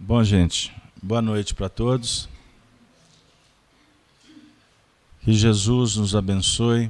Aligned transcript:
Bom, 0.00 0.22
gente, 0.22 0.72
boa 1.02 1.20
noite 1.20 1.52
para 1.52 1.68
todos. 1.68 2.28
Que 5.22 5.32
Jesus 5.32 5.96
nos 5.96 6.14
abençoe. 6.14 6.88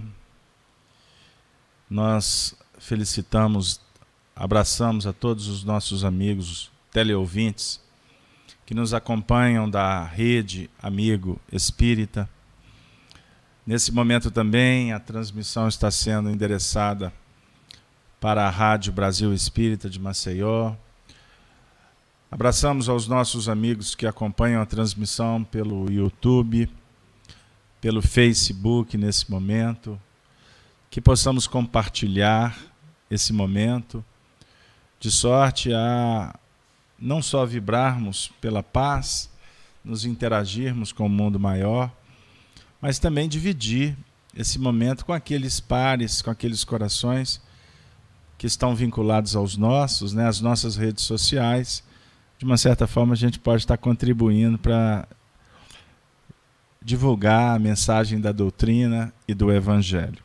Nós 1.88 2.54
felicitamos, 2.78 3.80
abraçamos 4.36 5.06
a 5.06 5.14
todos 5.14 5.48
os 5.48 5.64
nossos 5.64 6.04
amigos 6.04 6.70
teleouvintes 6.92 7.80
que 8.66 8.74
nos 8.74 8.92
acompanham 8.92 9.70
da 9.70 10.04
rede 10.04 10.68
Amigo 10.78 11.40
Espírita. 11.50 12.28
Nesse 13.66 13.90
momento 13.90 14.30
também 14.30 14.92
a 14.92 15.00
transmissão 15.00 15.66
está 15.66 15.90
sendo 15.90 16.28
endereçada 16.28 17.10
para 18.20 18.46
a 18.46 18.50
Rádio 18.50 18.92
Brasil 18.92 19.32
Espírita 19.32 19.88
de 19.88 19.98
Maceió, 19.98 20.76
Abraçamos 22.30 22.90
aos 22.90 23.08
nossos 23.08 23.48
amigos 23.48 23.94
que 23.94 24.06
acompanham 24.06 24.60
a 24.60 24.66
transmissão 24.66 25.42
pelo 25.42 25.90
YouTube, 25.90 26.68
pelo 27.80 28.02
Facebook 28.02 28.98
nesse 28.98 29.30
momento, 29.30 29.98
que 30.90 31.00
possamos 31.00 31.46
compartilhar 31.46 32.54
esse 33.10 33.32
momento, 33.32 34.04
de 35.00 35.10
sorte 35.10 35.72
a 35.72 36.38
não 36.98 37.22
só 37.22 37.46
vibrarmos 37.46 38.30
pela 38.42 38.62
paz, 38.62 39.30
nos 39.82 40.04
interagirmos 40.04 40.92
com 40.92 41.06
o 41.06 41.08
mundo 41.08 41.40
maior, 41.40 41.90
mas 42.78 42.98
também 42.98 43.26
dividir 43.26 43.96
esse 44.36 44.58
momento 44.58 45.06
com 45.06 45.14
aqueles 45.14 45.60
pares, 45.60 46.20
com 46.20 46.30
aqueles 46.30 46.62
corações 46.62 47.40
que 48.36 48.46
estão 48.46 48.76
vinculados 48.76 49.34
aos 49.34 49.56
nossos, 49.56 50.12
né, 50.12 50.28
às 50.28 50.42
nossas 50.42 50.76
redes 50.76 51.04
sociais 51.04 51.87
de 52.38 52.44
uma 52.44 52.56
certa 52.56 52.86
forma, 52.86 53.14
a 53.14 53.16
gente 53.16 53.40
pode 53.40 53.62
estar 53.62 53.76
contribuindo 53.76 54.56
para 54.58 55.08
divulgar 56.80 57.56
a 57.56 57.58
mensagem 57.58 58.20
da 58.20 58.30
doutrina 58.30 59.12
e 59.26 59.34
do 59.34 59.52
evangelho. 59.52 60.22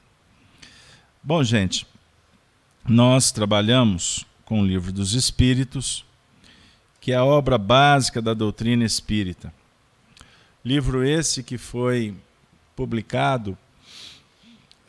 Bom, 1.23 1.43
gente, 1.43 1.87
nós 2.87 3.31
trabalhamos 3.31 4.27
com 4.45 4.61
o 4.61 4.65
Livro 4.65 4.91
dos 4.91 5.13
Espíritos, 5.13 6.05
que 7.01 7.11
é 7.11 7.15
a 7.15 7.25
obra 7.25 7.57
básica 7.57 8.21
da 8.21 8.35
doutrina 8.35 8.85
espírita. 8.85 9.51
Livro 10.63 11.03
esse 11.03 11.41
que 11.41 11.57
foi 11.57 12.13
publicado 12.75 13.57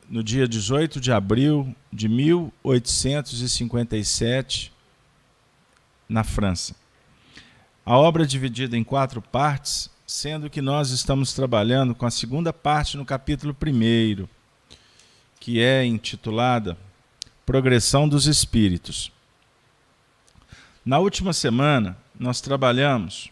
no 0.09 0.23
dia 0.23 0.47
18 0.47 1.01
de 1.01 1.11
abril 1.11 1.75
de 1.91 2.07
1857 2.07 4.70
na 6.07 6.23
França. 6.23 6.84
A 7.87 7.99
obra 7.99 8.23
é 8.23 8.27
dividida 8.27 8.79
em 8.79 8.83
quatro 8.83 9.21
partes, 9.21 9.91
sendo 10.07 10.49
que 10.49 10.63
nós 10.63 10.89
estamos 10.91 11.35
trabalhando 11.35 11.95
com 11.95 12.07
a 12.07 12.11
segunda 12.11 12.51
parte 12.51 12.97
no 12.97 13.05
capítulo 13.05 13.55
1, 13.55 14.27
que 15.39 15.61
é 15.61 15.85
intitulada 15.85 16.79
Progressão 17.45 18.09
dos 18.09 18.27
Espíritos. 18.27 19.13
Na 20.83 20.99
última 20.99 21.35
semana, 21.35 21.95
nós 22.19 22.41
trabalhamos 22.41 23.31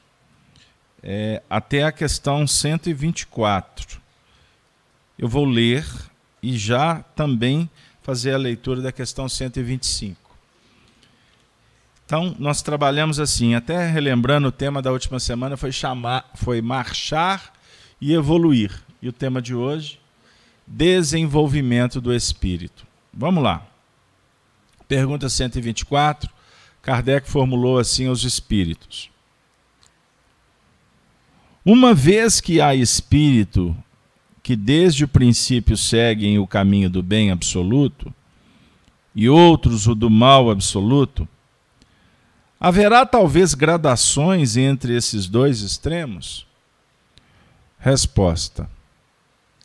é, 1.03 1.43
até 1.49 1.85
a 1.85 1.93
questão 1.93 2.47
124. 2.47 4.03
Eu 5.19 5.31
vou 5.31 5.47
ler 5.47 5.87
e 6.43 6.59
já 6.59 7.03
também 7.17 7.71
fazer 8.03 8.35
a 8.35 8.39
leitura 8.39 8.83
da 8.83 8.93
questão 8.93 9.31
125. 9.31 10.22
Então, 12.13 12.37
nós 12.39 12.61
trabalhamos 12.61 13.19
assim, 13.19 13.55
até 13.55 13.87
relembrando 13.87 14.49
o 14.49 14.53
tema 14.53 14.83
da 14.83 14.93
última 14.93 15.19
semana 15.19 15.57
foi 15.57 15.73
chamar, 15.73 16.31
foi 16.35 16.61
marchar 16.61 17.55
e 17.99 18.13
evoluir. 18.13 18.71
E 19.01 19.09
o 19.09 19.13
tema 19.15 19.41
de 19.41 19.55
hoje, 19.55 19.99
desenvolvimento 20.67 22.03
do 22.03 22.13
espírito. 22.13 22.87
Vamos 23.15 23.43
lá. 23.43 23.67
Pergunta 24.87 25.27
124. 25.27 26.29
Kardec 26.83 27.31
formulou 27.31 27.79
assim 27.79 28.09
aos 28.09 28.25
espíritos: 28.25 29.09
Uma 31.65 31.95
vez 31.95 32.43
que 32.43 32.61
há 32.61 32.75
espírito 32.75 33.75
que 34.43 34.55
desde 34.55 35.05
o 35.05 35.09
princípio 35.09 35.79
seguem 35.79 36.39
o 36.39 36.47
caminho 36.47 36.91
do 36.91 37.03
bem 37.03 37.31
absoluto, 37.31 38.13
e 39.15 39.31
outros 39.31 39.87
o 39.87 39.95
do 39.95 40.11
mal 40.11 40.51
absoluto, 40.51 41.27
Haverá 42.65 43.05
talvez 43.05 43.55
gradações 43.55 44.57
entre 44.57 44.95
esses 44.97 45.27
dois 45.27 45.63
extremos? 45.63 46.47
Resposta: 47.77 48.71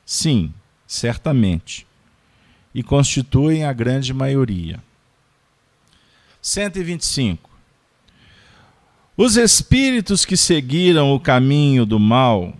Sim, 0.03 0.52
certamente. 0.88 1.85
E 2.74 2.81
constituem 2.81 3.63
a 3.63 3.72
grande 3.72 4.16
maioria. 4.16 4.84
125. 6.41 7.47
Os 9.16 9.38
espíritos 9.38 10.25
que 10.25 10.35
seguiram 10.35 11.14
o 11.14 11.19
caminho 11.19 11.85
do 11.85 12.00
mal 12.00 12.52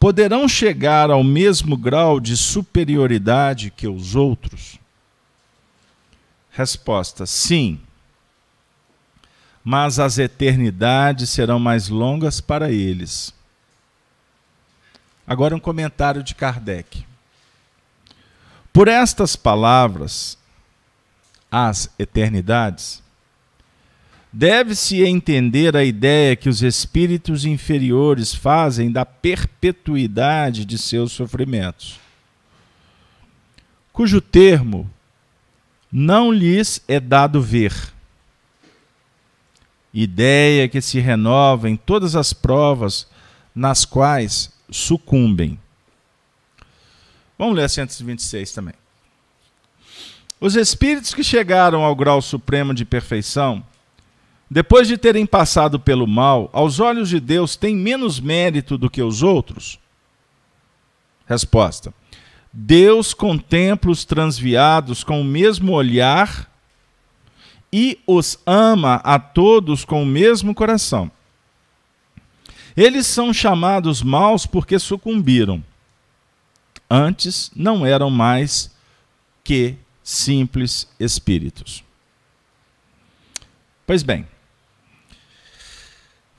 poderão 0.00 0.48
chegar 0.48 1.12
ao 1.12 1.22
mesmo 1.22 1.76
grau 1.76 2.18
de 2.18 2.36
superioridade 2.36 3.70
que 3.70 3.86
os 3.86 4.16
outros? 4.16 4.80
Resposta: 6.50 7.24
sim 7.24 7.80
mas 9.64 9.98
as 9.98 10.18
eternidades 10.18 11.30
serão 11.30 11.58
mais 11.58 11.88
longas 11.88 12.38
para 12.38 12.70
eles. 12.70 13.32
Agora 15.26 15.56
um 15.56 15.60
comentário 15.60 16.22
de 16.22 16.34
Kardec. 16.34 17.02
Por 18.70 18.88
estas 18.88 19.34
palavras, 19.36 20.36
as 21.50 21.88
eternidades, 21.98 23.02
deve-se 24.30 25.02
entender 25.02 25.74
a 25.76 25.84
ideia 25.84 26.36
que 26.36 26.48
os 26.48 26.62
espíritos 26.62 27.46
inferiores 27.46 28.34
fazem 28.34 28.92
da 28.92 29.06
perpetuidade 29.06 30.66
de 30.66 30.76
seus 30.76 31.12
sofrimentos, 31.12 31.98
cujo 33.92 34.20
termo 34.20 34.90
não 35.90 36.30
lhes 36.32 36.82
é 36.88 36.98
dado 36.98 37.40
ver 37.40 37.93
ideia 39.94 40.68
que 40.68 40.80
se 40.80 40.98
renova 40.98 41.70
em 41.70 41.76
todas 41.76 42.16
as 42.16 42.32
provas 42.32 43.06
nas 43.54 43.84
quais 43.84 44.52
sucumbem. 44.68 45.58
Vamos 47.38 47.54
ler 47.54 47.64
a 47.64 47.68
126 47.68 48.52
também. 48.52 48.74
Os 50.40 50.56
espíritos 50.56 51.14
que 51.14 51.22
chegaram 51.22 51.84
ao 51.84 51.94
grau 51.94 52.20
supremo 52.20 52.74
de 52.74 52.84
perfeição, 52.84 53.64
depois 54.50 54.88
de 54.88 54.98
terem 54.98 55.24
passado 55.24 55.78
pelo 55.78 56.06
mal, 56.06 56.50
aos 56.52 56.80
olhos 56.80 57.08
de 57.08 57.20
Deus 57.20 57.56
têm 57.56 57.76
menos 57.76 58.18
mérito 58.18 58.76
do 58.76 58.90
que 58.90 59.02
os 59.02 59.22
outros? 59.22 59.78
Resposta: 61.26 61.94
Deus 62.52 63.14
contempla 63.14 63.90
os 63.90 64.04
transviados 64.04 65.02
com 65.02 65.20
o 65.20 65.24
mesmo 65.24 65.72
olhar 65.72 66.52
e 67.76 68.00
os 68.06 68.38
ama 68.46 69.00
a 69.02 69.18
todos 69.18 69.84
com 69.84 70.00
o 70.00 70.06
mesmo 70.06 70.54
coração. 70.54 71.10
Eles 72.76 73.04
são 73.04 73.34
chamados 73.34 74.00
maus 74.00 74.46
porque 74.46 74.78
sucumbiram. 74.78 75.60
Antes 76.88 77.50
não 77.52 77.84
eram 77.84 78.10
mais 78.10 78.70
que 79.42 79.74
simples 80.04 80.88
espíritos. 81.00 81.82
Pois 83.84 84.04
bem, 84.04 84.24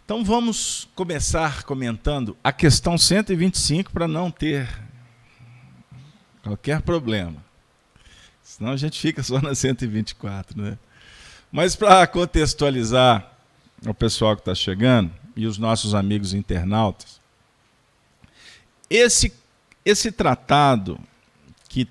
então 0.06 0.24
vamos 0.24 0.88
começar 0.96 1.64
comentando 1.64 2.38
a 2.42 2.54
questão 2.54 2.98
125 2.98 3.92
para 3.92 4.08
não 4.08 4.31
ter 4.31 4.70
qualquer 6.42 6.81
problema. 6.81 7.44
Senão 8.42 8.72
a 8.72 8.78
gente 8.78 8.98
fica 8.98 9.22
só 9.22 9.42
na 9.42 9.54
124, 9.54 10.62
né? 10.62 10.78
Mas 11.51 11.75
para 11.75 12.06
contextualizar 12.07 13.31
o 13.86 13.94
pessoal 13.94 14.36
que 14.36 14.42
está 14.42 14.56
chegando 14.56 15.12
e 15.36 15.45
os 15.45 15.57
nossos 15.57 15.94
amigos 15.94 16.33
internautas, 16.33 17.19
esse, 18.89 19.33
esse 19.83 20.12
tratado 20.12 21.00
que, 21.69 21.88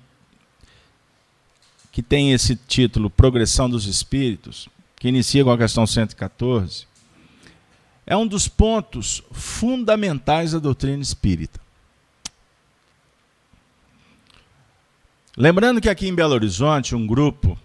que 1.91 2.01
tem 2.01 2.33
esse 2.33 2.55
título 2.55 3.09
Progressão 3.09 3.69
dos 3.69 3.85
Espíritos, 3.85 4.69
que 4.95 5.07
inicia 5.07 5.43
com 5.43 5.51
a 5.51 5.57
questão 5.57 5.85
114, 5.85 6.87
é 8.05 8.15
um 8.15 8.27
dos 8.27 8.47
pontos 8.47 9.23
fundamentais 9.31 10.51
da 10.51 10.59
doutrina 10.59 11.01
espírita. 11.01 11.59
Lembrando 15.35 15.81
que 15.81 15.89
aqui 15.89 16.07
em 16.07 16.15
Belo 16.15 16.33
Horizonte, 16.33 16.95
um 16.95 17.05
grupo 17.05 17.59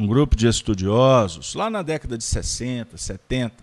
um 0.00 0.06
grupo 0.06 0.34
de 0.34 0.48
estudiosos, 0.48 1.54
lá 1.54 1.68
na 1.68 1.82
década 1.82 2.16
de 2.16 2.24
60, 2.24 2.96
70, 2.96 3.54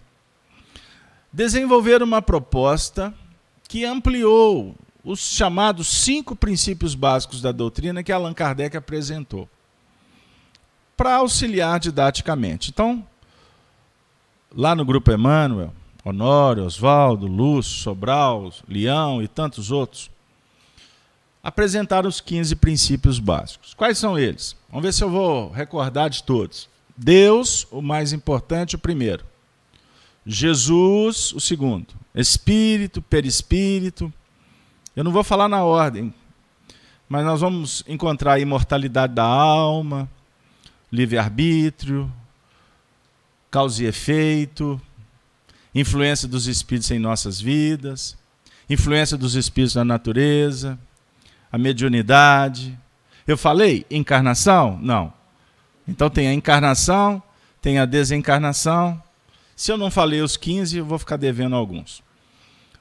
desenvolveram 1.33 2.05
uma 2.05 2.21
proposta 2.21 3.11
que 3.67 3.83
ampliou 3.83 4.75
os 5.03 5.19
chamados 5.19 5.87
cinco 5.87 6.35
princípios 6.35 6.93
básicos 6.93 7.41
da 7.41 7.51
doutrina 7.51 8.03
que 8.03 8.11
Allan 8.11 8.35
Kardec 8.35 8.77
apresentou, 8.77 9.49
para 10.95 11.15
auxiliar 11.15 11.79
didaticamente. 11.79 12.69
Então, 12.69 13.03
lá 14.55 14.75
no 14.75 14.85
Grupo 14.85 15.11
Emmanuel, 15.11 15.73
Honório, 16.05 16.65
Oswaldo, 16.65 17.25
Lúcio, 17.25 17.81
Sobral, 17.81 18.53
Leão 18.69 19.23
e 19.23 19.27
tantos 19.27 19.71
outros, 19.71 20.11
apresentaram 21.47 22.09
os 22.09 22.19
15 22.19 22.57
princípios 22.57 23.19
básicos. 23.19 23.73
Quais 23.73 23.97
são 23.97 24.19
eles? 24.19 24.53
Vamos 24.67 24.83
ver 24.83 24.91
se 24.91 25.01
eu 25.01 25.09
vou 25.09 25.49
recordar 25.49 26.09
de 26.09 26.21
todos. 26.21 26.67
Deus, 26.97 27.65
o 27.71 27.81
mais 27.81 28.11
importante, 28.11 28.75
o 28.75 28.79
primeiro. 28.79 29.23
Jesus, 30.25 31.31
o 31.31 31.39
segundo. 31.39 31.87
Espírito, 32.13 33.01
perispírito. 33.01 34.11
Eu 34.93 35.05
não 35.05 35.11
vou 35.13 35.23
falar 35.23 35.47
na 35.47 35.63
ordem, 35.63 36.13
mas 37.07 37.23
nós 37.23 37.39
vamos 37.39 37.81
encontrar 37.87 38.33
a 38.33 38.39
imortalidade 38.39 39.13
da 39.13 39.23
alma, 39.23 40.09
livre-arbítrio, 40.91 42.11
causa 43.49 43.83
e 43.83 43.85
efeito, 43.85 44.81
influência 45.73 46.27
dos 46.27 46.45
espíritos 46.45 46.91
em 46.91 46.99
nossas 46.99 47.39
vidas, 47.39 48.17
influência 48.69 49.15
dos 49.15 49.33
espíritos 49.33 49.75
na 49.75 49.85
natureza, 49.85 50.77
a 51.51 51.57
mediunidade. 51.57 52.77
Eu 53.25 53.37
falei 53.37 53.85
encarnação? 53.89 54.77
Não. 54.81 55.13
Então 55.87 56.09
tem 56.09 56.27
a 56.27 56.33
encarnação, 56.33 57.21
tem 57.61 57.79
a 57.79 57.85
desencarnação. 57.85 59.01
Se 59.55 59.71
eu 59.71 59.77
não 59.77 59.89
falei 59.89 60.21
os 60.21 60.37
15, 60.37 60.77
eu 60.77 60.85
vou 60.85 60.99
ficar 60.99 61.17
devendo 61.17 61.55
alguns. 61.55 62.03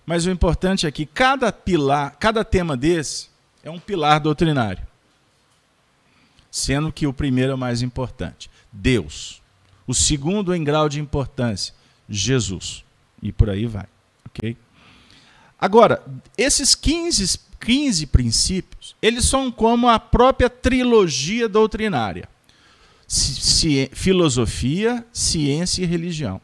Mas 0.04 0.26
o 0.26 0.30
importante 0.30 0.86
é 0.86 0.90
que 0.90 1.06
cada 1.06 1.50
pilar, 1.50 2.16
cada 2.18 2.44
tema 2.44 2.76
desse 2.76 3.28
é 3.62 3.70
um 3.70 3.78
pilar 3.78 4.20
doutrinário. 4.20 4.86
Sendo 6.50 6.92
que 6.92 7.06
o 7.06 7.12
primeiro 7.12 7.52
é 7.52 7.54
o 7.54 7.58
mais 7.58 7.82
importante, 7.82 8.48
Deus. 8.72 9.42
O 9.86 9.94
segundo 9.94 10.54
em 10.54 10.62
grau 10.62 10.88
de 10.88 11.00
importância, 11.00 11.74
Jesus. 12.08 12.84
E 13.22 13.32
por 13.32 13.50
aí 13.50 13.66
vai. 13.66 13.86
Ok? 14.26 14.56
Agora, 15.58 16.02
esses 16.36 16.74
15, 16.74 17.40
15 17.60 18.06
princípios, 18.06 18.94
eles 19.00 19.24
são 19.24 19.50
como 19.50 19.88
a 19.88 19.98
própria 19.98 20.48
trilogia 20.48 21.48
doutrinária: 21.48 22.28
Ci 23.08 23.90
filosofia, 23.92 25.04
ciência 25.12 25.82
e 25.82 25.86
religião. 25.86 26.40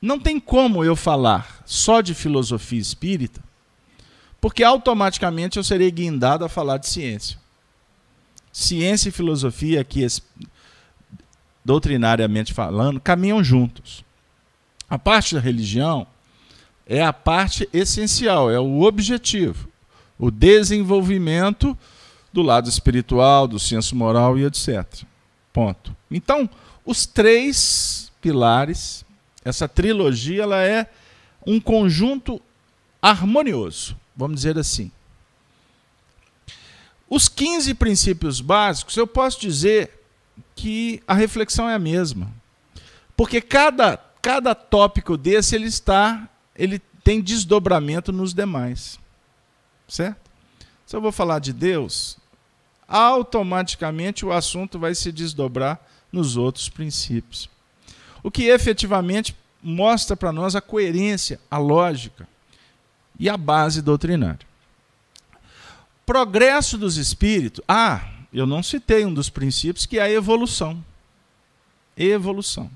Não 0.00 0.20
tem 0.20 0.38
como 0.38 0.84
eu 0.84 0.94
falar 0.94 1.62
só 1.64 2.02
de 2.02 2.12
filosofia 2.14 2.78
espírita, 2.78 3.42
porque 4.40 4.62
automaticamente 4.62 5.56
eu 5.56 5.64
serei 5.64 5.90
guindado 5.90 6.44
a 6.44 6.48
falar 6.48 6.76
de 6.76 6.88
ciência. 6.88 7.38
Ciência 8.52 9.08
e 9.08 9.12
filosofia, 9.12 9.80
aqui 9.80 10.06
doutrinariamente 11.64 12.52
falando, 12.52 13.00
caminham 13.00 13.42
juntos. 13.42 14.04
A 14.88 14.98
parte 14.98 15.34
da 15.34 15.40
religião 15.40 16.06
é 16.86 17.02
a 17.02 17.12
parte 17.12 17.68
essencial, 17.72 18.50
é 18.50 18.58
o 18.60 18.82
objetivo, 18.82 19.68
o 20.18 20.30
desenvolvimento 20.30 21.76
do 22.32 22.42
lado 22.42 22.68
espiritual, 22.68 23.46
do 23.46 23.58
senso 23.58 23.96
moral 23.96 24.38
e 24.38 24.44
etc. 24.44 24.84
Ponto. 25.52 25.96
Então, 26.10 26.48
os 26.84 27.06
três 27.06 28.12
pilares, 28.20 29.04
essa 29.44 29.68
trilogia, 29.68 30.42
ela 30.42 30.62
é 30.62 30.90
um 31.46 31.60
conjunto 31.60 32.40
harmonioso, 33.00 33.96
vamos 34.16 34.36
dizer 34.36 34.58
assim. 34.58 34.90
Os 37.08 37.28
15 37.28 37.74
princípios 37.74 38.40
básicos, 38.40 38.96
eu 38.96 39.06
posso 39.06 39.40
dizer 39.40 39.90
que 40.56 41.02
a 41.06 41.14
reflexão 41.14 41.68
é 41.68 41.74
a 41.74 41.78
mesma. 41.78 42.30
Porque 43.16 43.40
cada 43.40 44.00
cada 44.24 44.54
tópico 44.54 45.18
desse 45.18 45.54
ele 45.54 45.66
está, 45.66 46.26
ele 46.56 46.78
tem 47.02 47.20
desdobramento 47.20 48.12
nos 48.12 48.32
demais. 48.32 48.98
Certo? 49.88 50.30
Se 50.86 50.96
eu 50.96 51.00
vou 51.00 51.12
falar 51.12 51.38
de 51.38 51.52
Deus, 51.52 52.16
automaticamente 52.88 54.24
o 54.24 54.32
assunto 54.32 54.78
vai 54.78 54.94
se 54.94 55.10
desdobrar 55.10 55.80
nos 56.12 56.36
outros 56.36 56.68
princípios. 56.68 57.50
O 58.22 58.30
que 58.30 58.44
efetivamente 58.44 59.36
mostra 59.62 60.16
para 60.16 60.32
nós 60.32 60.54
a 60.54 60.60
coerência, 60.60 61.40
a 61.50 61.58
lógica 61.58 62.28
e 63.18 63.28
a 63.28 63.36
base 63.36 63.82
doutrinária. 63.82 64.46
Progresso 66.06 66.76
dos 66.76 66.96
espíritos. 66.96 67.64
Ah, 67.66 68.08
eu 68.32 68.46
não 68.46 68.62
citei 68.62 69.04
um 69.04 69.12
dos 69.12 69.30
princípios 69.30 69.86
que 69.86 69.98
é 69.98 70.02
a 70.02 70.10
evolução. 70.10 70.84
Evolução 71.96 72.70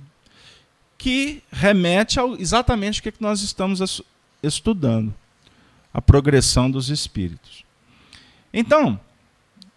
que 0.98 1.40
remete 1.50 2.18
ao 2.18 2.34
exatamente 2.34 2.98
o 2.98 3.02
que 3.02 3.14
nós 3.20 3.40
estamos 3.40 4.02
estudando, 4.42 5.14
a 5.94 6.02
progressão 6.02 6.68
dos 6.68 6.90
espíritos. 6.90 7.64
Então, 8.52 9.00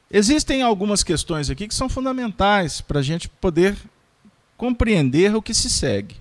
existem 0.09 0.63
algumas 0.63 1.03
questões 1.03 1.51
aqui 1.51 1.67
que 1.67 1.75
são 1.75 1.87
fundamentais 1.87 2.81
para 2.81 2.99
a 2.99 3.03
gente 3.03 3.29
poder 3.29 3.77
compreender 4.57 5.35
o 5.35 5.41
que 5.41 5.53
se 5.53 5.69
segue. 5.69 6.15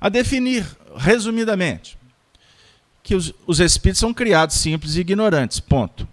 A 0.00 0.08
definir, 0.08 0.64
resumidamente, 0.96 1.98
que 3.02 3.16
os, 3.16 3.34
os 3.46 3.58
espíritos 3.58 4.00
são 4.00 4.14
criados 4.14 4.56
simples 4.56 4.94
e 4.94 5.00
ignorantes. 5.00 5.58
Ponto. 5.58 6.06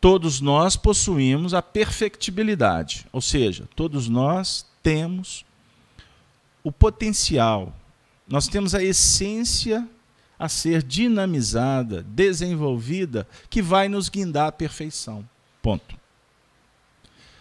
Todos 0.00 0.40
nós 0.42 0.76
possuímos 0.76 1.54
a 1.54 1.62
perfectibilidade, 1.62 3.06
ou 3.10 3.22
seja, 3.22 3.66
todos 3.74 4.06
nós 4.06 4.66
temos 4.84 5.46
o 6.62 6.70
potencial, 6.70 7.74
nós 8.28 8.46
temos 8.46 8.74
a 8.74 8.82
essência 8.82 9.88
a 10.38 10.48
ser 10.48 10.82
dinamizada, 10.82 12.02
desenvolvida, 12.02 13.26
que 13.48 13.62
vai 13.62 13.88
nos 13.88 14.08
guindar 14.08 14.48
à 14.48 14.52
perfeição. 14.52 15.26
Ponto. 15.62 15.96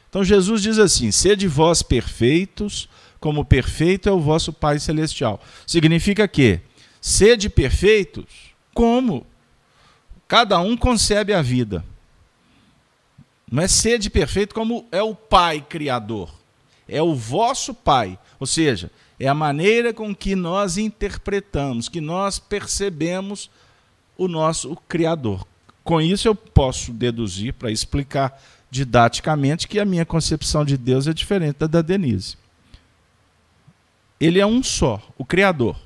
Então 0.09 0.23
Jesus 0.23 0.61
diz 0.61 0.79
assim: 0.79 1.11
sede 1.11 1.47
vós 1.47 1.83
perfeitos, 1.83 2.87
como 3.19 3.43
perfeito 3.43 4.07
é 4.07 4.11
o 4.11 4.19
vosso 4.19 4.53
Pai 4.53 4.79
Celestial. 4.79 5.41
Significa 5.67 6.27
que 6.27 6.61
sede 7.01 7.49
perfeitos 7.49 8.25
como 8.73 9.25
cada 10.27 10.59
um 10.59 10.77
concebe 10.77 11.33
a 11.33 11.41
vida. 11.41 11.83
Não 13.51 13.61
é 13.61 13.67
sede 13.67 14.09
perfeito 14.09 14.55
como 14.55 14.87
é 14.91 15.01
o 15.03 15.13
Pai 15.13 15.61
Criador 15.61 16.42
é 16.87 17.01
o 17.01 17.15
vosso 17.15 17.73
Pai. 17.73 18.17
Ou 18.39 18.47
seja, 18.47 18.91
é 19.19 19.27
a 19.27 19.33
maneira 19.33 19.93
com 19.93 20.13
que 20.13 20.35
nós 20.35 20.77
interpretamos, 20.77 21.87
que 21.87 22.01
nós 22.01 22.39
percebemos 22.39 23.49
o 24.17 24.27
nosso 24.27 24.75
Criador. 24.87 25.47
Com 25.83 25.99
isso, 25.99 26.27
eu 26.27 26.35
posso 26.35 26.91
deduzir, 26.91 27.53
para 27.53 27.71
explicar 27.71 28.41
didaticamente, 28.69 29.67
que 29.67 29.79
a 29.79 29.85
minha 29.85 30.05
concepção 30.05 30.63
de 30.65 30.77
Deus 30.77 31.07
é 31.07 31.13
diferente 31.13 31.57
da 31.59 31.67
da 31.67 31.81
Denise. 31.81 32.37
Ele 34.19 34.39
é 34.39 34.45
um 34.45 34.63
só, 34.63 35.01
o 35.17 35.25
Criador. 35.25 35.77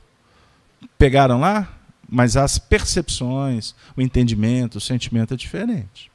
Pegaram 0.98 1.39
lá? 1.39 1.74
Mas 2.08 2.38
as 2.38 2.58
percepções, 2.58 3.75
o 3.96 4.01
entendimento, 4.01 4.77
o 4.77 4.82
sentimento 4.82 5.34
é 5.34 5.38
diferente. 5.38 6.12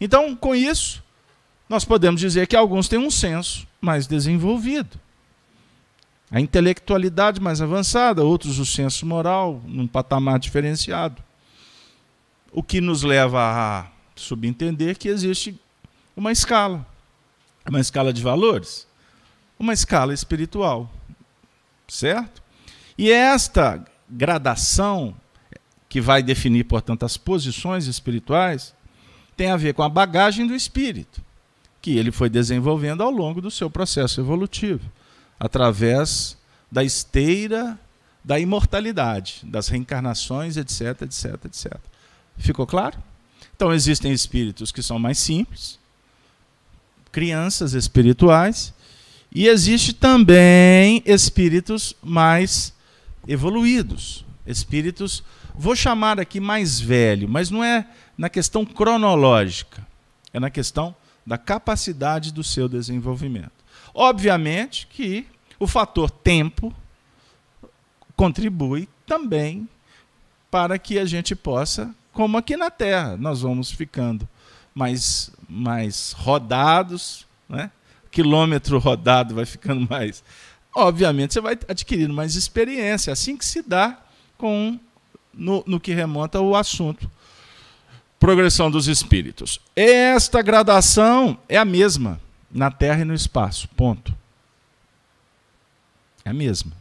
Então, 0.00 0.36
com 0.36 0.54
isso, 0.54 1.02
nós 1.68 1.84
podemos 1.84 2.20
dizer 2.20 2.46
que 2.46 2.54
alguns 2.54 2.88
têm 2.88 2.98
um 2.98 3.10
senso 3.10 3.66
mais 3.84 4.06
desenvolvido. 4.06 4.98
A 6.30 6.40
intelectualidade 6.40 7.40
mais 7.40 7.60
avançada, 7.60 8.24
outros 8.24 8.58
o 8.58 8.66
senso 8.66 9.06
moral 9.06 9.62
num 9.66 9.86
patamar 9.86 10.38
diferenciado. 10.38 11.22
O 12.50 12.62
que 12.62 12.80
nos 12.80 13.02
leva 13.02 13.40
a 13.40 13.86
subentender 14.16 14.98
que 14.98 15.08
existe 15.08 15.60
uma 16.16 16.32
escala, 16.32 16.86
uma 17.68 17.80
escala 17.80 18.12
de 18.12 18.22
valores, 18.22 18.86
uma 19.58 19.72
escala 19.72 20.14
espiritual. 20.14 20.90
Certo? 21.86 22.42
E 22.96 23.10
esta 23.10 23.84
gradação 24.08 25.14
que 25.88 26.00
vai 26.00 26.22
definir, 26.22 26.64
portanto, 26.64 27.04
as 27.04 27.16
posições 27.16 27.86
espirituais, 27.86 28.74
tem 29.36 29.50
a 29.50 29.56
ver 29.56 29.74
com 29.74 29.82
a 29.82 29.88
bagagem 29.88 30.46
do 30.46 30.54
espírito 30.54 31.23
que 31.84 31.98
ele 31.98 32.10
foi 32.10 32.30
desenvolvendo 32.30 33.02
ao 33.02 33.10
longo 33.10 33.42
do 33.42 33.50
seu 33.50 33.68
processo 33.68 34.18
evolutivo, 34.18 34.90
através 35.38 36.34
da 36.72 36.82
esteira 36.82 37.78
da 38.24 38.40
imortalidade, 38.40 39.40
das 39.42 39.68
reencarnações, 39.68 40.56
etc, 40.56 41.02
etc, 41.02 41.44
etc. 41.44 41.76
Ficou 42.38 42.66
claro? 42.66 42.96
Então 43.54 43.70
existem 43.70 44.12
espíritos 44.12 44.72
que 44.72 44.82
são 44.82 44.98
mais 44.98 45.18
simples, 45.18 45.78
crianças 47.12 47.74
espirituais, 47.74 48.72
e 49.30 49.46
existe 49.46 49.92
também 49.92 51.02
espíritos 51.04 51.94
mais 52.02 52.72
evoluídos, 53.28 54.24
espíritos, 54.46 55.22
vou 55.54 55.76
chamar 55.76 56.18
aqui 56.18 56.40
mais 56.40 56.80
velho, 56.80 57.28
mas 57.28 57.50
não 57.50 57.62
é 57.62 57.86
na 58.16 58.30
questão 58.30 58.64
cronológica, 58.64 59.86
é 60.32 60.40
na 60.40 60.48
questão 60.48 60.96
da 61.26 61.38
capacidade 61.38 62.32
do 62.32 62.44
seu 62.44 62.68
desenvolvimento. 62.68 63.52
Obviamente 63.94 64.86
que 64.86 65.26
o 65.58 65.66
fator 65.66 66.10
tempo 66.10 66.74
contribui 68.16 68.88
também 69.06 69.68
para 70.50 70.78
que 70.78 70.98
a 70.98 71.04
gente 71.04 71.34
possa, 71.34 71.94
como 72.12 72.38
aqui 72.38 72.56
na 72.56 72.70
Terra, 72.70 73.16
nós 73.16 73.42
vamos 73.42 73.70
ficando 73.70 74.28
mais, 74.74 75.30
mais 75.48 76.12
rodados, 76.12 77.26
né? 77.48 77.70
quilômetro 78.10 78.78
rodado 78.78 79.34
vai 79.34 79.44
ficando 79.44 79.86
mais. 79.88 80.22
Obviamente 80.74 81.34
você 81.34 81.40
vai 81.40 81.58
adquirindo 81.68 82.14
mais 82.14 82.34
experiência, 82.34 83.12
assim 83.12 83.36
que 83.36 83.44
se 83.44 83.62
dá 83.62 83.98
com 84.38 84.78
no, 85.32 85.64
no 85.66 85.80
que 85.80 85.92
remonta 85.92 86.38
ao 86.38 86.54
assunto 86.54 87.10
progressão 88.24 88.70
dos 88.70 88.88
espíritos. 88.88 89.60
Esta 89.76 90.40
gradação 90.40 91.36
é 91.46 91.58
a 91.58 91.64
mesma 91.64 92.18
na 92.50 92.70
Terra 92.70 93.02
e 93.02 93.04
no 93.04 93.12
espaço. 93.12 93.68
Ponto. 93.76 94.16
É 96.24 96.30
a 96.30 96.32
mesma. 96.32 96.72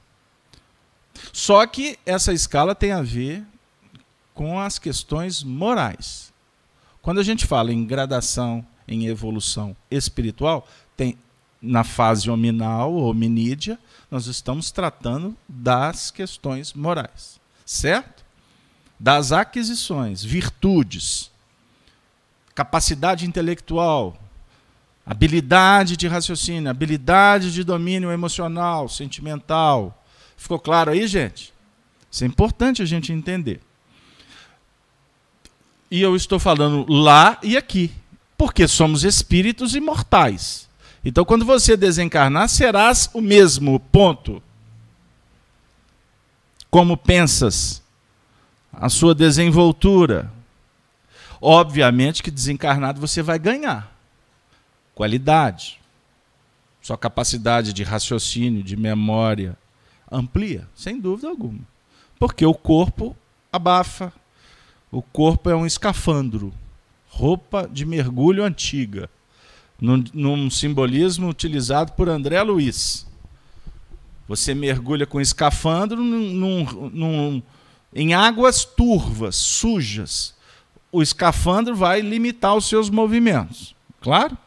Só 1.34 1.68
que 1.68 2.00
essa 2.06 2.32
escala 2.32 2.74
tem 2.74 2.94
a 2.94 3.02
ver 3.02 3.44
com 4.34 4.58
as 4.58 4.80
questões 4.80 5.44
morais. 5.44 6.32
Quando 7.02 7.20
a 7.20 7.24
gente 7.24 7.46
fala 7.46 7.74
em 7.74 7.84
gradação, 7.84 8.66
em 8.88 9.08
evolução 9.08 9.76
espiritual, 9.92 10.66
tem 10.96 11.18
na 11.62 11.84
fase 11.84 12.30
hominal 12.30 12.94
ou 12.94 13.10
hominídea, 13.10 13.78
nós 14.10 14.28
estamos 14.28 14.72
tratando 14.72 15.36
das 15.46 16.10
questões 16.10 16.72
morais, 16.72 17.38
certo? 17.66 18.24
Das 18.98 19.34
aquisições, 19.34 20.24
virtudes, 20.24 21.33
capacidade 22.56 23.26
intelectual, 23.26 24.18
habilidade 25.06 25.98
de 25.98 26.08
raciocínio, 26.08 26.70
habilidade 26.70 27.52
de 27.52 27.64
domínio 27.64 28.12
emocional, 28.12 28.88
sentimental. 28.88 30.04
Ficou 30.38 30.60
claro 30.60 30.92
aí, 30.92 31.08
gente? 31.08 31.54
Isso 32.12 32.24
é 32.24 32.28
importante 32.28 32.82
a 32.82 32.86
gente 32.86 33.12
entender. 33.12 33.60
E 35.90 36.02
eu 36.02 36.16
estou 36.16 36.40
falando 36.40 36.86
lá 36.92 37.38
e 37.44 37.56
aqui, 37.56 37.92
porque 38.38 38.68
somos 38.68 39.04
espíritos 39.04 39.76
imortais. 39.76 40.68
Então, 41.06 41.26
quando 41.26 41.46
você 41.46 41.76
desencarnar, 41.76 42.48
serás 42.48 43.10
o 43.14 43.22
mesmo, 43.22 43.80
ponto. 43.80 44.42
Como 46.72 46.96
pensas, 46.98 47.82
a 48.72 48.90
sua 48.90 49.14
desenvoltura, 49.14 50.32
Obviamente 51.46 52.24
que 52.24 52.32
desencarnado 52.32 53.02
você 53.02 53.22
vai 53.22 53.38
ganhar 53.38 53.94
qualidade. 54.96 55.78
Sua 56.82 56.98
capacidade 56.98 57.74
de 57.74 57.84
raciocínio, 57.84 58.64
de 58.64 58.78
memória 58.78 59.58
amplia, 60.10 60.66
sem 60.74 60.98
dúvida 60.98 61.28
alguma. 61.28 61.60
Porque 62.18 62.46
o 62.46 62.54
corpo 62.54 63.14
abafa. 63.52 64.14
O 64.90 65.02
corpo 65.02 65.50
é 65.50 65.56
um 65.56 65.66
escafandro, 65.66 66.54
roupa 67.10 67.68
de 67.70 67.84
mergulho 67.86 68.46
antiga, 68.46 69.10
num, 69.82 70.02
num 70.14 70.50
simbolismo 70.50 71.28
utilizado 71.28 71.92
por 71.92 72.08
André 72.08 72.42
Luiz. 72.42 73.06
Você 74.30 74.54
mergulha 74.54 75.06
com 75.06 75.20
escafandro 75.20 76.02
num, 76.02 76.64
num, 76.90 77.44
em 77.94 78.14
águas 78.14 78.64
turvas, 78.64 79.36
sujas 79.36 80.34
o 80.94 81.02
escafandro 81.02 81.76
vai 81.76 82.02
limitar 82.02 82.56
os 82.56 82.70
seus 82.70 82.88
movimentos. 82.88 83.76
Claro? 84.00 84.38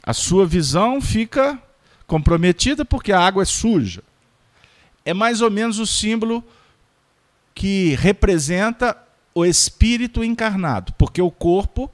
A 0.00 0.14
sua 0.14 0.46
visão 0.46 1.00
fica 1.00 1.60
comprometida 2.06 2.84
porque 2.84 3.10
a 3.10 3.18
água 3.18 3.42
é 3.42 3.46
suja. 3.46 4.04
É 5.04 5.12
mais 5.12 5.40
ou 5.40 5.50
menos 5.50 5.80
o 5.80 5.86
símbolo 5.86 6.44
que 7.52 7.96
representa 7.96 8.96
o 9.34 9.44
espírito 9.44 10.22
encarnado, 10.22 10.92
porque 10.96 11.20
o 11.20 11.32
corpo 11.32 11.90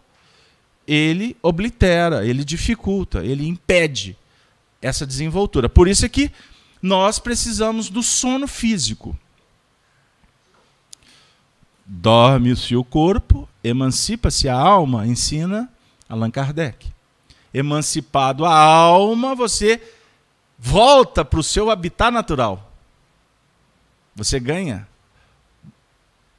ele 0.87 1.35
oblitera, 1.43 2.27
ele 2.27 2.45
dificulta, 2.45 3.25
ele 3.25 3.49
impede 3.49 4.17
essa 4.83 5.07
desenvoltura. 5.07 5.67
Por 5.67 5.89
isso 5.89 6.05
é 6.05 6.11
que 6.11 6.31
nós 6.83 7.19
precisamos 7.19 7.89
do 7.89 8.03
sono 8.03 8.47
físico. 8.47 9.19
Dorme-se 11.87 12.75
o 12.75 12.83
corpo, 12.83 13.49
emancipa-se 13.63 14.49
a 14.49 14.57
alma, 14.57 15.07
ensina 15.07 15.71
Allan 16.09 16.31
Kardec. 16.33 16.89
Emancipado 17.55 18.45
a 18.45 18.53
alma, 18.59 19.35
você 19.35 19.81
volta 20.59 21.25
para 21.25 21.39
o 21.39 21.45
seu 21.45 21.71
habitat 21.71 22.11
natural. 22.11 22.73
Você 24.17 24.41
ganha. 24.41 24.89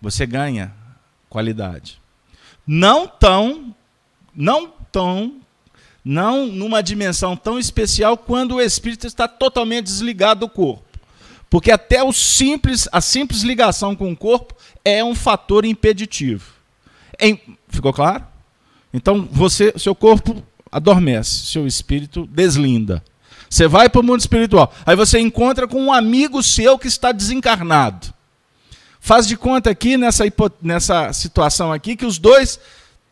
Você 0.01 0.25
ganha 0.25 0.74
qualidade. 1.30 2.01
Não 2.66 3.08
tão, 3.08 3.74
não 4.36 4.74
tão, 4.92 5.39
não 6.04 6.46
numa 6.48 6.84
dimensão 6.84 7.38
tão 7.38 7.58
especial 7.58 8.18
quando 8.18 8.56
o 8.56 8.62
espírito 8.62 9.08
está 9.08 9.27
totalmente 9.27 9.86
desligado 9.86 10.42
do 10.42 10.50
corpo. 10.50 10.84
Porque 11.50 11.72
até 11.72 12.04
o 12.04 12.12
simples, 12.12 12.89
a 12.92 13.00
simples 13.00 13.42
ligação 13.42 13.96
com 13.96 14.12
o 14.12 14.18
corpo 14.18 14.54
é 14.88 15.03
um 15.03 15.13
fator 15.13 15.65
impeditivo. 15.65 16.46
Em, 17.20 17.39
ficou 17.67 17.91
claro? 17.91 18.24
Então, 18.94 19.27
você, 19.29 19.74
seu 19.77 19.94
corpo 19.94 20.41
adormece, 20.72 21.48
seu 21.48 21.67
espírito 21.67 22.25
deslinda. 22.27 23.03
Você 23.50 23.67
vai 23.67 23.89
para 23.89 24.00
o 24.00 24.03
mundo 24.03 24.22
espiritual. 24.22 24.74
Aí 24.86 24.96
você 24.96 25.20
encontra 25.20 25.67
com 25.67 25.82
um 25.82 25.91
amigo 25.91 26.41
seu 26.41 26.79
que 26.79 26.88
está 26.88 27.12
desencarnado. 27.12 28.13
Faz 29.00 29.27
de 29.27 29.36
conta 29.36 29.70
aqui, 29.70 29.98
nessa, 29.98 30.24
nessa 30.62 31.12
situação 31.12 31.74
aqui, 31.74 31.98
que 31.98 32.06
os 32.06 32.17
dois 32.17 32.58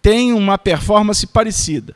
têm 0.01 0.31
uma 0.31 0.57
performance 0.57 1.27
parecida. 1.27 1.93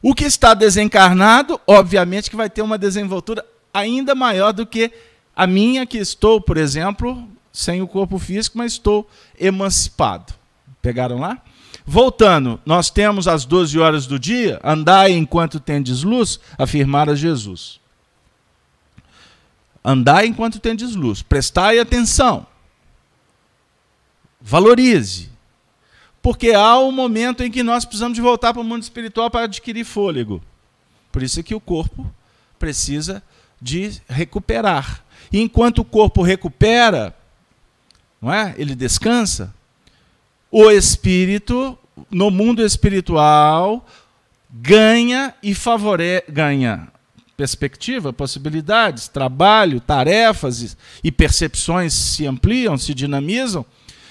O 0.00 0.14
que 0.14 0.24
está 0.24 0.54
desencarnado, 0.54 1.60
obviamente, 1.66 2.30
que 2.30 2.36
vai 2.36 2.48
ter 2.48 2.62
uma 2.62 2.78
desenvoltura 2.78 3.44
ainda 3.74 4.14
maior 4.14 4.52
do 4.52 4.64
que 4.64 4.92
a 5.34 5.46
minha, 5.46 5.84
que 5.84 5.98
estou, 5.98 6.40
por 6.40 6.56
exemplo, 6.56 7.28
sem 7.52 7.82
o 7.82 7.88
corpo 7.88 8.18
físico, 8.18 8.58
mas 8.58 8.72
estou 8.72 9.08
emancipado. 9.38 10.34
Pegaram 10.80 11.18
lá? 11.18 11.42
Voltando, 11.84 12.60
nós 12.64 12.90
temos 12.90 13.26
as 13.26 13.44
12 13.44 13.78
horas 13.78 14.06
do 14.06 14.18
dia, 14.18 14.60
andai 14.62 15.12
enquanto 15.12 15.58
tendes 15.58 16.02
luz, 16.02 16.38
afirmar 16.56 17.08
a 17.08 17.14
Jesus. 17.14 17.80
Andai 19.84 20.26
enquanto 20.26 20.60
tendes 20.60 20.94
luz, 20.94 21.22
prestai 21.22 21.78
atenção, 21.78 22.46
valorize, 24.40 25.30
porque 26.22 26.52
há 26.52 26.78
um 26.78 26.92
momento 26.92 27.42
em 27.42 27.50
que 27.50 27.62
nós 27.62 27.84
precisamos 27.84 28.14
de 28.14 28.20
voltar 28.20 28.52
para 28.52 28.60
o 28.60 28.64
mundo 28.64 28.82
espiritual 28.82 29.30
para 29.30 29.46
adquirir 29.46 29.84
fôlego. 29.84 30.42
Por 31.10 31.22
isso 31.22 31.40
é 31.40 31.42
que 31.42 31.54
o 31.54 31.60
corpo 31.60 32.12
precisa 32.58 33.22
de 33.60 34.00
recuperar. 34.08 35.02
E 35.32 35.40
enquanto 35.40 35.78
o 35.78 35.84
corpo 35.84 36.22
recupera, 36.22 37.16
não 38.20 38.32
é? 38.32 38.54
Ele 38.58 38.74
descansa. 38.74 39.54
O 40.50 40.70
espírito 40.70 41.78
no 42.10 42.30
mundo 42.30 42.62
espiritual 42.62 43.86
ganha 44.50 45.34
e 45.42 45.54
favorece 45.54 46.24
ganha 46.28 46.88
perspectiva, 47.36 48.12
possibilidades, 48.12 49.08
trabalho, 49.08 49.80
tarefas 49.80 50.76
e 51.02 51.10
percepções 51.10 51.94
se 51.94 52.26
ampliam, 52.26 52.76
se 52.76 52.92
dinamizam, 52.92 53.64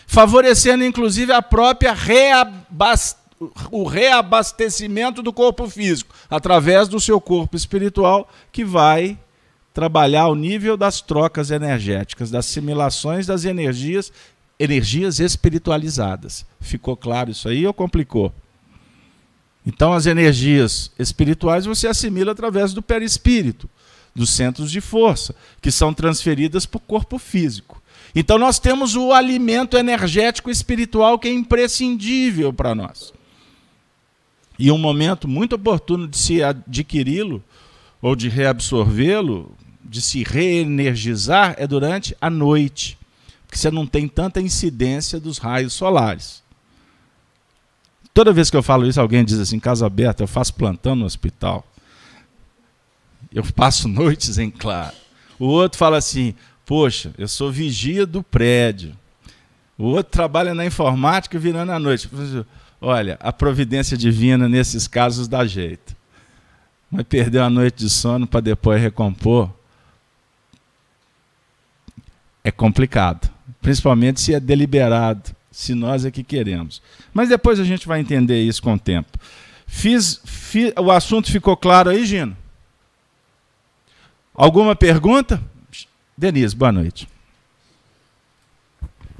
favorecendo 0.07 0.83
inclusive 0.83 1.31
a 1.31 1.41
própria 1.41 1.93
reabastecimento 1.93 3.19
o 3.71 3.85
reabastecimento 3.85 5.23
do 5.23 5.31
corpo 5.31 5.69
físico 5.69 6.13
através 6.29 6.89
do 6.89 6.99
seu 6.99 7.21
corpo 7.21 7.55
espiritual 7.55 8.29
que 8.51 8.65
vai 8.65 9.17
trabalhar 9.79 10.27
o 10.27 10.35
nível 10.35 10.75
das 10.75 10.99
trocas 10.99 11.51
energéticas, 11.51 12.29
das 12.29 12.45
simulações 12.47 13.25
das 13.25 13.45
energias, 13.45 14.11
energias 14.59 15.21
espiritualizadas. 15.21 16.45
Ficou 16.59 16.97
claro 16.97 17.31
isso 17.31 17.47
aí 17.47 17.65
ou 17.65 17.73
complicou? 17.73 18.33
Então, 19.65 19.93
as 19.93 20.05
energias 20.05 20.91
espirituais 20.99 21.65
você 21.65 21.87
assimila 21.87 22.33
através 22.33 22.73
do 22.73 22.81
perispírito, 22.81 23.69
dos 24.13 24.31
centros 24.31 24.69
de 24.69 24.81
força, 24.81 25.33
que 25.61 25.71
são 25.71 25.93
transferidas 25.93 26.65
para 26.65 26.79
o 26.79 26.81
corpo 26.81 27.17
físico. 27.17 27.81
Então, 28.13 28.37
nós 28.37 28.59
temos 28.59 28.97
o 28.97 29.13
alimento 29.13 29.77
energético 29.77 30.51
espiritual 30.51 31.17
que 31.17 31.29
é 31.29 31.31
imprescindível 31.31 32.51
para 32.51 32.75
nós. 32.75 33.13
E 34.57 34.69
um 34.73 34.77
momento 34.77 35.25
muito 35.25 35.55
oportuno 35.55 36.05
de 36.05 36.17
se 36.17 36.43
adquiri-lo 36.43 37.41
ou 38.01 38.13
de 38.13 38.27
reabsorvê-lo, 38.27 39.55
de 39.83 40.01
se 40.01 40.23
reenergizar, 40.23 41.55
é 41.57 41.65
durante 41.65 42.15
a 42.19 42.29
noite, 42.29 42.97
porque 43.47 43.57
você 43.57 43.71
não 43.71 43.87
tem 43.87 44.07
tanta 44.07 44.41
incidência 44.41 45.19
dos 45.19 45.37
raios 45.37 45.73
solares. 45.73 46.43
Toda 48.13 48.33
vez 48.33 48.49
que 48.49 48.57
eu 48.57 48.63
falo 48.63 48.85
isso, 48.85 48.99
alguém 48.99 49.23
diz 49.23 49.39
assim: 49.39 49.59
casa 49.59 49.85
aberta, 49.85 50.23
eu 50.23 50.27
faço 50.27 50.53
plantão 50.53 50.95
no 50.95 51.05
hospital. 51.05 51.65
Eu 53.33 53.43
passo 53.55 53.87
noites 53.89 54.37
em 54.37 54.49
claro. 54.49 54.95
O 55.37 55.45
outro 55.45 55.77
fala 55.77 55.97
assim: 55.97 56.35
poxa, 56.65 57.13
eu 57.17 57.27
sou 57.27 57.51
vigia 57.51 58.05
do 58.05 58.21
prédio. 58.21 58.95
O 59.77 59.85
outro 59.85 60.11
trabalha 60.11 60.53
na 60.53 60.65
informática 60.65 61.39
virando 61.39 61.71
a 61.71 61.79
noite. 61.79 62.09
Olha, 62.81 63.17
a 63.21 63.31
providência 63.31 63.97
divina 63.97 64.49
nesses 64.49 64.87
casos 64.87 65.27
dá 65.27 65.45
jeito. 65.45 65.95
Mas 66.91 67.03
perder 67.03 67.39
uma 67.39 67.49
noite 67.49 67.77
de 67.77 67.89
sono 67.89 68.27
para 68.27 68.41
depois 68.41 68.81
recompor 68.81 69.49
é 72.49 72.51
complicado. 72.51 73.29
Principalmente 73.61 74.19
se 74.19 74.33
é 74.33 74.39
deliberado, 74.39 75.31
se 75.51 75.73
nós 75.73 76.05
é 76.05 76.11
que 76.11 76.23
queremos. 76.23 76.81
Mas 77.13 77.29
depois 77.29 77.59
a 77.59 77.63
gente 77.63 77.87
vai 77.87 77.99
entender 77.99 78.41
isso 78.41 78.61
com 78.61 78.73
o 78.73 78.79
tempo. 78.79 79.17
Fiz, 79.65 80.21
fiz 80.25 80.73
o 80.77 80.91
assunto 80.91 81.31
ficou 81.31 81.55
claro 81.55 81.89
aí, 81.89 82.05
Gino? 82.05 82.35
Alguma 84.33 84.75
pergunta? 84.75 85.41
Denise, 86.17 86.55
boa 86.55 86.71
noite. 86.71 87.07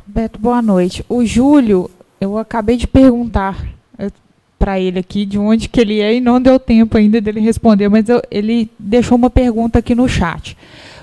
Beto, 0.06 0.40
boa 0.40 0.62
noite. 0.62 1.06
O 1.08 1.26
Júlio, 1.26 1.90
eu 2.20 2.38
acabei 2.38 2.78
de 2.78 2.88
perguntar 2.88 3.64
eh, 3.98 4.10
para 4.58 4.80
ele 4.80 5.00
aqui 5.00 5.26
de 5.26 5.38
onde 5.38 5.70
que 5.70 5.80
ele 5.80 6.00
é 6.00 6.16
e 6.16 6.20
não 6.20 6.42
deu 6.42 6.60
tempo 6.60 6.98
ainda 6.98 7.22
dele 7.22 7.40
responder, 7.42 7.90
mas 7.90 8.10
eu, 8.10 8.22
ele 8.32 8.70
deixou 8.80 9.18
uma 9.18 9.30
pergunta 9.30 9.80
aqui 9.80 9.94
no 9.94 10.08
chat. 10.10 10.58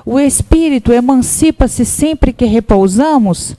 O 0.09 0.21
espírito 0.21 0.93
emancipa-se 0.93 1.85
sempre 1.85 2.33
que 2.33 2.45
repousamos 2.45 3.57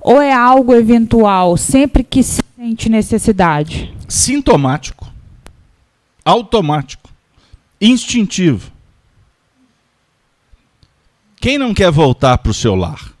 ou 0.00 0.22
é 0.22 0.32
algo 0.32 0.72
eventual, 0.72 1.56
sempre 1.56 2.04
que 2.04 2.22
se 2.22 2.40
sente 2.54 2.88
necessidade? 2.88 3.92
Sintomático, 4.08 5.12
automático, 6.24 7.10
instintivo. 7.80 8.70
Quem 11.40 11.58
não 11.58 11.74
quer 11.74 11.90
voltar 11.90 12.38
para 12.38 12.50
o 12.50 12.54
seu 12.54 12.76
lar? 12.76 13.12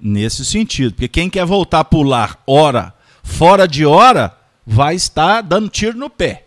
Nesse 0.00 0.42
sentido, 0.42 0.94
porque 0.94 1.08
quem 1.08 1.28
quer 1.28 1.44
voltar 1.44 1.80
a 1.80 1.84
pular 1.84 2.42
hora, 2.46 2.94
fora 3.22 3.68
de 3.68 3.84
hora, 3.84 4.34
vai 4.66 4.94
estar 4.94 5.42
dando 5.42 5.68
tiro 5.68 5.98
no 5.98 6.08
pé. 6.08 6.46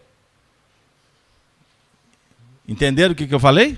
Entenderam 2.68 3.14
o 3.14 3.16
que, 3.16 3.28
que 3.28 3.36
eu 3.36 3.40
falei? 3.40 3.78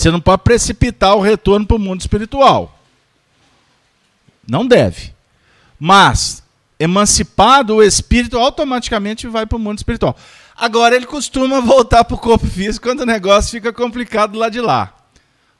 Você 0.00 0.10
não 0.10 0.18
pode 0.18 0.42
precipitar 0.42 1.14
o 1.14 1.20
retorno 1.20 1.66
para 1.66 1.76
o 1.76 1.78
mundo 1.78 2.00
espiritual. 2.00 2.74
Não 4.48 4.66
deve. 4.66 5.12
Mas, 5.78 6.42
emancipado, 6.78 7.76
o 7.76 7.82
espírito 7.82 8.38
automaticamente 8.38 9.28
vai 9.28 9.44
para 9.44 9.56
o 9.56 9.60
mundo 9.60 9.76
espiritual. 9.76 10.16
Agora, 10.56 10.96
ele 10.96 11.04
costuma 11.04 11.60
voltar 11.60 12.02
para 12.04 12.14
o 12.14 12.18
corpo 12.18 12.46
físico 12.46 12.88
quando 12.88 13.00
o 13.00 13.06
negócio 13.06 13.50
fica 13.50 13.74
complicado 13.74 14.38
lá 14.38 14.48
de 14.48 14.62
lá. 14.62 14.96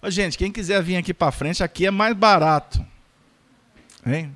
Ô, 0.01 0.11
gente, 0.11 0.39
quem 0.39 0.51
quiser 0.51 0.83
vir 0.83 0.97
aqui 0.97 1.13
para 1.13 1.31
frente, 1.31 1.63
aqui 1.63 1.85
é 1.85 1.91
mais 1.91 2.17
barato. 2.17 2.83
Hein? 4.07 4.33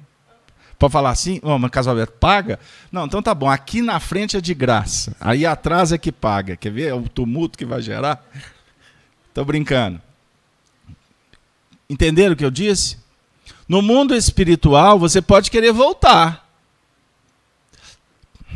Falar 0.90 1.12
assim, 1.12 1.40
oh, 1.42 1.58
mas 1.58 1.70
Caso 1.70 1.88
Alberto 1.88 2.12
paga? 2.20 2.60
Não, 2.92 3.06
então 3.06 3.22
tá 3.22 3.34
bom. 3.34 3.48
Aqui 3.48 3.80
na 3.80 3.98
frente 3.98 4.36
é 4.36 4.40
de 4.42 4.52
graça. 4.52 5.16
Aí 5.18 5.46
atrás 5.46 5.92
é 5.92 5.96
que 5.96 6.12
paga. 6.12 6.58
Quer 6.58 6.70
ver 6.70 6.92
o 6.92 7.08
tumulto 7.08 7.56
que 7.56 7.64
vai 7.64 7.80
gerar? 7.80 8.22
Tô 9.34 9.44
brincando. 9.44 10.00
Entenderam 11.90 12.34
o 12.34 12.36
que 12.36 12.44
eu 12.44 12.50
disse? 12.50 12.96
No 13.68 13.82
mundo 13.82 14.14
espiritual, 14.14 14.98
você 14.98 15.20
pode 15.20 15.50
querer 15.50 15.72
voltar. 15.72 16.48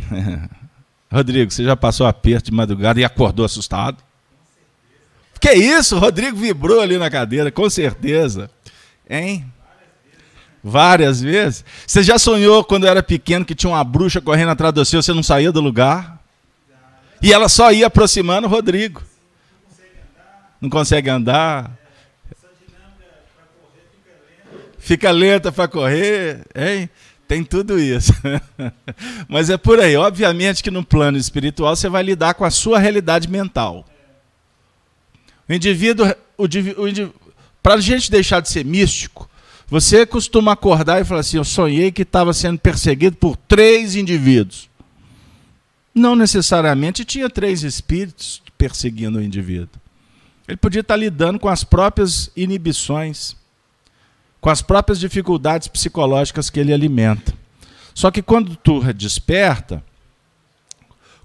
Rodrigo, 1.10 1.50
você 1.50 1.64
já 1.64 1.76
passou 1.76 2.06
aperto 2.06 2.50
de 2.50 2.56
madrugada 2.56 3.00
e 3.00 3.04
acordou 3.04 3.44
assustado? 3.44 4.02
Que 5.40 5.52
isso? 5.52 5.98
Rodrigo 5.98 6.36
vibrou 6.36 6.80
ali 6.80 6.96
na 6.96 7.10
cadeira, 7.10 7.50
com 7.50 7.68
certeza. 7.68 8.50
Hein? 9.08 9.44
Várias 10.62 11.20
vezes. 11.20 11.64
Você 11.86 12.02
já 12.02 12.18
sonhou 12.18 12.62
quando 12.62 12.86
era 12.86 13.02
pequeno 13.02 13.44
que 13.44 13.54
tinha 13.54 13.70
uma 13.70 13.84
bruxa 13.84 14.20
correndo 14.20 14.50
atrás 14.50 14.72
de 14.72 14.80
você, 14.80 14.96
você 14.96 15.12
não 15.12 15.22
saía 15.22 15.50
do 15.50 15.60
lugar? 15.60 16.22
E 17.22 17.32
ela 17.32 17.48
só 17.48 17.72
ia 17.72 17.86
aproximando 17.86 18.46
o 18.46 18.50
Rodrigo. 18.50 19.02
Não 20.60 20.68
consegue 20.68 21.08
andar. 21.08 21.76
Fica 24.78 25.10
lenta 25.10 25.52
para 25.52 25.68
correr, 25.68 26.46
hein? 26.54 26.88
Tem 27.26 27.44
tudo 27.44 27.78
isso. 27.78 28.12
Mas 29.28 29.50
é 29.50 29.58
por 29.58 29.78
aí. 29.78 29.94
Obviamente 29.96 30.62
que 30.62 30.70
no 30.70 30.82
plano 30.82 31.18
espiritual 31.18 31.76
você 31.76 31.88
vai 31.88 32.02
lidar 32.02 32.34
com 32.34 32.44
a 32.44 32.50
sua 32.50 32.78
realidade 32.78 33.28
mental. 33.28 33.86
O 35.46 35.52
indivíduo, 35.52 36.06
o, 36.38 36.44
o, 36.44 37.14
para 37.62 37.74
a 37.74 37.80
gente 37.80 38.10
deixar 38.10 38.40
de 38.40 38.48
ser 38.48 38.64
místico, 38.64 39.28
você 39.66 40.06
costuma 40.06 40.52
acordar 40.52 41.02
e 41.02 41.04
falar 41.04 41.20
assim: 41.20 41.36
Eu 41.36 41.44
sonhei 41.44 41.92
que 41.92 42.02
estava 42.02 42.32
sendo 42.32 42.58
perseguido 42.58 43.16
por 43.16 43.36
três 43.36 43.94
indivíduos. 43.94 44.70
Não 45.94 46.16
necessariamente 46.16 47.04
tinha 47.04 47.28
três 47.28 47.62
espíritos 47.62 48.42
perseguindo 48.56 49.18
o 49.18 49.22
indivíduo. 49.22 49.80
Ele 50.48 50.56
podia 50.56 50.80
estar 50.80 50.96
lidando 50.96 51.38
com 51.38 51.48
as 51.48 51.62
próprias 51.62 52.30
inibições, 52.34 53.36
com 54.40 54.50
as 54.50 54.62
próprias 54.62 54.98
dificuldades 54.98 55.68
psicológicas 55.68 56.50
que 56.50 56.58
ele 56.58 56.72
alimenta. 56.72 57.32
Só 57.94 58.10
que 58.10 58.22
quando 58.22 58.56
tu 58.56 58.80
desperta, 58.92 59.84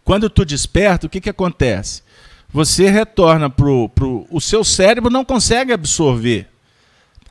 quando 0.04 0.30
tu 0.30 0.44
desperta, 0.44 1.08
o 1.08 1.10
que, 1.10 1.22
que 1.22 1.30
acontece? 1.30 2.04
você 2.54 2.88
retorna 2.88 3.50
para 3.50 3.66
o. 3.66 4.28
O 4.30 4.40
seu 4.40 4.64
cérebro 4.64 5.10
não 5.10 5.26
consegue 5.26 5.74
absorver 5.74 6.48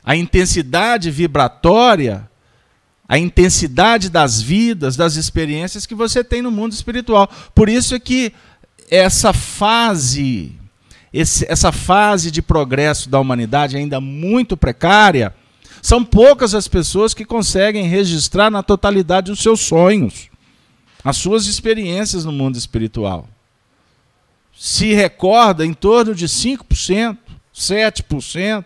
a 0.03 0.17
intensidade 0.17 1.09
vibratória, 1.09 2.29
a 3.07 3.17
intensidade 3.17 4.09
das 4.09 4.41
vidas, 4.41 4.97
das 4.97 5.15
experiências 5.15 5.85
que 5.85 5.95
você 5.95 6.25
tem 6.25 6.41
no 6.41 6.51
mundo 6.51 6.73
espiritual. 6.73 7.31
Por 7.55 7.69
isso 7.69 7.95
é 7.95 7.99
que 7.99 8.33
essa 8.91 9.31
fase, 9.31 10.59
esse, 11.13 11.45
essa 11.49 11.71
fase 11.71 12.31
de 12.31 12.41
progresso 12.41 13.09
da 13.09 13.19
humanidade 13.19 13.77
ainda 13.77 14.01
muito 14.01 14.57
precária, 14.57 15.33
são 15.81 16.03
poucas 16.03 16.55
as 16.55 16.67
pessoas 16.67 17.13
que 17.13 17.25
conseguem 17.25 17.87
registrar 17.87 18.49
na 18.49 18.63
totalidade 18.63 19.31
os 19.31 19.39
seus 19.39 19.59
sonhos, 19.59 20.29
as 21.03 21.17
suas 21.17 21.45
experiências 21.45 22.25
no 22.25 22.31
mundo 22.31 22.57
espiritual 22.57 23.27
se 24.57 24.93
recorda 24.93 25.65
em 25.65 25.73
torno 25.73 26.13
de 26.13 26.27
5%, 26.27 27.17
7%. 27.53 28.65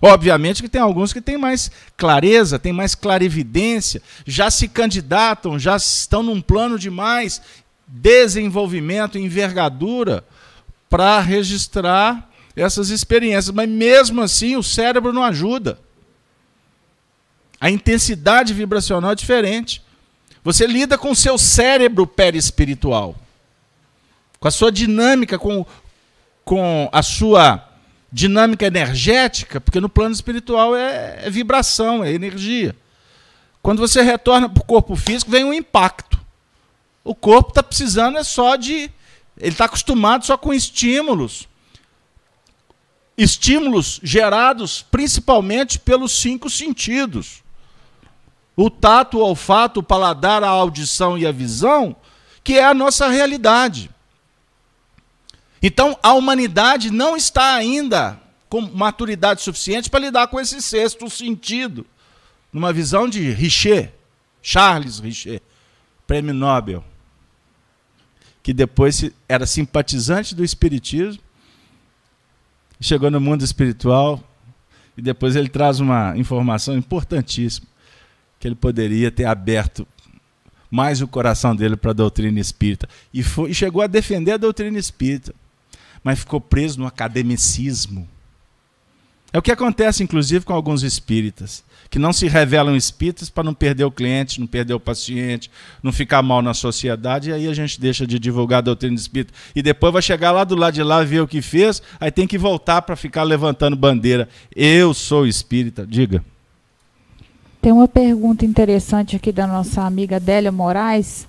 Obviamente 0.00 0.62
que 0.62 0.68
tem 0.68 0.80
alguns 0.80 1.12
que 1.12 1.20
têm 1.20 1.38
mais 1.38 1.70
clareza, 1.96 2.58
têm 2.58 2.72
mais 2.72 2.94
clarividência, 2.94 4.02
já 4.26 4.50
se 4.50 4.66
candidatam, 4.66 5.58
já 5.58 5.76
estão 5.76 6.22
num 6.22 6.42
plano 6.42 6.78
de 6.78 6.90
mais 6.90 7.40
desenvolvimento, 7.86 9.16
envergadura 9.16 10.24
para 10.92 11.20
registrar 11.20 12.30
essas 12.54 12.90
experiências, 12.90 13.50
mas 13.50 13.68
mesmo 13.68 14.20
assim 14.20 14.56
o 14.56 14.62
cérebro 14.62 15.12
não 15.12 15.24
ajuda. 15.24 15.78
A 17.58 17.70
intensidade 17.70 18.52
vibracional 18.52 19.12
é 19.12 19.14
diferente. 19.14 19.82
Você 20.44 20.66
lida 20.66 20.98
com 20.98 21.12
o 21.12 21.16
seu 21.16 21.38
cérebro 21.38 22.06
perispiritual 22.06 23.16
com 24.42 24.48
a 24.48 24.50
sua 24.50 24.72
dinâmica, 24.72 25.38
com, 25.38 25.64
com 26.44 26.88
a 26.90 27.00
sua 27.00 27.64
dinâmica 28.10 28.66
energética, 28.66 29.60
porque 29.60 29.80
no 29.80 29.88
plano 29.88 30.12
espiritual 30.12 30.74
é, 30.74 31.20
é 31.22 31.30
vibração, 31.30 32.02
é 32.02 32.12
energia. 32.12 32.74
Quando 33.62 33.78
você 33.78 34.02
retorna 34.02 34.48
para 34.48 34.60
o 34.60 34.66
corpo 34.66 34.96
físico, 34.96 35.30
vem 35.30 35.44
um 35.44 35.54
impacto. 35.54 36.20
O 37.04 37.14
corpo 37.14 37.50
está 37.50 37.62
precisando 37.62 38.18
é 38.18 38.24
só 38.24 38.56
de. 38.56 38.90
Ele 39.38 39.50
está 39.50 39.64
acostumado 39.64 40.24
só 40.24 40.36
com 40.36 40.52
estímulos. 40.52 41.48
Estímulos 43.16 44.00
gerados 44.02 44.82
principalmente 44.90 45.78
pelos 45.78 46.12
cinco 46.12 46.48
sentidos. 46.48 47.42
O 48.56 48.68
tato, 48.68 49.18
o 49.18 49.22
olfato, 49.22 49.80
o 49.80 49.82
paladar, 49.82 50.44
a 50.44 50.48
audição 50.48 51.16
e 51.16 51.26
a 51.26 51.32
visão, 51.32 51.96
que 52.44 52.58
é 52.58 52.64
a 52.64 52.74
nossa 52.74 53.08
realidade. 53.08 53.90
Então, 55.62 55.96
a 56.02 56.12
humanidade 56.12 56.90
não 56.90 57.16
está 57.16 57.54
ainda 57.54 58.20
com 58.48 58.60
maturidade 58.60 59.40
suficiente 59.40 59.88
para 59.88 60.00
lidar 60.00 60.26
com 60.26 60.38
esse 60.38 60.60
sexto 60.60 61.08
sentido, 61.08 61.86
numa 62.52 62.72
visão 62.72 63.08
de 63.08 63.30
Richer, 63.30 63.94
Charles 64.42 64.98
Richer, 64.98 65.40
prêmio 66.06 66.34
Nobel. 66.34 66.84
Que 68.42 68.52
depois 68.52 69.10
era 69.28 69.46
simpatizante 69.46 70.34
do 70.34 70.44
Espiritismo, 70.44 71.22
chegou 72.80 73.10
no 73.10 73.20
mundo 73.20 73.44
espiritual 73.44 74.22
e 74.96 75.02
depois 75.02 75.36
ele 75.36 75.48
traz 75.48 75.78
uma 75.78 76.16
informação 76.16 76.76
importantíssima 76.76 77.66
que 78.40 78.48
ele 78.48 78.56
poderia 78.56 79.10
ter 79.10 79.24
aberto 79.24 79.86
mais 80.68 81.00
o 81.00 81.06
coração 81.06 81.54
dele 81.54 81.76
para 81.76 81.92
a 81.92 81.94
doutrina 81.94 82.40
espírita 82.40 82.88
e, 83.14 83.22
foi, 83.22 83.50
e 83.50 83.54
chegou 83.54 83.82
a 83.82 83.86
defender 83.86 84.32
a 84.32 84.36
doutrina 84.36 84.78
espírita, 84.78 85.32
mas 86.02 86.18
ficou 86.18 86.40
preso 86.40 86.80
no 86.80 86.86
academicismo. 86.86 88.08
É 89.32 89.38
o 89.38 89.42
que 89.42 89.50
acontece, 89.50 90.02
inclusive, 90.02 90.44
com 90.44 90.52
alguns 90.52 90.82
espíritas 90.82 91.64
que 91.92 91.98
não 91.98 92.10
se 92.10 92.26
revelam 92.26 92.74
espíritas 92.74 93.28
para 93.28 93.44
não 93.44 93.52
perder 93.52 93.84
o 93.84 93.90
cliente, 93.90 94.40
não 94.40 94.46
perder 94.46 94.72
o 94.72 94.80
paciente, 94.80 95.50
não 95.82 95.92
ficar 95.92 96.22
mal 96.22 96.40
na 96.40 96.54
sociedade, 96.54 97.28
e 97.28 97.32
aí 97.34 97.46
a 97.46 97.52
gente 97.52 97.78
deixa 97.78 98.06
de 98.06 98.18
divulgar 98.18 98.60
a 98.60 98.62
doutrina 98.62 98.96
espírita. 98.96 99.34
E 99.54 99.60
depois 99.60 99.92
vai 99.92 100.00
chegar 100.00 100.32
lá 100.32 100.42
do 100.42 100.56
lado 100.56 100.72
de 100.72 100.82
lá, 100.82 101.04
ver 101.04 101.20
o 101.20 101.28
que 101.28 101.42
fez, 101.42 101.82
aí 102.00 102.10
tem 102.10 102.26
que 102.26 102.38
voltar 102.38 102.80
para 102.80 102.96
ficar 102.96 103.24
levantando 103.24 103.76
bandeira. 103.76 104.26
Eu 104.56 104.94
sou 104.94 105.26
espírita. 105.26 105.86
Diga. 105.86 106.24
Tem 107.60 107.70
uma 107.70 107.86
pergunta 107.86 108.46
interessante 108.46 109.14
aqui 109.14 109.30
da 109.30 109.46
nossa 109.46 109.82
amiga 109.82 110.18
Délia 110.18 110.50
Moraes. 110.50 111.28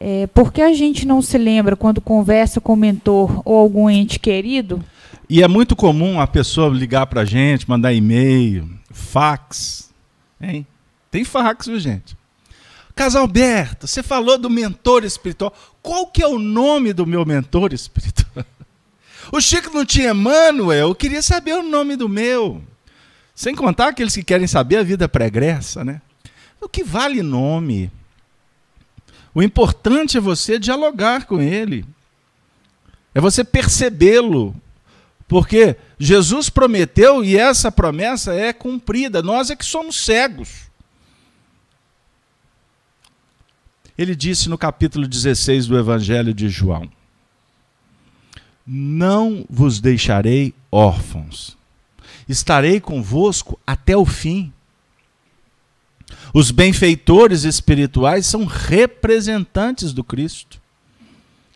É, 0.00 0.26
por 0.28 0.54
que 0.54 0.62
a 0.62 0.72
gente 0.72 1.06
não 1.06 1.20
se 1.20 1.36
lembra 1.36 1.76
quando 1.76 2.00
conversa 2.00 2.62
com 2.62 2.72
o 2.72 2.76
mentor 2.76 3.42
ou 3.44 3.58
algum 3.58 3.90
ente 3.90 4.18
querido? 4.18 4.82
E 5.32 5.42
é 5.42 5.48
muito 5.48 5.74
comum 5.74 6.20
a 6.20 6.26
pessoa 6.26 6.68
ligar 6.68 7.06
para 7.06 7.22
a 7.22 7.24
gente, 7.24 7.66
mandar 7.66 7.90
e-mail, 7.94 8.68
fax. 8.90 9.90
Hein? 10.38 10.66
Tem 11.10 11.24
fax, 11.24 11.68
viu, 11.68 11.80
gente? 11.80 12.14
Casalberto, 12.94 13.86
você 13.86 14.02
falou 14.02 14.36
do 14.36 14.50
mentor 14.50 15.04
espiritual. 15.04 15.50
Qual 15.80 16.06
que 16.06 16.22
é 16.22 16.26
o 16.26 16.38
nome 16.38 16.92
do 16.92 17.06
meu 17.06 17.24
mentor 17.24 17.72
espiritual? 17.72 18.44
O 19.32 19.40
Chico 19.40 19.72
não 19.72 19.86
tinha 19.86 20.10
Emmanuel, 20.10 20.88
eu 20.88 20.94
queria 20.94 21.22
saber 21.22 21.54
o 21.54 21.62
nome 21.62 21.96
do 21.96 22.10
meu. 22.10 22.62
Sem 23.34 23.54
contar 23.54 23.88
aqueles 23.88 24.14
que 24.14 24.22
querem 24.22 24.46
saber 24.46 24.76
a 24.76 24.82
vida 24.82 25.08
pregressa, 25.08 25.82
né? 25.82 26.02
O 26.60 26.68
que 26.68 26.84
vale 26.84 27.22
nome? 27.22 27.90
O 29.34 29.42
importante 29.42 30.18
é 30.18 30.20
você 30.20 30.58
dialogar 30.58 31.24
com 31.24 31.40
ele. 31.40 31.86
É 33.14 33.20
você 33.20 33.42
percebê-lo. 33.42 34.54
Porque 35.32 35.78
Jesus 35.98 36.50
prometeu 36.50 37.24
e 37.24 37.38
essa 37.38 37.72
promessa 37.72 38.34
é 38.34 38.52
cumprida. 38.52 39.22
Nós 39.22 39.48
é 39.48 39.56
que 39.56 39.64
somos 39.64 40.04
cegos. 40.04 40.70
Ele 43.96 44.14
disse 44.14 44.50
no 44.50 44.58
capítulo 44.58 45.08
16 45.08 45.68
do 45.68 45.78
Evangelho 45.78 46.34
de 46.34 46.50
João: 46.50 46.86
Não 48.66 49.46
vos 49.48 49.80
deixarei 49.80 50.52
órfãos, 50.70 51.56
estarei 52.28 52.78
convosco 52.78 53.58
até 53.66 53.96
o 53.96 54.04
fim. 54.04 54.52
Os 56.34 56.50
benfeitores 56.50 57.44
espirituais 57.44 58.26
são 58.26 58.44
representantes 58.44 59.94
do 59.94 60.04
Cristo. 60.04 60.60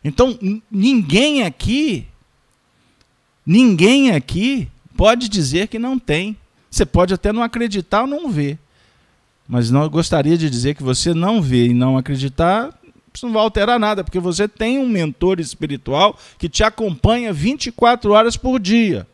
Então, 0.03 0.35
ninguém 0.71 1.43
aqui 1.43 2.07
Ninguém 3.49 4.11
aqui 4.11 4.67
pode 4.97 5.29
dizer 5.29 5.69
que 5.69 5.79
não 5.79 5.97
tem. 5.97 6.35
Você 6.69 6.85
pode 6.85 7.13
até 7.13 7.31
não 7.31 7.41
acreditar 7.41 8.01
ou 8.01 8.07
não 8.07 8.29
ver. 8.29 8.59
Mas 9.47 9.71
não 9.71 9.87
gostaria 9.87 10.37
de 10.37 10.49
dizer 10.49 10.75
que 10.75 10.83
você 10.83 11.13
não 11.13 11.41
vê 11.41 11.67
e 11.67 11.73
não 11.73 11.97
acreditar, 11.97 12.77
isso 13.13 13.25
não 13.25 13.31
vai 13.31 13.41
alterar 13.41 13.79
nada, 13.79 14.03
porque 14.03 14.19
você 14.19 14.49
tem 14.49 14.77
um 14.77 14.89
mentor 14.89 15.39
espiritual 15.39 16.19
que 16.37 16.49
te 16.49 16.61
acompanha 16.61 17.31
24 17.31 18.11
horas 18.11 18.35
por 18.35 18.59
dia. 18.59 19.07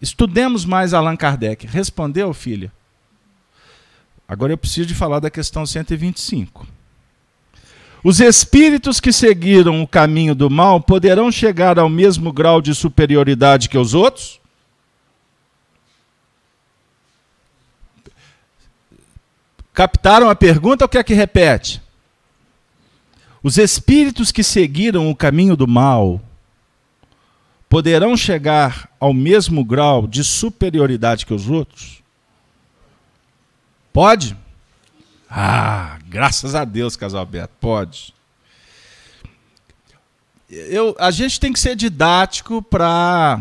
Estudemos 0.00 0.64
mais 0.64 0.94
Allan 0.94 1.16
Kardec. 1.16 1.66
Respondeu, 1.66 2.32
filha? 2.32 2.72
Agora 4.28 4.52
eu 4.52 4.58
preciso 4.58 4.86
de 4.86 4.94
falar 4.94 5.18
da 5.18 5.28
questão 5.28 5.66
125. 5.66 6.75
Os 8.08 8.20
espíritos 8.20 9.00
que 9.00 9.12
seguiram 9.12 9.82
o 9.82 9.88
caminho 9.88 10.32
do 10.32 10.48
mal 10.48 10.80
poderão 10.80 11.28
chegar 11.28 11.76
ao 11.76 11.88
mesmo 11.88 12.32
grau 12.32 12.62
de 12.62 12.72
superioridade 12.72 13.68
que 13.68 13.76
os 13.76 13.94
outros? 13.94 14.38
Captaram 19.74 20.30
a 20.30 20.36
pergunta 20.36 20.84
ou 20.84 20.88
quer 20.88 21.02
que 21.02 21.14
repete? 21.14 21.82
Os 23.42 23.58
espíritos 23.58 24.30
que 24.30 24.44
seguiram 24.44 25.10
o 25.10 25.16
caminho 25.16 25.56
do 25.56 25.66
mal 25.66 26.20
poderão 27.68 28.16
chegar 28.16 28.88
ao 29.00 29.12
mesmo 29.12 29.64
grau 29.64 30.06
de 30.06 30.22
superioridade 30.22 31.26
que 31.26 31.34
os 31.34 31.50
outros? 31.50 32.04
Pode? 33.92 34.36
Ah, 35.28 35.98
graças 36.06 36.54
a 36.54 36.64
Deus, 36.64 36.96
Casalberto, 36.96 37.54
pode. 37.60 38.14
Eu, 40.48 40.94
a 40.98 41.10
gente 41.10 41.40
tem 41.40 41.52
que 41.52 41.58
ser 41.58 41.74
didático 41.74 42.62
para 42.62 43.40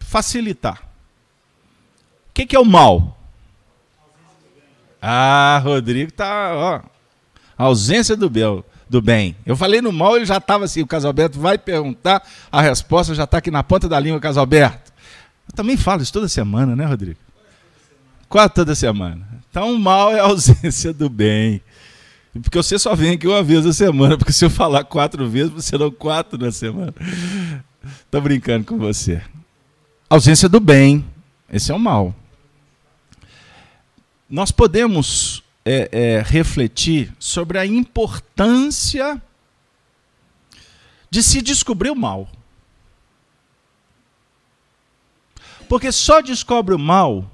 facilitar. 0.00 0.82
O 2.28 2.32
que, 2.34 2.46
que, 2.46 2.54
é 2.54 2.60
o 2.60 2.64
mal? 2.64 3.18
Ah, 5.00 5.60
Rodrigo 5.64 6.12
tá, 6.12 6.52
ó, 6.54 6.80
ausência 7.56 8.16
do 8.16 8.28
bem, 8.28 8.62
do 8.88 9.00
bem. 9.00 9.34
Eu 9.46 9.56
falei 9.56 9.80
no 9.80 9.90
mal, 9.90 10.16
ele 10.16 10.26
já 10.26 10.36
estava 10.36 10.66
assim, 10.66 10.82
o 10.82 10.86
Casalberto 10.86 11.40
vai 11.40 11.56
perguntar, 11.56 12.22
a 12.52 12.60
resposta 12.60 13.14
já 13.14 13.24
está 13.24 13.38
aqui 13.38 13.50
na 13.50 13.62
ponta 13.62 13.88
da 13.88 13.98
língua, 13.98 14.20
Casalberto. 14.20 14.92
Eu 15.48 15.54
também 15.54 15.76
falo 15.76 16.02
isso 16.02 16.12
toda 16.12 16.28
semana, 16.28 16.76
né, 16.76 16.84
Rodrigo? 16.84 17.18
Quase 18.28 18.50
toda 18.50 18.74
semana. 18.74 19.26
Então, 19.50 19.76
mal 19.76 20.12
é 20.12 20.20
a 20.20 20.24
ausência 20.24 20.92
do 20.92 21.08
bem. 21.08 21.60
Porque 22.42 22.56
você 22.56 22.78
só 22.78 22.94
vem 22.94 23.14
aqui 23.14 23.26
uma 23.26 23.42
vez 23.42 23.64
na 23.64 23.72
semana, 23.72 24.16
porque 24.16 24.32
se 24.32 24.44
eu 24.44 24.50
falar 24.50 24.84
quatro 24.84 25.28
vezes, 25.28 25.50
você 25.50 25.76
não 25.76 25.90
quatro 25.90 26.38
na 26.38 26.52
semana. 26.52 26.94
Estou 28.04 28.20
brincando 28.20 28.64
com 28.64 28.78
você. 28.78 29.20
Ausência 30.08 30.48
do 30.48 30.60
bem, 30.60 31.04
esse 31.52 31.72
é 31.72 31.74
o 31.74 31.78
mal. 31.78 32.14
Nós 34.28 34.52
podemos 34.52 35.42
é, 35.64 35.88
é, 35.90 36.22
refletir 36.24 37.12
sobre 37.18 37.58
a 37.58 37.66
importância 37.66 39.20
de 41.10 41.22
se 41.22 41.42
descobrir 41.42 41.90
o 41.90 41.96
mal. 41.96 42.28
Porque 45.68 45.90
só 45.90 46.20
descobre 46.20 46.74
o 46.74 46.78
mal 46.78 47.28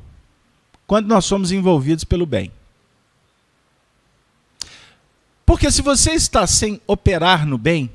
quando 0.86 1.06
nós 1.06 1.24
somos 1.24 1.50
envolvidos 1.50 2.04
pelo 2.04 2.24
bem. 2.24 2.52
Porque 5.44 5.70
se 5.70 5.82
você 5.82 6.12
está 6.12 6.46
sem 6.46 6.80
operar 6.86 7.46
no 7.46 7.58
bem, 7.58 7.90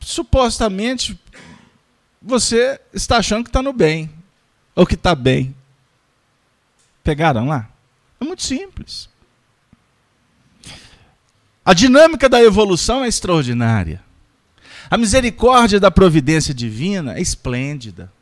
supostamente 0.00 1.18
você 2.20 2.80
está 2.92 3.18
achando 3.18 3.44
que 3.44 3.50
está 3.50 3.62
no 3.62 3.72
bem, 3.72 4.10
ou 4.74 4.86
que 4.86 4.94
está 4.94 5.14
bem. 5.14 5.54
Pegaram 7.02 7.48
lá? 7.48 7.68
É 8.20 8.24
muito 8.24 8.42
simples. 8.42 9.08
A 11.64 11.74
dinâmica 11.74 12.28
da 12.28 12.42
evolução 12.42 13.04
é 13.04 13.08
extraordinária. 13.08 14.02
A 14.90 14.96
misericórdia 14.96 15.80
da 15.80 15.90
providência 15.90 16.52
divina 16.54 17.16
é 17.16 17.20
esplêndida 17.20 18.12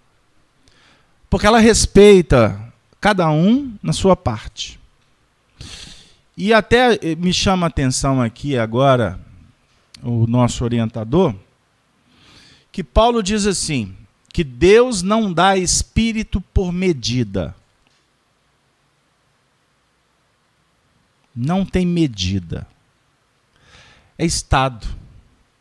porque 1.30 1.46
ela 1.46 1.60
respeita 1.60 2.60
cada 3.00 3.30
um 3.30 3.72
na 3.80 3.92
sua 3.92 4.16
parte. 4.16 4.78
E 6.36 6.52
até 6.52 6.94
eh, 6.94 7.14
me 7.14 7.32
chama 7.32 7.66
a 7.66 7.68
atenção 7.68 8.20
aqui 8.20 8.58
agora 8.58 9.18
o 10.02 10.26
nosso 10.26 10.64
orientador, 10.64 11.34
que 12.72 12.82
Paulo 12.82 13.22
diz 13.22 13.46
assim: 13.46 13.94
que 14.32 14.42
Deus 14.42 15.02
não 15.02 15.32
dá 15.32 15.56
espírito 15.56 16.40
por 16.40 16.72
medida. 16.72 17.54
Não 21.34 21.64
tem 21.64 21.86
medida. 21.86 22.66
É 24.18 24.24
estado. 24.24 24.88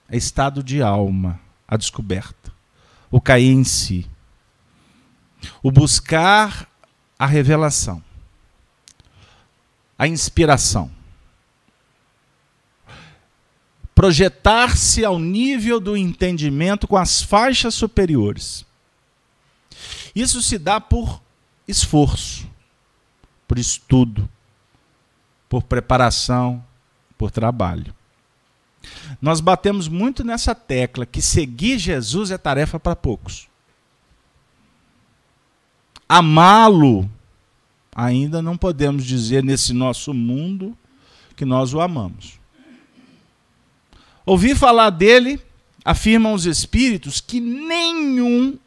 É 0.09 0.17
estado 0.17 0.63
de 0.63 0.81
alma, 0.81 1.39
a 1.67 1.77
descoberta. 1.77 2.51
O 3.11 3.21
cair 3.21 3.51
em 3.51 3.63
si 3.63 4.07
o 5.61 5.71
buscar 5.71 6.69
a 7.17 7.25
revelação, 7.25 8.03
a 9.97 10.07
inspiração, 10.07 10.91
projetar-se 13.93 15.03
ao 15.03 15.19
nível 15.19 15.79
do 15.79 15.97
entendimento 15.97 16.87
com 16.87 16.95
as 16.95 17.21
faixas 17.21 17.75
superiores. 17.75 18.65
Isso 20.15 20.41
se 20.41 20.57
dá 20.57 20.79
por 20.79 21.21
esforço, 21.67 22.49
por 23.47 23.59
estudo, 23.59 24.29
por 25.49 25.63
preparação, 25.63 26.63
por 27.17 27.29
trabalho. 27.29 27.93
Nós 29.21 29.41
batemos 29.41 29.87
muito 29.87 30.23
nessa 30.23 30.55
tecla 30.55 31.05
que 31.05 31.21
seguir 31.21 31.77
Jesus 31.77 32.31
é 32.31 32.37
tarefa 32.37 32.79
para 32.79 32.95
poucos. 32.95 33.49
Amá-lo, 36.11 37.07
ainda 37.95 38.41
não 38.41 38.57
podemos 38.57 39.05
dizer 39.05 39.43
nesse 39.43 39.73
nosso 39.73 40.11
mundo 40.11 40.75
que 41.35 41.45
nós 41.45 41.71
o 41.71 41.79
amamos. 41.79 42.39
Ouvi 44.25 44.55
falar 44.55 44.89
dele, 44.89 45.39
afirmam 45.85 46.33
os 46.33 46.47
espíritos, 46.47 47.21
que 47.21 47.39
nenhum, 47.39 48.57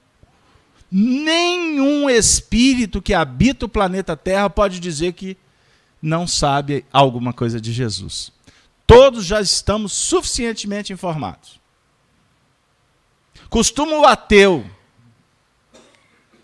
nenhum 0.88 2.08
espírito 2.08 3.02
que 3.02 3.12
habita 3.12 3.66
o 3.66 3.68
planeta 3.68 4.16
Terra 4.16 4.48
pode 4.48 4.78
dizer 4.78 5.12
que 5.12 5.36
não 6.00 6.28
sabe 6.28 6.84
alguma 6.92 7.32
coisa 7.32 7.60
de 7.60 7.72
Jesus. 7.72 8.32
Todos 8.86 9.24
já 9.24 9.40
estamos 9.40 9.92
suficientemente 9.92 10.92
informados. 10.92 11.60
Costuma 13.48 13.98
o 13.98 14.06
ateu, 14.06 14.64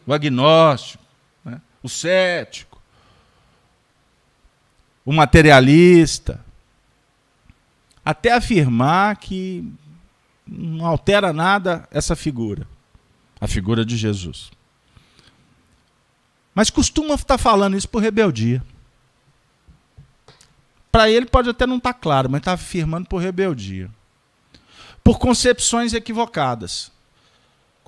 o 0.09 0.15
agnóstico, 0.15 1.05
né, 1.45 1.61
o 1.83 1.89
cético, 1.89 2.81
o 5.05 5.13
materialista, 5.13 6.43
até 8.03 8.33
afirmar 8.33 9.17
que 9.17 9.71
não 10.47 10.87
altera 10.87 11.31
nada 11.31 11.87
essa 11.91 12.17
figura, 12.17 12.67
a 13.39 13.47
figura 13.47 13.85
de 13.85 13.99
Jesus. 13.99 14.51
Mas 16.55 16.71
costuma 16.71 17.15
estar 17.15 17.37
falando 17.37 17.77
isso 17.77 17.89
por 17.89 18.01
rebeldia. 18.03 18.65
Para 20.91 21.11
ele 21.11 21.27
pode 21.27 21.51
até 21.51 21.67
não 21.67 21.77
estar 21.77 21.93
tá 21.93 21.99
claro, 21.99 22.31
mas 22.31 22.41
está 22.41 22.55
afirmando 22.55 23.07
por 23.07 23.19
rebeldia. 23.19 23.91
Por 25.05 25.19
concepções 25.19 25.93
equivocadas. 25.93 26.91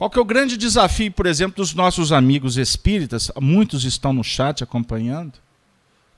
Qual 0.01 0.09
que 0.09 0.19
é 0.19 0.23
o 0.23 0.25
grande 0.25 0.57
desafio, 0.57 1.13
por 1.13 1.27
exemplo, 1.27 1.57
dos 1.57 1.75
nossos 1.75 2.11
amigos 2.11 2.57
espíritas? 2.57 3.31
Muitos 3.39 3.85
estão 3.85 4.15
no 4.15 4.25
chat 4.25 4.65
acompanhando. 4.65 5.35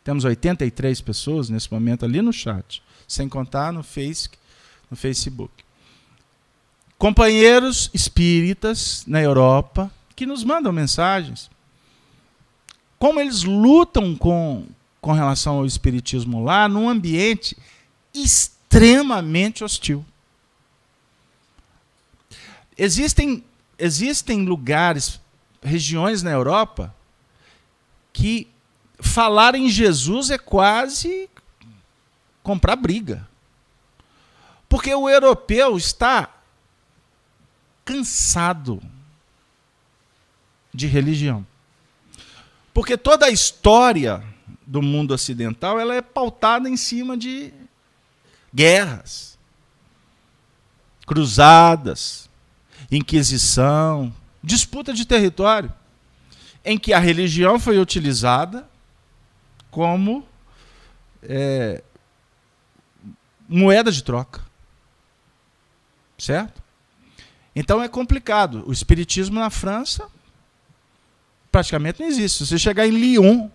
Temos 0.04 0.24
83 0.24 1.00
pessoas 1.00 1.48
nesse 1.48 1.72
momento 1.72 2.04
ali 2.04 2.22
no 2.22 2.32
chat, 2.32 2.80
sem 3.08 3.28
contar 3.28 3.72
no, 3.72 3.82
face, 3.82 4.28
no 4.88 4.96
Facebook. 4.96 5.64
Companheiros 6.96 7.90
espíritas 7.92 9.02
na 9.04 9.20
Europa 9.20 9.90
que 10.14 10.26
nos 10.26 10.44
mandam 10.44 10.72
mensagens. 10.72 11.50
Como 13.00 13.18
eles 13.18 13.42
lutam 13.42 14.14
com, 14.14 14.64
com 15.00 15.10
relação 15.10 15.56
ao 15.56 15.66
espiritismo 15.66 16.44
lá 16.44 16.68
num 16.68 16.88
ambiente 16.88 17.56
extremamente 18.14 19.64
hostil. 19.64 20.04
Existem, 22.78 23.42
existem 23.82 24.44
lugares, 24.44 25.20
regiões 25.60 26.22
na 26.22 26.30
Europa, 26.30 26.94
que 28.12 28.48
falar 29.00 29.56
em 29.56 29.68
Jesus 29.68 30.30
é 30.30 30.38
quase 30.38 31.28
comprar 32.44 32.76
briga. 32.76 33.28
Porque 34.68 34.94
o 34.94 35.10
europeu 35.10 35.76
está 35.76 36.32
cansado 37.84 38.80
de 40.72 40.86
religião. 40.86 41.44
Porque 42.72 42.96
toda 42.96 43.26
a 43.26 43.30
história 43.30 44.24
do 44.64 44.80
mundo 44.80 45.12
ocidental, 45.12 45.80
ela 45.80 45.96
é 45.96 46.00
pautada 46.00 46.68
em 46.68 46.76
cima 46.76 47.16
de 47.16 47.52
guerras, 48.54 49.36
cruzadas, 51.04 52.21
inquisição, 52.96 54.14
disputa 54.42 54.92
de 54.92 55.04
território, 55.04 55.72
em 56.64 56.78
que 56.78 56.92
a 56.92 56.98
religião 56.98 57.58
foi 57.58 57.78
utilizada 57.78 58.68
como 59.70 60.26
é, 61.22 61.82
moeda 63.48 63.90
de 63.90 64.02
troca. 64.02 64.40
Certo? 66.18 66.62
Então 67.54 67.82
é 67.82 67.88
complicado. 67.88 68.62
O 68.66 68.72
espiritismo 68.72 69.40
na 69.40 69.50
França 69.50 70.08
praticamente 71.50 72.00
não 72.00 72.06
existe. 72.06 72.38
Se 72.38 72.46
você 72.46 72.58
chegar 72.58 72.86
em 72.86 72.90
Lyon, 72.90 73.50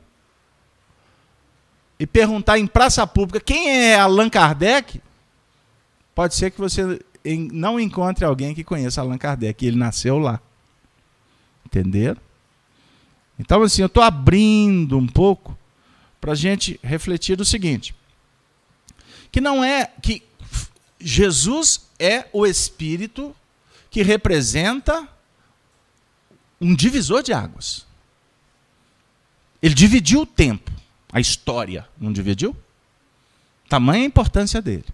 e 2.00 2.06
perguntar 2.06 2.60
em 2.60 2.68
praça 2.68 3.06
pública 3.08 3.40
quem 3.40 3.70
é 3.70 3.96
Allan 3.96 4.30
Kardec, 4.30 5.02
pode 6.14 6.36
ser 6.36 6.52
que 6.52 6.60
você 6.60 7.02
não 7.36 7.80
encontre 7.80 8.24
alguém 8.24 8.54
que 8.54 8.64
conheça 8.64 9.02
Allan 9.02 9.18
Kardec. 9.18 9.66
Ele 9.66 9.78
nasceu 9.78 10.18
lá. 10.18 10.40
Entenderam? 11.66 12.22
Então, 13.40 13.62
assim, 13.62 13.82
eu 13.82 13.88
estou 13.88 14.04
abrindo 14.04 14.98
um 14.98 15.08
pouco 15.08 15.58
para 16.22 16.32
a 16.32 16.36
gente 16.36 16.80
refletir 16.84 17.40
o 17.40 17.46
seguinte: 17.46 17.94
que 19.32 19.42
não 19.42 19.64
é 19.64 19.92
que 20.02 20.24
Jesus 21.00 21.88
é 22.00 22.28
o 22.32 22.46
Espírito 22.46 23.36
que 23.90 24.02
representa 24.02 25.08
um 26.60 26.76
divisor 26.76 27.22
de 27.22 27.34
águas. 27.34 27.86
Ele 29.62 29.74
dividiu 29.74 30.22
o 30.22 30.26
tempo 30.26 30.72
a 31.12 31.20
história, 31.20 31.88
não 31.98 32.12
dividiu? 32.12 32.56
Tamanha 33.70 34.04
a 34.04 34.08
importância 34.08 34.62
dele. 34.62 34.86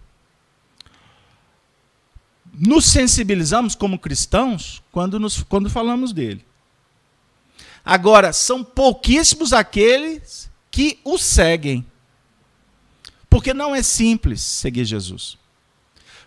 Nos 2.53 2.85
sensibilizamos 2.85 3.73
como 3.75 3.97
cristãos 3.97 4.83
quando, 4.91 5.19
nos, 5.19 5.41
quando 5.43 5.69
falamos 5.69 6.13
dele. 6.13 6.45
Agora, 7.83 8.31
são 8.31 8.63
pouquíssimos 8.63 9.51
aqueles 9.51 10.49
que 10.69 10.99
o 11.03 11.17
seguem. 11.17 11.85
Porque 13.29 13.53
não 13.53 13.73
é 13.73 13.81
simples 13.81 14.41
seguir 14.41 14.85
Jesus. 14.85 15.37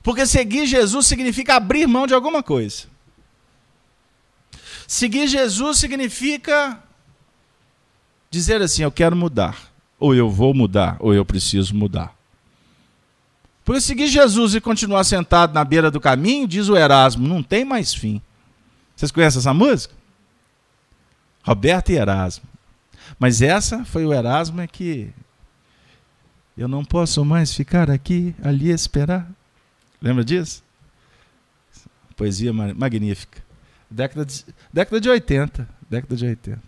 Porque 0.02 0.26
seguir 0.26 0.66
Jesus 0.66 1.06
significa 1.06 1.54
abrir 1.54 1.86
mão 1.86 2.06
de 2.06 2.14
alguma 2.14 2.42
coisa. 2.42 2.84
Seguir 4.86 5.28
Jesus 5.28 5.78
significa 5.78 6.82
dizer 8.30 8.60
assim: 8.60 8.82
eu 8.82 8.90
quero 8.90 9.16
mudar 9.16 9.76
ou 9.98 10.14
eu 10.14 10.28
vou 10.30 10.54
mudar, 10.54 10.96
ou 11.00 11.14
eu 11.14 11.24
preciso 11.24 11.74
mudar. 11.74 12.15
Por 13.66 13.80
seguir 13.80 14.06
Jesus 14.06 14.54
e 14.54 14.60
continuar 14.60 15.02
sentado 15.02 15.52
na 15.52 15.64
beira 15.64 15.90
do 15.90 16.00
caminho, 16.00 16.46
diz 16.46 16.68
o 16.68 16.76
Erasmo, 16.76 17.26
não 17.26 17.42
tem 17.42 17.64
mais 17.64 17.92
fim. 17.92 18.22
Vocês 18.94 19.10
conhecem 19.10 19.40
essa 19.40 19.52
música? 19.52 19.92
Roberto 21.42 21.90
e 21.90 21.96
Erasmo. 21.96 22.44
Mas 23.18 23.42
essa 23.42 23.84
foi 23.84 24.06
o 24.06 24.14
Erasmo 24.14 24.60
é 24.60 24.68
que 24.68 25.12
eu 26.56 26.68
não 26.68 26.84
posso 26.84 27.24
mais 27.24 27.52
ficar 27.52 27.90
aqui, 27.90 28.36
ali 28.40 28.70
esperar. 28.70 29.28
Lembra 30.00 30.24
disso? 30.24 30.62
Poesia 32.16 32.52
magnífica. 32.52 33.42
Década 33.90 34.24
de, 34.24 34.44
década 34.72 35.00
de 35.00 35.08
80. 35.08 35.68
Década 35.90 36.14
de 36.14 36.24
80. 36.24 36.62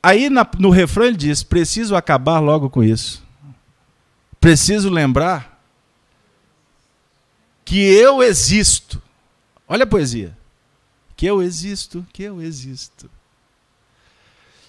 Aí 0.00 0.30
na, 0.30 0.48
no 0.56 0.70
refrão 0.70 1.06
ele 1.06 1.16
diz: 1.16 1.42
preciso 1.42 1.96
acabar 1.96 2.38
logo 2.38 2.70
com 2.70 2.84
isso. 2.84 3.31
Preciso 4.42 4.90
lembrar 4.90 5.62
que 7.64 7.78
eu 7.78 8.20
existo. 8.20 9.00
Olha 9.68 9.84
a 9.84 9.86
poesia. 9.86 10.36
Que 11.16 11.26
eu 11.26 11.40
existo, 11.40 12.04
que 12.12 12.24
eu 12.24 12.42
existo. 12.42 13.08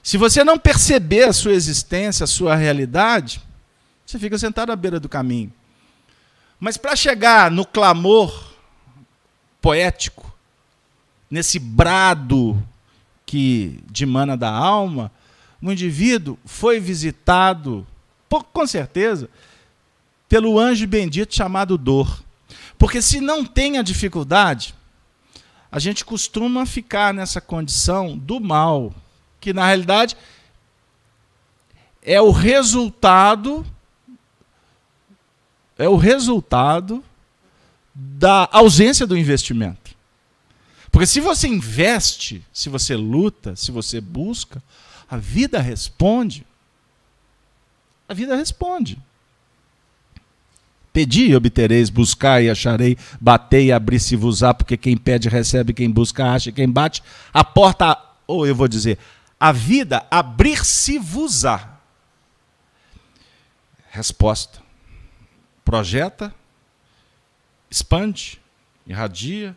Se 0.04 0.16
você 0.16 0.44
não 0.44 0.60
perceber 0.60 1.24
a 1.24 1.34
sua 1.34 1.54
existência, 1.54 2.24
a 2.24 2.28
sua 2.28 2.56
realidade, 2.56 3.42
você 4.06 4.20
fica 4.20 4.38
sentado 4.38 4.72
à 4.72 4.76
beira 4.76 5.00
do 5.00 5.10
caminho. 5.10 5.52
Mas 6.60 6.78
para 6.78 6.96
chegar 6.96 7.50
no 7.50 7.66
clamor 7.66 8.54
poético, 9.60 10.32
nesse 11.32 11.58
brado 11.58 12.62
que 13.26 13.80
dimana 13.90 14.38
da 14.38 14.52
alma, 14.52 15.12
um 15.60 15.72
indivíduo 15.72 16.38
foi 16.46 16.80
visitado, 16.80 17.88
com 18.30 18.68
certeza, 18.68 19.28
pelo 20.34 20.58
anjo 20.58 20.88
bendito 20.88 21.36
chamado 21.36 21.78
dor. 21.78 22.24
Porque 22.76 23.04
se 23.04 23.22
não 23.22 23.46
tem 23.46 23.78
a 23.78 23.84
dificuldade, 23.84 24.74
a 25.72 25.78
gente 25.78 26.04
costuma 26.04 26.66
ficar 26.66 27.14
nessa 27.14 27.40
condição 27.40 28.18
do 28.18 28.40
mal, 28.40 28.96
que 29.40 29.54
na 29.54 29.68
realidade 29.68 30.18
é 32.02 32.20
o 32.20 32.32
resultado 32.32 33.64
é 35.78 35.88
o 35.88 35.98
resultado 35.98 37.04
da 37.94 38.50
ausência 38.52 39.06
do 39.06 39.16
investimento. 39.16 39.96
Porque 40.92 41.06
se 41.06 41.20
você 41.20 41.48
investe, 41.48 42.44
se 42.52 42.70
você 42.70 42.96
luta, 42.96 43.56
se 43.56 43.72
você 43.72 44.02
busca, 44.02 44.64
a 45.08 45.16
vida 45.16 45.60
responde. 45.60 46.44
A 48.10 48.16
vida 48.16 48.36
responde. 48.36 49.00
Pedi 50.94 51.30
e 51.30 51.36
obtereis, 51.36 51.90
buscai 51.90 52.46
e 52.46 52.50
acharei, 52.52 52.96
batei 53.20 53.66
e 53.66 53.72
abri-se-vos-á, 53.72 54.54
porque 54.54 54.78
quem 54.78 54.96
pede 54.96 55.28
recebe, 55.28 55.74
quem 55.74 55.90
busca 55.90 56.32
acha, 56.32 56.52
quem 56.52 56.70
bate, 56.70 57.02
a 57.34 57.44
porta, 57.44 57.98
ou 58.28 58.46
eu 58.46 58.54
vou 58.56 58.68
dizer, 58.68 59.00
a 59.40 59.52
vida 59.52 60.06
abrir-se-vos-á. 60.12 61.80
Resposta. 63.90 64.62
Projeta, 65.66 66.34
expande, 67.70 68.40
irradia. 68.86 69.56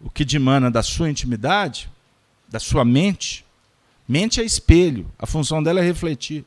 O 0.00 0.08
que 0.08 0.24
dimana 0.24 0.70
da 0.70 0.82
sua 0.82 1.10
intimidade, 1.10 1.90
da 2.48 2.58
sua 2.58 2.84
mente. 2.84 3.44
Mente 4.08 4.40
é 4.40 4.44
espelho, 4.44 5.10
a 5.18 5.26
função 5.26 5.62
dela 5.62 5.80
é 5.80 5.82
refletir. 5.82 6.44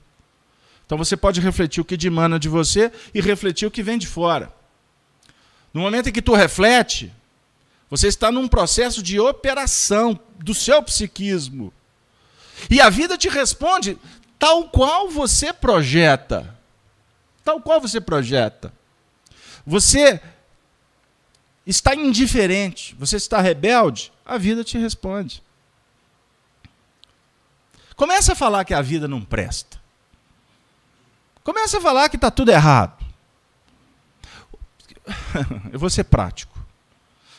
Então 0.87 0.97
você 0.97 1.17
pode 1.17 1.41
refletir 1.41 1.81
o 1.81 1.85
que 1.85 1.97
dimana 1.97 2.39
de 2.39 2.47
você 2.47 2.91
e 3.13 3.19
refletir 3.19 3.67
o 3.67 3.71
que 3.71 3.83
vem 3.83 3.97
de 3.97 4.07
fora. 4.07 4.51
No 5.73 5.81
momento 5.81 6.07
em 6.07 6.13
que 6.13 6.21
tu 6.21 6.33
reflete, 6.33 7.13
você 7.89 8.07
está 8.07 8.31
num 8.31 8.47
processo 8.47 9.03
de 9.03 9.19
operação 9.19 10.17
do 10.39 10.53
seu 10.53 10.81
psiquismo. 10.81 11.73
E 12.69 12.79
a 12.79 12.89
vida 12.89 13.17
te 13.17 13.27
responde 13.27 13.97
tal 14.39 14.69
qual 14.69 15.09
você 15.09 15.51
projeta. 15.51 16.57
Tal 17.43 17.61
qual 17.61 17.81
você 17.81 17.99
projeta. 17.99 18.73
Você 19.65 20.21
está 21.65 21.93
indiferente, 21.93 22.95
você 22.97 23.17
está 23.17 23.41
rebelde, 23.41 24.13
a 24.25 24.37
vida 24.37 24.63
te 24.63 24.77
responde. 24.77 25.43
Começa 27.93 28.31
a 28.31 28.35
falar 28.35 28.63
que 28.63 28.73
a 28.73 28.81
vida 28.81 29.05
não 29.05 29.21
presta. 29.21 29.77
Começa 31.47 31.77
a 31.77 31.81
falar 31.81 32.09
que 32.09 32.17
está 32.17 32.29
tudo 32.29 32.51
errado. 32.51 33.05
Eu 35.71 35.79
vou 35.79 35.89
ser 35.89 36.03
prático. 36.03 36.59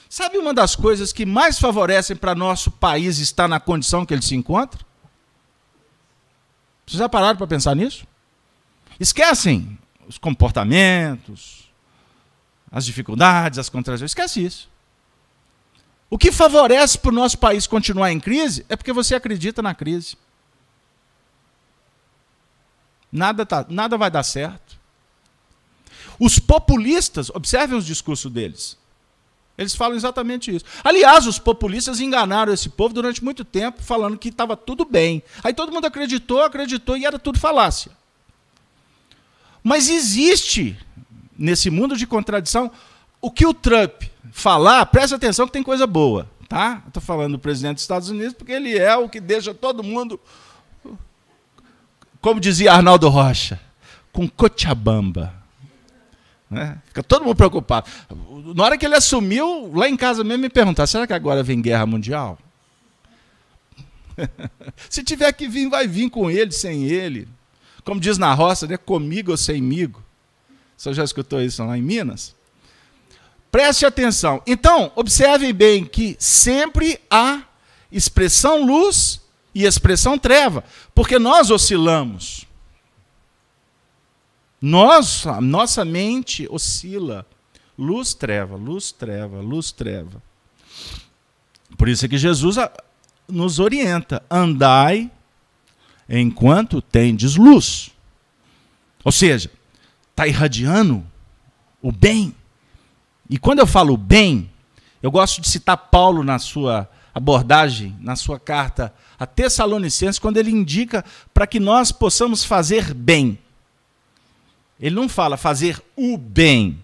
Sabe 0.09 0.39
uma 0.39 0.55
das 0.55 0.75
coisas 0.75 1.13
que 1.13 1.27
mais 1.27 1.59
favorecem 1.59 2.17
para 2.17 2.35
nosso 2.35 2.71
país 2.71 3.19
estar 3.19 3.47
na 3.47 3.61
condição 3.61 4.07
que 4.07 4.15
ele 4.15 4.23
se 4.23 4.35
encontra? 4.35 4.81
Vocês 6.87 6.99
já 6.99 7.07
pararam 7.07 7.37
para 7.37 7.47
pensar 7.47 7.77
nisso? 7.77 8.07
Esquecem 8.99 9.79
os 10.07 10.17
comportamentos, 10.17 11.71
as 12.73 12.87
dificuldades, 12.87 13.59
as 13.59 13.69
contradições. 13.69 14.13
Esquece 14.13 14.43
isso. 14.43 14.71
O 16.09 16.17
que 16.17 16.33
favorece 16.33 16.97
para 16.97 17.11
o 17.11 17.15
nosso 17.15 17.37
país 17.37 17.67
continuar 17.67 18.11
em 18.11 18.19
crise 18.19 18.65
é 18.71 18.75
porque 18.75 18.91
você 18.91 19.15
acredita 19.15 19.61
na 19.61 19.75
crise. 19.75 20.17
Nada, 23.11 23.47
tá, 23.47 23.65
nada 23.69 23.97
vai 23.97 24.11
dar 24.11 24.23
certo. 24.23 24.79
Os 26.19 26.39
populistas, 26.39 27.31
observem 27.31 27.79
os 27.79 27.87
discursos 27.87 28.31
deles. 28.31 28.77
Eles 29.57 29.75
falam 29.75 29.97
exatamente 29.97 30.55
isso. 30.55 30.65
Aliás, 30.85 31.27
os 31.27 31.39
populistas 31.39 32.01
enganaram 32.01 32.53
esse 32.53 32.69
povo 32.69 32.95
durante 32.95 33.25
muito 33.25 33.45
tempo, 33.45 33.83
falando 33.83 34.17
que 34.17 34.29
estava 34.29 34.57
tudo 34.57 34.85
bem. 34.85 35.23
Aí 35.43 35.53
todo 35.53 35.73
mundo 35.73 35.87
acreditou, 35.87 36.43
acreditou 36.43 36.97
e 36.97 37.05
era 37.05 37.19
tudo 37.19 37.41
falácia. 37.41 37.91
Mas 39.63 39.89
existe, 39.89 40.79
nesse 41.37 41.71
mundo 41.71 41.97
de 41.97 42.07
contradição, 42.07 42.71
o 43.21 43.33
que 43.33 43.45
o 43.45 43.53
Trump 43.53 44.05
falar, 44.31 44.87
presta 44.87 45.17
atenção 45.17 45.47
que 45.47 45.53
tem 45.53 45.63
coisa 45.63 45.87
boa. 45.87 46.31
Tá? 46.49 46.83
Estou 46.87 47.03
falando 47.03 47.33
do 47.33 47.39
presidente 47.39 47.75
dos 47.75 47.83
Estados 47.83 48.09
Unidos 48.09 48.33
porque 48.33 48.53
ele 48.53 48.79
é 48.79 48.97
o 48.97 49.09
que 49.09 49.21
deixa 49.21 49.53
todo 49.53 49.83
mundo 49.83 50.19
como 52.21 52.41
dizia 52.41 52.73
Arnaldo 52.73 53.09
Rocha, 53.09 53.61
com 54.13 54.29
Cochabamba. 54.29 55.35
Né? 56.51 56.79
Fica 56.87 57.03
todo 57.03 57.25
mundo 57.25 57.37
preocupado. 57.37 57.89
Na 58.55 58.65
hora 58.65 58.79
que 58.79 58.87
ele 58.87 58.95
assumiu, 58.95 59.71
lá 59.75 59.89
em 59.89 59.97
casa 59.97 60.25
mesmo 60.25 60.43
me 60.43 60.49
perguntar: 60.49 60.87
será 60.87 61.07
que 61.07 61.13
agora 61.13 61.43
vem 61.43 61.61
guerra 61.61 61.87
mundial? 61.87 62.39
Se 64.89 65.03
tiver 65.03 65.33
que 65.33 65.47
vir, 65.47 65.69
vai 65.69 65.87
vir 65.87 66.11
com 66.11 66.31
ele, 66.31 66.53
sem 66.53 66.85
ele. 66.85 67.29
Como 67.85 68.01
diz 68.01 68.19
na 68.19 68.33
roça, 68.35 68.67
né? 68.67 68.77
comigo 68.77 69.31
ou 69.31 69.37
semigo. 69.37 70.03
Você 70.77 70.93
já 70.95 71.05
escutou 71.05 71.41
isso 71.43 71.65
lá 71.65 71.77
em 71.77 71.83
Minas? 71.83 72.35
Preste 73.51 73.87
atenção. 73.87 74.43
Então, 74.47 74.93
observem 74.95 75.53
bem 75.53 75.85
que 75.85 76.17
sempre 76.19 77.01
há 77.11 77.43
expressão 77.91 78.65
luz 78.65 79.21
e 79.55 79.65
expressão 79.65 80.19
treva, 80.19 80.65
porque 80.95 81.19
nós 81.19 81.51
oscilamos. 81.51 82.47
Nós, 84.61 85.25
nossa 85.41 85.85
mente 85.85 86.47
oscila. 86.51 87.27
Luz, 87.77 88.13
treva, 88.13 88.57
luz, 88.57 88.91
treva, 88.91 89.41
luz, 89.41 89.71
treva. 89.71 90.21
Por 91.77 91.89
isso 91.89 92.05
é 92.05 92.09
que 92.09 92.19
Jesus 92.19 92.57
nos 93.29 93.61
orienta: 93.61 94.23
andai 94.29 95.11
enquanto 96.09 96.83
tendes 96.83 97.37
luz. 97.37 97.91
Ou 99.05 99.13
seja, 99.13 99.51
está 100.11 100.27
irradiando 100.27 101.07
o 101.81 101.93
bem. 101.93 102.35
E 103.31 103.39
quando 103.39 103.61
eu 103.61 103.67
falo 103.67 103.97
bem, 103.97 104.51
eu 105.03 105.11
gosto 105.11 105.41
de 105.41 105.49
citar 105.49 105.77
Paulo 105.77 106.25
na 106.25 106.39
sua 106.39 106.91
abordagem, 107.15 107.97
na 108.01 108.17
sua 108.17 108.41
carta 108.41 108.93
a 109.19 109.27
Tessalonicenses, 109.27 110.19
quando 110.19 110.37
ele 110.37 110.51
indica 110.51 111.05
para 111.35 111.47
que 111.47 111.59
nós 111.59 111.91
possamos 111.91 112.45
fazer 112.45 112.95
bem. 112.95 113.39
Ele 114.81 114.95
não 114.95 115.09
fala 115.09 115.37
fazer 115.37 115.83
o 115.97 116.17
bem. 116.17 116.83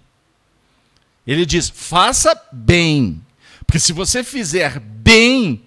Ele 1.27 1.47
diz: 1.47 1.68
faça 1.68 2.38
bem. 2.53 3.25
Porque 3.66 3.79
se 3.79 3.92
você 3.92 4.25
fizer 4.25 4.79
bem, 4.81 5.64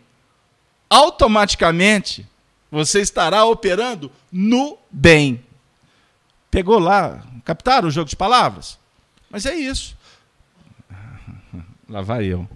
automaticamente 0.90 2.28
você 2.70 3.02
estará 3.02 3.46
operando 3.46 4.12
no 4.32 4.78
bem. 4.92 5.44
Pegou 6.52 6.80
lá, 6.80 7.26
captaram 7.44 7.88
o 7.88 7.92
jogo 7.92 8.10
de 8.10 8.16
palavras? 8.16 8.78
Mas 9.30 9.46
é 9.46 9.56
isso. 9.56 9.98
Lá 11.88 12.02
vai 12.02 12.26
eu. 12.26 12.48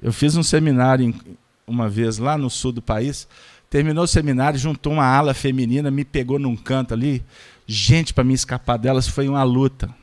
Eu 0.00 0.12
fiz 0.12 0.36
um 0.36 0.42
seminário 0.42 1.04
em, 1.06 1.38
uma 1.68 1.88
vez 1.88 2.18
lá 2.18 2.36
no 2.38 2.48
sul 2.48 2.72
do 2.72 2.82
país. 2.82 3.28
Terminou 3.70 4.04
o 4.04 4.08
seminário, 4.08 4.58
juntou 4.58 4.94
uma 4.94 5.04
ala 5.04 5.34
feminina, 5.34 5.90
me 5.90 6.04
pegou 6.04 6.38
num 6.38 6.56
canto 6.56 6.94
ali. 6.94 7.22
Gente, 7.66 8.14
para 8.14 8.24
me 8.24 8.32
escapar 8.32 8.78
delas 8.78 9.06
foi 9.06 9.28
uma 9.28 9.42
luta. 9.42 9.94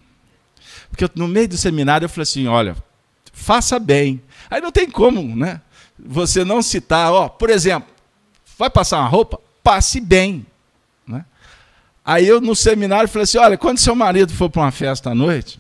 Porque 0.90 1.10
no 1.16 1.28
meio 1.28 1.48
do 1.48 1.58
seminário 1.58 2.06
eu 2.06 2.10
falei 2.10 2.24
assim: 2.24 2.48
olha, 2.48 2.76
faça 3.34 3.80
bem. 3.80 4.22
Aí 4.50 4.62
não 4.62 4.72
tem 4.72 4.90
como, 4.90 5.36
né? 5.36 5.62
Você 5.98 6.44
não 6.46 6.62
citar, 6.62 7.12
ó, 7.12 7.28
por 7.28 7.50
exemplo, 7.50 7.90
vai 8.58 8.70
passar 8.70 9.00
uma 9.00 9.08
roupa? 9.08 9.40
Passe 9.64 10.00
bem. 10.00 10.46
Né? 11.08 11.26
Aí 12.04 12.28
eu 12.28 12.40
no 12.40 12.56
seminário 12.56 13.10
falei 13.10 13.24
assim: 13.24 13.38
olha, 13.40 13.58
quando 13.58 13.80
seu 13.80 13.96
marido 13.96 14.32
for 14.32 14.50
para 14.50 14.62
uma 14.62 14.72
festa 14.72 15.10
à 15.10 15.16
noite, 15.16 15.60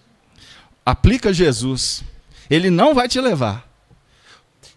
aplica 0.85 1.33
Jesus. 1.33 2.03
Ele 2.49 2.69
não 2.69 2.93
vai 2.93 3.07
te 3.07 3.19
levar. 3.19 3.64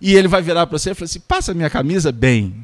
E 0.00 0.14
ele 0.14 0.28
vai 0.28 0.42
virar 0.42 0.66
para 0.66 0.78
você 0.78 0.90
e 0.90 0.94
falar 0.94 1.06
assim: 1.06 1.20
passa 1.20 1.54
minha 1.54 1.70
camisa 1.70 2.12
bem. 2.12 2.54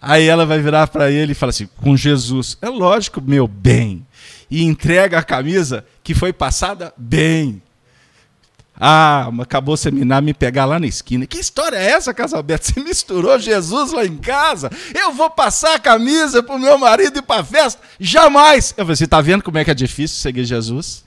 Aí 0.00 0.26
ela 0.26 0.46
vai 0.46 0.60
virar 0.60 0.86
para 0.88 1.10
ele 1.10 1.32
e 1.32 1.34
fala 1.34 1.50
assim: 1.50 1.68
com 1.76 1.96
Jesus. 1.96 2.56
É 2.62 2.68
lógico, 2.68 3.20
meu 3.20 3.46
bem. 3.46 4.06
E 4.50 4.64
entrega 4.64 5.18
a 5.18 5.22
camisa 5.22 5.84
que 6.02 6.14
foi 6.14 6.32
passada 6.32 6.92
bem. 6.96 7.62
Ah, 8.82 9.30
acabou 9.42 9.74
o 9.74 9.76
seminário, 9.76 10.24
me 10.24 10.32
pegar 10.32 10.64
lá 10.64 10.80
na 10.80 10.86
esquina. 10.86 11.26
Que 11.26 11.38
história 11.38 11.76
é 11.76 11.90
essa, 11.90 12.14
Casalberto? 12.14 12.72
Você 12.72 12.80
misturou 12.80 13.38
Jesus 13.38 13.92
lá 13.92 14.06
em 14.06 14.16
casa? 14.16 14.70
Eu 14.94 15.12
vou 15.12 15.28
passar 15.28 15.74
a 15.74 15.78
camisa 15.78 16.42
para 16.42 16.54
o 16.54 16.58
meu 16.58 16.78
marido 16.78 17.18
ir 17.18 17.22
para 17.22 17.42
a 17.42 17.44
festa? 17.44 17.82
Jamais! 18.00 18.72
Eu 18.78 18.86
falei, 18.86 18.96
você 18.96 19.04
está 19.04 19.20
vendo 19.20 19.42
como 19.42 19.58
é 19.58 19.64
que 19.66 19.70
é 19.70 19.74
difícil 19.74 20.16
seguir 20.16 20.46
Jesus? 20.46 21.04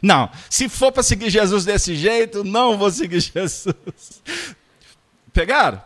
Não, 0.00 0.30
se 0.48 0.68
for 0.68 0.92
para 0.92 1.02
seguir 1.02 1.30
Jesus 1.30 1.64
desse 1.64 1.96
jeito, 1.96 2.44
não 2.44 2.78
vou 2.78 2.90
seguir 2.90 3.20
Jesus. 3.20 3.66
Pegaram? 5.32 5.82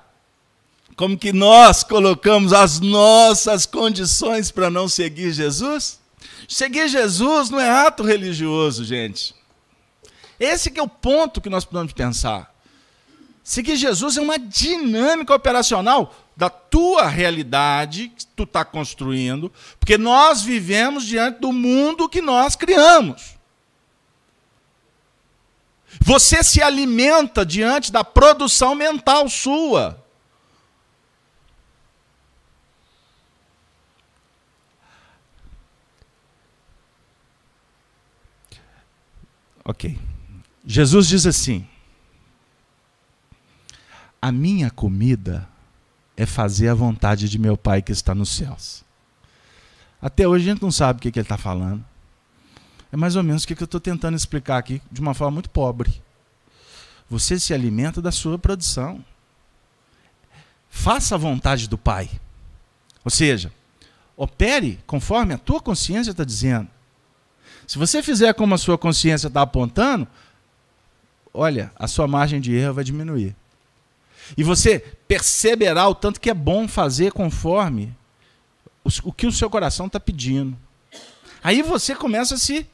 Como 0.96 1.16
que 1.16 1.32
nós 1.32 1.82
colocamos 1.82 2.52
as 2.52 2.78
nossas 2.80 3.64
condições 3.64 4.50
para 4.50 4.68
não 4.68 4.88
seguir 4.88 5.32
Jesus? 5.32 6.00
Seguir 6.46 6.88
Jesus 6.88 7.48
não 7.48 7.58
é 7.58 7.70
ato 7.70 8.02
religioso, 8.02 8.84
gente. 8.84 9.34
Esse 10.38 10.70
que 10.70 10.78
é 10.78 10.82
o 10.82 10.88
ponto 10.88 11.40
que 11.40 11.48
nós 11.48 11.64
precisamos 11.64 11.92
pensar. 11.92 12.52
Seguir 13.42 13.76
Jesus 13.76 14.16
é 14.16 14.20
uma 14.20 14.38
dinâmica 14.38 15.34
operacional 15.34 16.14
da 16.36 16.48
tua 16.48 17.06
realidade 17.06 18.08
que 18.08 18.26
tu 18.26 18.44
está 18.44 18.64
construindo, 18.64 19.52
porque 19.78 19.98
nós 19.98 20.42
vivemos 20.42 21.04
diante 21.04 21.40
do 21.40 21.52
mundo 21.52 22.08
que 22.08 22.22
nós 22.22 22.54
criamos. 22.54 23.31
Você 26.00 26.42
se 26.42 26.62
alimenta 26.62 27.44
diante 27.44 27.92
da 27.92 28.02
produção 28.02 28.74
mental 28.74 29.28
sua. 29.28 30.02
Ok. 39.64 39.98
Jesus 40.64 41.08
diz 41.08 41.26
assim: 41.26 41.66
A 44.20 44.32
minha 44.32 44.70
comida 44.70 45.48
é 46.16 46.26
fazer 46.26 46.68
a 46.68 46.74
vontade 46.74 47.28
de 47.28 47.38
meu 47.38 47.56
Pai 47.56 47.80
que 47.80 47.92
está 47.92 48.14
nos 48.14 48.30
céus. 48.30 48.84
Até 50.00 50.26
hoje 50.26 50.48
a 50.48 50.52
gente 50.52 50.62
não 50.62 50.72
sabe 50.72 50.98
o 50.98 51.00
que, 51.00 51.08
ele 51.08 51.20
está 51.20 51.38
falando. 51.38 51.84
É 52.92 52.96
mais 52.96 53.16
ou 53.16 53.22
menos 53.22 53.44
o 53.44 53.46
que, 53.46 53.54
eu 53.54 53.64
estou 53.64 53.80
tentando 53.80 54.16
explicar 54.16 54.58
aqui 54.58 54.82
de 54.92 55.00
uma 55.00 55.14
forma 55.14 55.32
muito 55.32 55.48
pobre. 55.48 56.02
Você 57.08 57.40
se 57.40 57.54
alimenta 57.54 58.02
da 58.02 58.12
sua 58.12 58.38
produção. 58.38 59.02
Faça 60.68 61.14
a 61.14 61.18
vontade 61.18 61.68
do 61.68 61.78
Pai. 61.78 62.10
Ou 63.02 63.10
seja, 63.10 63.50
opere 64.14 64.78
conforme 64.86 65.32
a 65.32 65.38
tua 65.38 65.60
consciência 65.60 66.10
está 66.10 66.22
dizendo. 66.22 66.68
Se 67.66 67.78
você 67.78 68.02
fizer 68.02 68.34
como 68.34 68.54
a 68.54 68.58
sua 68.58 68.76
consciência 68.76 69.28
está 69.28 69.40
apontando, 69.40 70.06
olha, 71.32 71.72
a 71.76 71.88
sua 71.88 72.06
margem 72.06 72.42
de 72.42 72.54
erro 72.54 72.74
vai 72.74 72.84
diminuir. 72.84 73.34
E 74.36 74.44
você 74.44 74.78
perceberá 75.08 75.88
o 75.88 75.94
tanto 75.94 76.20
que 76.20 76.28
é 76.28 76.34
bom 76.34 76.68
fazer 76.68 77.12
conforme 77.12 77.94
o 79.02 79.12
que 79.12 79.26
o 79.26 79.32
seu 79.32 79.48
coração 79.48 79.86
está 79.86 79.98
pedindo. 79.98 80.56
Aí 81.42 81.62
você 81.62 81.94
começa 81.94 82.34
a 82.34 82.38
se 82.38 82.66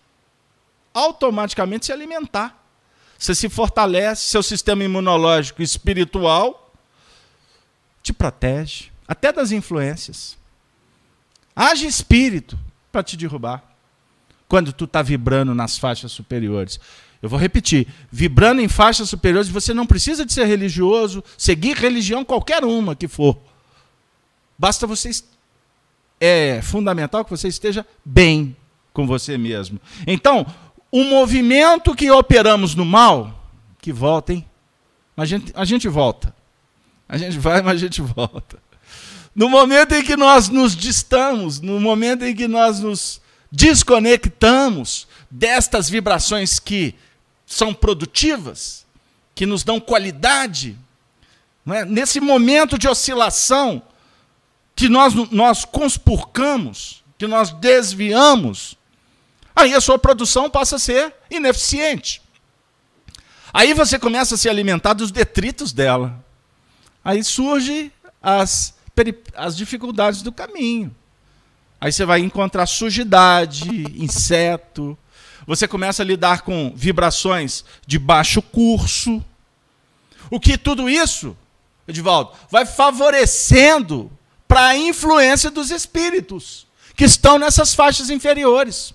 automaticamente 0.99 1.87
se 1.87 1.93
alimentar. 1.93 2.59
Você 3.19 3.35
se 3.35 3.49
fortalece, 3.49 4.29
seu 4.29 4.43
sistema 4.43 4.85
imunológico 4.85 5.63
espiritual 5.63 6.73
te 8.03 8.13
protege, 8.13 8.91
até 9.07 9.33
das 9.33 9.51
influências. 9.53 10.37
Age 11.55 11.87
espírito 11.87 12.59
para 12.93 13.03
te 13.03 13.17
derrubar. 13.17 13.65
Quando 14.49 14.73
tu 14.73 14.85
está 14.85 15.03
vibrando 15.03 15.55
nas 15.55 15.77
faixas 15.77 16.13
superiores. 16.13 16.81
Eu 17.21 17.29
vou 17.29 17.39
repetir: 17.39 17.87
vibrando 18.11 18.63
em 18.63 18.69
faixas 18.69 19.09
superiores, 19.11 19.49
você 19.49 19.75
não 19.75 19.85
precisa 19.85 20.25
de 20.25 20.33
ser 20.33 20.47
religioso, 20.47 21.23
seguir 21.37 21.77
religião 21.77 22.25
qualquer 22.25 22.65
uma 22.65 22.97
que 22.97 23.09
for. 23.09 23.39
Basta 24.57 24.87
você. 24.87 25.11
É 26.21 26.61
fundamental 26.63 27.25
que 27.25 27.31
você 27.31 27.49
esteja 27.49 27.87
bem 28.05 28.57
com 28.93 29.07
você 29.07 29.37
mesmo. 29.37 29.81
Então, 30.07 30.47
o 30.91 31.05
movimento 31.05 31.95
que 31.95 32.11
operamos 32.11 32.75
no 32.75 32.85
mal, 32.85 33.51
que 33.81 33.93
volta, 33.93 34.33
hein? 34.33 34.45
A 35.17 35.25
gente, 35.25 35.53
a 35.55 35.65
gente 35.65 35.89
volta. 35.89 36.35
A 37.09 37.17
gente 37.17 37.39
vai, 37.39 37.61
mas 37.63 37.75
a 37.75 37.79
gente 37.79 38.01
volta. 38.03 38.59
No 39.35 39.49
momento 39.49 39.95
em 39.95 40.03
que 40.03 40.17
nós 40.17 40.49
nos 40.49 40.77
distamos, 40.77 41.61
no 41.61 41.81
momento 41.81 42.25
em 42.25 42.35
que 42.35 42.49
nós 42.49 42.81
nos 42.81 43.21
desconectamos 43.51 45.07
destas 45.31 45.89
vibrações 45.89 46.59
que 46.59 46.95
são 47.47 47.73
produtivas, 47.73 48.87
que 49.35 49.47
nos 49.47 49.65
dão 49.65 49.81
qualidade, 49.81 50.77
é? 51.69 51.85
nesse 51.85 52.21
momento 52.21 52.79
de 52.79 52.89
oscilação 52.89 53.83
que 54.75 54.89
nós, 54.89 55.15
nós 55.31 55.65
conspurcamos, 55.65 57.03
que 57.17 57.27
nós 57.27 57.51
desviamos, 57.53 58.77
aí 59.59 59.75
a 59.75 59.81
sua 59.81 59.99
produção 59.99 60.49
passa 60.49 60.77
a 60.77 60.79
ser 60.79 61.13
ineficiente. 61.31 62.23
Aí 63.53 63.75
você 63.75 63.99
começa 63.99 64.35
a 64.35 64.39
se 64.39 64.49
alimentar 64.49 64.93
dos 64.93 65.11
detritos 65.11 65.73
dela. 65.73 66.25
Aí 67.05 67.25
surgem 67.25 67.91
as, 68.23 68.75
as 69.35 69.57
dificuldades 69.57 70.23
do 70.23 70.31
caminho. 70.31 70.95
Aí 71.81 71.93
você 71.93 72.05
vai 72.05 72.21
encontrar 72.21 72.67
sujidade, 72.67 73.69
inseto. 73.97 74.97
Você 75.47 75.67
começa 75.67 76.03
a 76.03 76.07
lidar 76.07 76.43
com 76.43 76.73
vibrações 76.77 77.65
de 77.87 77.99
baixo 77.99 78.43
curso. 78.43 79.25
O 80.31 80.39
que 80.39 80.59
tudo 80.59 80.89
isso, 80.89 81.37
Edivaldo, 81.87 82.33
vai 82.51 82.67
favorecendo 82.67 84.11
para 84.47 84.67
a 84.69 84.77
influência 84.77 85.51
dos 85.51 85.71
espíritos 85.71 86.67
que 86.95 87.05
estão 87.05 87.39
nessas 87.39 87.75
faixas 87.75 88.11
inferiores. 88.11 88.93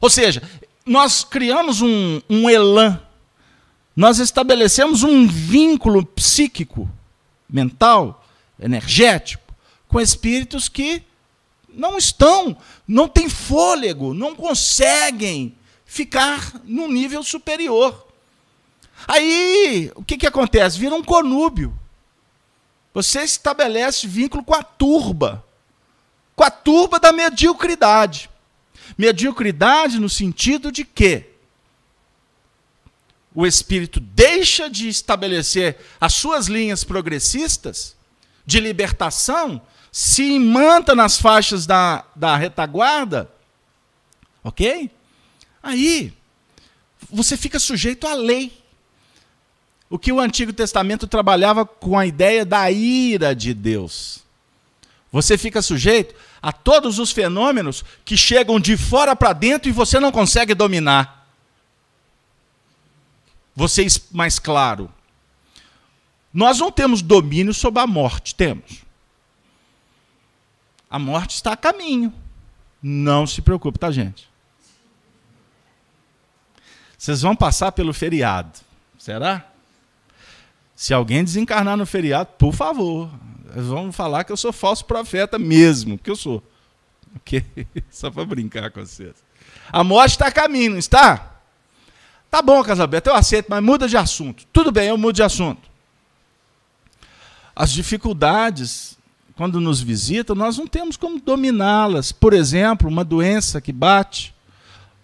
Ou 0.00 0.10
seja, 0.10 0.42
nós 0.84 1.24
criamos 1.24 1.82
um, 1.82 2.20
um 2.28 2.48
elan, 2.48 3.00
nós 3.94 4.18
estabelecemos 4.18 5.02
um 5.02 5.26
vínculo 5.26 6.04
psíquico, 6.04 6.88
mental, 7.48 8.24
energético, 8.60 9.54
com 9.88 10.00
espíritos 10.00 10.68
que 10.68 11.02
não 11.68 11.96
estão, 11.96 12.56
não 12.86 13.08
têm 13.08 13.28
fôlego, 13.28 14.14
não 14.14 14.34
conseguem 14.34 15.54
ficar 15.84 16.60
num 16.64 16.90
nível 16.90 17.22
superior. 17.22 18.06
Aí, 19.06 19.90
o 19.94 20.02
que, 20.02 20.16
que 20.16 20.26
acontece? 20.26 20.78
Vira 20.78 20.94
um 20.94 21.04
conúbio. 21.04 21.78
Você 22.94 23.22
estabelece 23.22 24.06
vínculo 24.06 24.42
com 24.42 24.54
a 24.54 24.62
turba, 24.62 25.44
com 26.34 26.42
a 26.42 26.50
turba 26.50 26.98
da 26.98 27.12
mediocridade. 27.12 28.30
Mediocridade 28.96 29.98
no 29.98 30.08
sentido 30.08 30.72
de 30.72 30.84
que 30.84 31.24
o 33.34 33.46
espírito 33.46 34.00
deixa 34.00 34.70
de 34.70 34.88
estabelecer 34.88 35.76
as 36.00 36.14
suas 36.14 36.46
linhas 36.46 36.82
progressistas 36.82 37.94
de 38.46 38.58
libertação, 38.60 39.60
se 39.92 40.22
imanta 40.22 40.94
nas 40.94 41.18
faixas 41.18 41.66
da, 41.66 42.04
da 42.14 42.36
retaguarda, 42.36 43.30
ok? 44.42 44.90
Aí 45.62 46.14
você 47.10 47.36
fica 47.36 47.58
sujeito 47.58 48.06
à 48.06 48.14
lei. 48.14 48.62
O 49.90 49.98
que 49.98 50.12
o 50.12 50.20
Antigo 50.20 50.52
Testamento 50.52 51.06
trabalhava 51.06 51.64
com 51.64 51.98
a 51.98 52.06
ideia 52.06 52.44
da 52.44 52.70
ira 52.70 53.34
de 53.34 53.52
Deus. 53.52 54.24
Você 55.12 55.38
fica 55.38 55.62
sujeito 55.62 56.14
a 56.40 56.52
todos 56.52 56.98
os 56.98 57.12
fenômenos 57.12 57.84
que 58.04 58.16
chegam 58.16 58.60
de 58.60 58.76
fora 58.76 59.16
para 59.16 59.32
dentro 59.32 59.68
e 59.68 59.72
você 59.72 59.98
não 59.98 60.12
consegue 60.12 60.54
dominar. 60.54 61.26
Vocês, 63.54 64.08
mais 64.10 64.38
claro, 64.38 64.90
nós 66.32 66.58
não 66.58 66.70
temos 66.70 67.00
domínio 67.00 67.54
sobre 67.54 67.80
a 67.80 67.86
morte, 67.86 68.34
temos. 68.34 68.84
A 70.90 70.98
morte 70.98 71.34
está 71.34 71.52
a 71.52 71.56
caminho. 71.56 72.12
Não 72.82 73.26
se 73.26 73.40
preocupe, 73.40 73.78
tá, 73.78 73.90
gente? 73.90 74.28
Vocês 76.96 77.22
vão 77.22 77.34
passar 77.34 77.72
pelo 77.72 77.92
feriado. 77.92 78.60
Será? 78.98 79.46
Se 80.74 80.92
alguém 80.92 81.24
desencarnar 81.24 81.76
no 81.76 81.86
feriado, 81.86 82.30
por 82.38 82.52
favor, 82.52 83.10
vão 83.54 83.92
falar 83.92 84.24
que 84.24 84.32
eu 84.32 84.36
sou 84.36 84.52
falso 84.52 84.84
profeta 84.84 85.38
mesmo, 85.38 85.98
que 85.98 86.10
eu 86.10 86.16
sou. 86.16 86.42
Ok? 87.16 87.44
Só 87.90 88.10
para 88.10 88.24
brincar 88.24 88.70
com 88.70 88.84
vocês. 88.84 89.14
A 89.72 89.82
morte 89.82 90.12
está 90.12 90.26
a 90.26 90.32
caminho, 90.32 90.72
não 90.72 90.78
está? 90.78 91.40
Tá 92.30 92.42
bom, 92.42 92.62
Casalberto, 92.62 93.10
eu 93.10 93.14
aceito, 93.14 93.46
mas 93.48 93.62
muda 93.62 93.88
de 93.88 93.96
assunto. 93.96 94.44
Tudo 94.52 94.70
bem, 94.70 94.88
eu 94.88 94.98
mudo 94.98 95.16
de 95.16 95.22
assunto. 95.22 95.68
As 97.54 97.72
dificuldades, 97.72 98.98
quando 99.34 99.60
nos 99.60 99.80
visitam, 99.80 100.36
nós 100.36 100.58
não 100.58 100.66
temos 100.66 100.96
como 100.96 101.20
dominá-las. 101.20 102.12
Por 102.12 102.34
exemplo, 102.34 102.88
uma 102.88 103.04
doença 103.04 103.60
que 103.60 103.72
bate, 103.72 104.34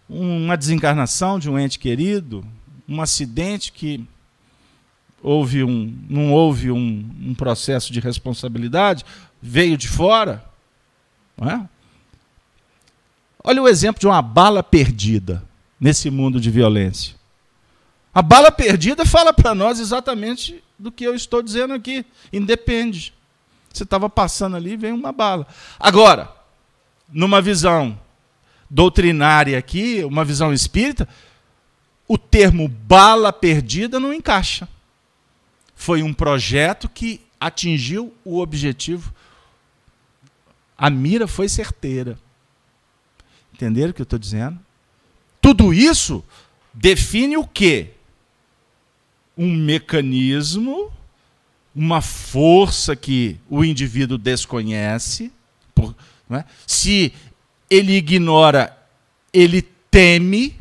uma 0.09 0.57
desencarnação 0.57 1.39
de 1.39 1.49
um 1.49 1.59
ente 1.59 1.79
querido, 1.79 2.45
um 2.87 3.01
acidente 3.01 3.73
que 3.73 4.07
houve 5.23 5.63
um, 5.63 5.97
não 6.09 6.33
houve 6.33 6.71
um, 6.71 7.09
um 7.21 7.35
processo 7.35 7.93
de 7.93 8.01
responsabilidade, 8.01 9.05
veio 9.41 9.77
de 9.77 9.89
fora. 9.89 10.45
É? 11.41 11.61
Olha 13.43 13.63
o 13.63 13.69
exemplo 13.69 14.01
de 14.01 14.07
uma 14.07 14.21
bala 14.21 14.63
perdida 14.63 15.43
nesse 15.81 16.11
mundo 16.11 16.41
de 16.41 16.51
violência. 16.51 17.15
A 18.15 18.21
bala 18.21 18.53
perdida 18.53 19.07
fala 19.07 19.33
para 19.33 19.55
nós 19.55 19.81
exatamente 19.81 20.63
do 20.79 20.93
que 20.93 21.05
eu 21.05 21.15
estou 21.15 21.43
dizendo 21.43 21.73
aqui. 21.73 22.05
Independe. 22.33 23.15
Você 23.73 23.85
estava 23.85 24.11
passando 24.11 24.57
ali 24.57 24.77
veio 24.77 24.95
uma 24.95 25.13
bala. 25.13 25.47
Agora, 25.81 26.31
numa 27.09 27.41
visão 27.41 27.99
doutrinária 28.69 29.59
aqui, 29.59 30.05
uma 30.05 30.25
visão 30.25 30.53
espírita, 30.53 31.09
o 32.07 32.19
termo 32.19 32.69
bala 32.69 33.33
perdida 33.33 33.99
não 33.99 34.13
encaixa 34.13 34.69
foi 35.83 36.01
um 36.01 36.15
projeto 36.15 36.89
que 36.89 37.21
atingiu 37.41 38.15
o 38.25 38.39
objetivo. 38.39 39.13
A 40.79 40.89
mira 40.89 41.27
foi 41.27 41.49
certeira. 41.49 42.17
Entenderam 43.53 43.91
o 43.91 43.93
que 43.95 44.01
eu 44.01 44.05
estou 44.05 44.19
dizendo? 44.19 44.61
Tudo 45.41 45.75
isso 45.75 46.25
define 46.73 47.37
o 47.37 47.45
quê? 47.45 47.91
Um 49.37 49.53
mecanismo, 49.53 50.93
uma 51.75 52.01
força 52.01 52.95
que 52.95 53.37
o 53.51 53.65
indivíduo 53.65 54.17
desconhece. 54.17 55.33
Por, 55.75 55.97
é? 56.31 56.45
Se 56.65 57.13
ele 57.69 57.97
ignora, 57.97 58.79
ele 59.33 59.63
teme. 59.91 60.57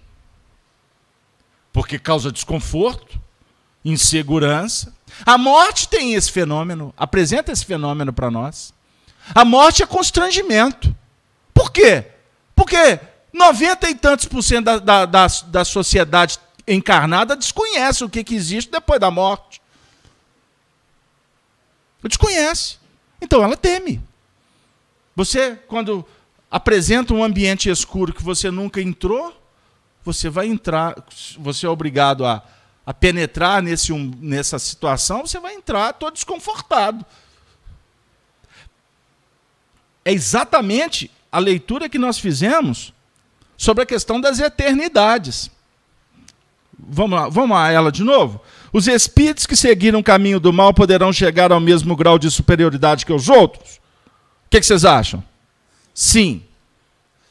porque 1.72 2.00
causa 2.00 2.32
desconforto, 2.32 3.22
insegurança. 3.86 5.00
A 5.26 5.38
morte 5.38 5.88
tem 5.88 6.14
esse 6.14 6.32
fenômeno, 6.32 6.94
apresenta 6.98 7.52
esse 7.52 7.66
fenômeno 7.66 8.12
para 8.12 8.32
nós. 8.32 8.74
A 9.36 9.46
morte 9.46 9.84
é 9.84 9.86
constrangimento. 9.86 10.96
Por 11.54 11.72
quê? 11.72 12.06
Porque 12.56 13.00
90 13.34 13.90
e 13.90 13.96
tantos 13.96 14.26
por 14.26 14.42
cento 14.42 14.66
da, 14.66 14.78
da, 14.80 15.06
da, 15.06 15.28
da 15.48 15.66
sociedade 15.66 16.40
encarnada 16.68 17.36
desconhece 17.36 18.04
o 18.04 18.10
que, 18.10 18.24
que 18.24 18.36
existe 18.36 18.72
depois 18.72 19.00
da 19.00 19.12
morte. 19.12 19.62
Desconhece. 22.04 22.78
Então 23.22 23.44
ela 23.44 23.56
teme. 23.56 24.02
Você, 25.16 25.56
quando 25.68 26.06
apresenta 26.50 27.14
um 27.14 27.24
ambiente 27.24 27.70
escuro 27.70 28.14
que 28.14 28.24
você 28.24 28.50
nunca 28.50 28.82
entrou, 28.82 29.36
você 30.04 30.30
vai 30.30 30.48
entrar, 30.48 30.96
você 31.38 31.66
é 31.66 31.70
obrigado 31.70 32.26
a, 32.26 32.44
a 32.92 32.94
penetrar 32.94 33.64
nesse, 33.64 33.94
um, 33.94 34.12
nessa 34.20 34.60
situação, 34.60 35.26
você 35.26 35.40
vai 35.40 35.56
entrar 35.56 35.94
todo 35.94 36.14
desconfortado. 36.14 37.06
É 40.04 40.12
exatamente 40.12 41.10
a 41.32 41.40
leitura 41.40 41.88
que 41.88 41.98
nós 41.98 42.20
fizemos 42.20 42.94
sobre 43.56 43.84
a 43.84 43.86
questão 43.86 44.20
das 44.20 44.40
eternidades. 44.40 45.50
Vamos 46.78 47.18
lá, 47.18 47.30
vamos 47.30 47.56
a 47.56 47.72
ela 47.72 47.94
de 47.94 48.04
novo? 48.04 48.42
Os 48.74 48.90
espíritos 48.90 49.46
que 49.46 49.56
seguiram 49.56 50.00
o 50.00 50.04
caminho 50.04 50.40
do 50.40 50.52
mal 50.52 50.74
poderão 50.74 51.14
chegar 51.14 51.50
ao 51.50 51.62
mesmo 51.62 51.96
grau 51.96 52.20
de 52.20 52.30
superioridade 52.30 53.06
que 53.06 53.14
os 53.14 53.30
outros? 53.30 53.78
O 53.78 54.50
que, 54.50 54.60
que 54.60 54.66
vocês 54.66 54.84
acham? 54.84 55.24
Sim. 55.94 56.44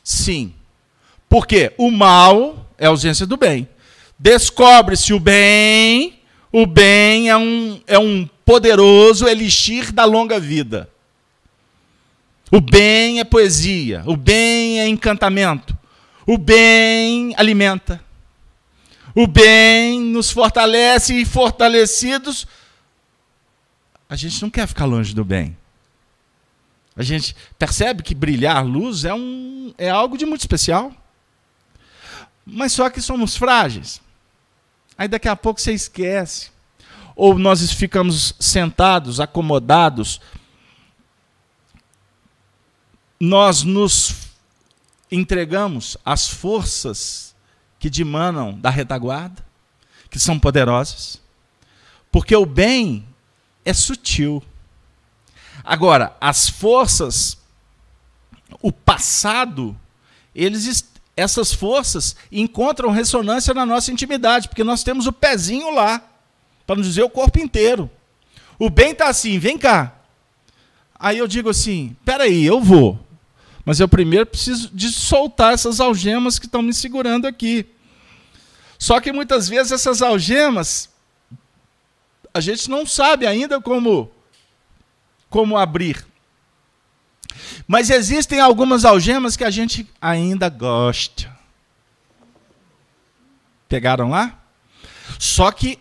Sim. 0.03 0.55
Porque 1.29 1.75
o 1.77 1.91
mal 1.91 2.67
é 2.79 2.87
ausência 2.87 3.27
do 3.27 3.37
bem. 3.37 3.69
Descobre-se 4.23 5.15
o 5.15 5.19
bem, 5.19 6.21
o 6.53 6.67
bem 6.67 7.31
é 7.31 7.37
um, 7.39 7.81
é 7.87 7.99
um 7.99 8.29
poderoso 8.45 9.27
elixir 9.27 9.93
da 9.93 10.05
longa 10.05 10.39
vida. 10.39 10.91
O 12.53 12.61
bem 12.61 13.19
é 13.19 13.25
poesia, 13.25 14.03
o 14.05 14.19
bem 14.19 14.79
é 14.79 14.87
encantamento, 14.87 15.75
o 16.27 16.37
bem 16.37 17.33
alimenta. 17.39 18.05
O 19.15 19.27
bem 19.27 19.99
nos 19.99 20.31
fortalece 20.31 21.15
e 21.15 21.25
fortalecidos, 21.25 22.47
a 24.07 24.15
gente 24.17 24.43
não 24.43 24.51
quer 24.51 24.69
ficar 24.69 24.85
longe 24.85 25.15
do 25.15 25.25
bem. 25.25 25.57
A 26.95 27.03
gente 27.03 27.35
percebe 27.59 28.03
que 28.03 28.15
brilhar 28.15 28.63
luz 28.67 29.07
é, 29.07 29.15
um, 29.15 29.73
é 29.79 29.89
algo 29.89 30.19
de 30.19 30.27
muito 30.27 30.43
especial. 30.43 30.93
Mas 32.45 32.73
só 32.73 32.91
que 32.91 33.01
somos 33.01 33.35
frágeis. 33.35 34.01
Aí 35.01 35.09
daqui 35.09 35.29
a 35.29 35.35
pouco 35.35 35.59
você 35.59 35.73
esquece. 35.73 36.51
Ou 37.17 37.39
nós 37.39 37.73
ficamos 37.73 38.35
sentados, 38.39 39.19
acomodados. 39.19 40.21
Nós 43.19 43.63
nos 43.63 44.29
entregamos 45.11 45.97
às 46.05 46.29
forças 46.29 47.35
que 47.79 47.89
dimanam 47.89 48.53
da 48.53 48.69
retaguarda, 48.69 49.43
que 50.11 50.21
são 50.21 50.39
poderosas. 50.39 51.19
Porque 52.13 52.37
o 52.37 52.45
bem 52.45 53.09
é 53.65 53.73
sutil. 53.73 54.45
Agora, 55.65 56.15
as 56.21 56.47
forças, 56.47 57.39
o 58.61 58.71
passado, 58.71 59.75
eles 60.35 60.85
essas 61.21 61.53
forças 61.53 62.17
encontram 62.31 62.91
ressonância 62.91 63.55
na 63.55 63.67
nossa 63.67 63.93
intimidade, 63.93 64.49
porque 64.49 64.65
nós 64.65 64.83
temos 64.83 65.07
o 65.07 65.13
pezinho 65.13 65.73
lá, 65.73 66.03
para 66.67 66.77
não 66.77 66.83
dizer 66.83 67.03
o 67.03 67.11
corpo 67.11 67.39
inteiro. 67.39 67.91
O 68.59 68.69
bem 68.69 68.93
está 68.93 69.09
assim, 69.09 69.39
vem 69.39 69.57
cá. 69.57 69.95
Aí 70.99 71.19
eu 71.19 71.27
digo 71.27 71.49
assim: 71.49 71.97
peraí, 72.05 72.45
eu 72.45 72.61
vou. 72.61 72.99
Mas 73.65 73.81
eu 73.81 73.89
primeiro 73.89 74.27
preciso 74.27 74.71
de 74.73 74.91
soltar 74.91 75.55
essas 75.55 75.81
algemas 75.81 76.39
que 76.39 76.47
estão 76.47 76.63
me 76.63 76.75
segurando 76.75 77.27
aqui. 77.27 77.67
Só 78.79 79.01
que 79.01 79.13
muitas 79.13 79.49
vezes 79.49 79.73
essas 79.73 80.03
algemas 80.03 80.89
a 82.33 82.41
gente 82.41 82.71
não 82.71 82.87
sabe 82.87 83.27
ainda 83.27 83.61
como 83.61 84.11
como 85.29 85.57
abrir. 85.57 86.05
Mas 87.67 87.91
existem 87.91 88.41
algumas 88.41 88.85
algemas 88.85 89.37
que 89.37 89.45
a 89.45 89.51
gente 89.51 89.89
ainda 90.01 90.49
gosta. 90.49 91.31
Pegaram 93.69 94.11
lá? 94.11 94.39
Só 95.19 95.51
que 95.53 95.79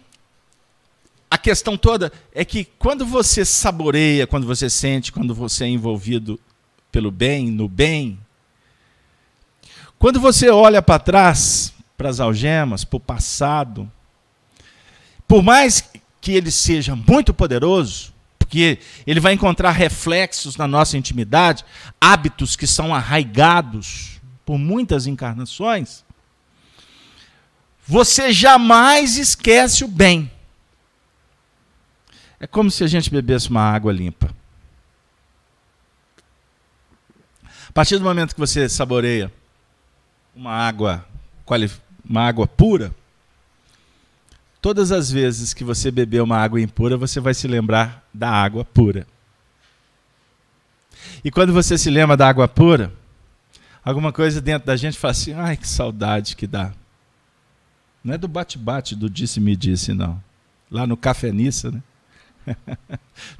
a 1.29 1.37
questão 1.37 1.77
toda 1.77 2.11
é 2.33 2.43
que 2.43 2.65
quando 2.65 3.05
você 3.05 3.45
saboreia, 3.45 4.25
quando 4.25 4.47
você 4.47 4.69
sente, 4.69 5.11
quando 5.11 5.33
você 5.33 5.65
é 5.65 5.67
envolvido 5.67 6.39
pelo 6.91 7.11
bem, 7.11 7.51
no 7.51 7.67
bem, 7.67 8.19
quando 9.97 10.19
você 10.19 10.49
olha 10.49 10.81
para 10.81 10.99
trás, 10.99 11.73
para 11.97 12.09
as 12.09 12.19
algemas, 12.19 12.83
para 12.83 12.97
o 12.97 13.01
passado, 13.01 13.91
por 15.27 15.43
mais 15.43 15.83
que 16.19 16.31
ele 16.31 16.49
seja 16.49 16.95
muito 16.95 17.33
poderoso, 17.33 18.13
porque 18.49 18.79
ele 19.05 19.19
vai 19.19 19.33
encontrar 19.33 19.69
reflexos 19.69 20.57
na 20.57 20.67
nossa 20.67 20.97
intimidade, 20.97 21.63
hábitos 22.01 22.55
que 22.55 22.65
são 22.65 22.95
arraigados 22.95 24.19
por 24.43 24.57
muitas 24.57 25.05
encarnações. 25.05 26.03
Você 27.85 28.33
jamais 28.33 29.17
esquece 29.17 29.83
o 29.83 29.87
bem. 29.87 30.31
É 32.39 32.47
como 32.47 32.71
se 32.71 32.83
a 32.83 32.87
gente 32.87 33.11
bebesse 33.11 33.51
uma 33.51 33.61
água 33.61 33.93
limpa. 33.93 34.33
A 37.67 37.71
partir 37.71 37.99
do 37.99 38.03
momento 38.03 38.33
que 38.33 38.39
você 38.39 38.67
saboreia 38.67 39.31
uma 40.35 40.53
água, 40.53 41.05
uma 42.03 42.23
água 42.23 42.47
pura, 42.47 42.95
Todas 44.61 44.91
as 44.91 45.09
vezes 45.09 45.53
que 45.53 45.63
você 45.63 45.89
beber 45.89 46.21
uma 46.21 46.37
água 46.37 46.59
impura, 46.59 46.97
você 46.97 47.19
vai 47.19 47.33
se 47.33 47.47
lembrar 47.47 48.05
da 48.13 48.29
água 48.29 48.65
pura. 48.65 49.07
E 51.23 51.31
quando 51.31 51.53
você 51.53 51.77
se 51.77 51.89
lembra 51.89 52.17
da 52.17 52.27
água 52.27 52.47
pura, 52.47 52.91
alguma 53.83 54.11
coisa 54.11 54.41
dentro 54.41 54.67
da 54.67 54.75
gente 54.75 54.97
fala 54.97 55.11
assim: 55.11 55.33
ai, 55.33 55.55
que 55.55 55.67
saudade 55.67 56.35
que 56.35 56.45
dá. 56.45 56.73
Não 58.03 58.13
é 58.13 58.17
do 58.17 58.27
bate-bate, 58.27 58.95
do 58.95 59.09
disse-me 59.09 59.55
disse, 59.55 59.93
não. 59.93 60.21
Lá 60.71 60.87
no 60.87 60.95
Cafenissa, 60.95 61.71
né? 61.71 61.83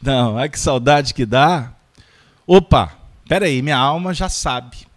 não, 0.02 0.38
ai, 0.38 0.50
que 0.50 0.60
saudade 0.60 1.14
que 1.14 1.26
dá. 1.26 1.74
Opa, 2.46 2.94
peraí, 3.28 3.62
minha 3.62 3.78
alma 3.78 4.14
já 4.14 4.28
sabe. 4.28 4.88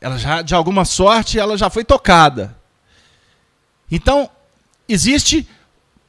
Ela 0.00 0.18
já, 0.18 0.42
de 0.42 0.54
alguma 0.54 0.84
sorte, 0.84 1.38
ela 1.38 1.56
já 1.56 1.68
foi 1.68 1.84
tocada. 1.84 2.56
Então, 3.90 4.30
existe 4.88 5.46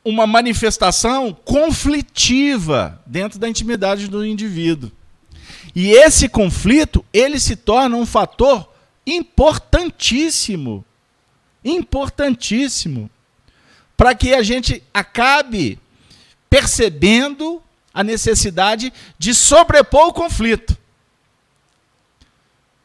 uma 0.04 0.26
manifestação 0.26 1.34
conflitiva 1.34 3.02
dentro 3.06 3.38
da 3.38 3.50
intimidade 3.50 4.08
do 4.08 4.26
indivíduo. 4.26 4.92
E 5.76 5.92
esse 5.92 6.30
conflito, 6.30 7.04
ele 7.12 7.40
se 7.40 7.56
torna 7.56 7.98
um 7.98 8.06
fator 8.06 8.68
importantíssimo, 9.06 10.84
importantíssimo, 11.64 13.10
para 13.96 14.16
que 14.16 14.34
a 14.34 14.42
gente 14.42 14.82
acabe 14.94 15.80
percebendo 16.50 17.62
a 17.94 18.04
necessidade 18.04 18.94
de 19.20 19.34
sobrepor 19.34 20.08
o 20.08 20.14
conflito. 20.14 20.78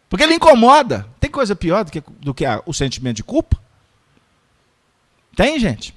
Porque 0.08 0.24
ele 0.24 0.34
incomoda. 0.34 1.06
Tem 1.20 1.30
coisa 1.30 1.54
pior 1.54 1.84
do 1.84 1.92
que, 1.92 2.02
do 2.18 2.34
que 2.34 2.44
a, 2.44 2.62
o 2.66 2.74
sentimento 2.74 3.16
de 3.16 3.24
culpa? 3.24 3.61
Tem, 5.34 5.58
gente? 5.58 5.94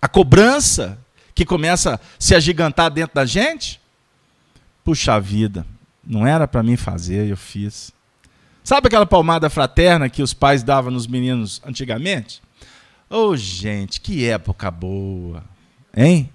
A 0.00 0.08
cobrança 0.08 0.98
que 1.34 1.44
começa 1.44 1.94
a 1.94 2.00
se 2.18 2.34
agigantar 2.34 2.90
dentro 2.90 3.14
da 3.14 3.24
gente. 3.24 3.80
Puxa 4.82 5.20
vida, 5.20 5.66
não 6.04 6.26
era 6.26 6.48
para 6.48 6.62
mim 6.62 6.76
fazer, 6.76 7.28
eu 7.28 7.36
fiz. 7.36 7.92
Sabe 8.64 8.88
aquela 8.88 9.06
palmada 9.06 9.48
fraterna 9.48 10.08
que 10.08 10.22
os 10.22 10.34
pais 10.34 10.62
davam 10.62 10.90
nos 10.90 11.06
meninos 11.06 11.62
antigamente? 11.64 12.42
Ô, 13.08 13.28
oh, 13.28 13.36
gente, 13.36 14.00
que 14.00 14.26
época 14.26 14.70
boa. 14.70 15.42
Hein? 15.96 16.30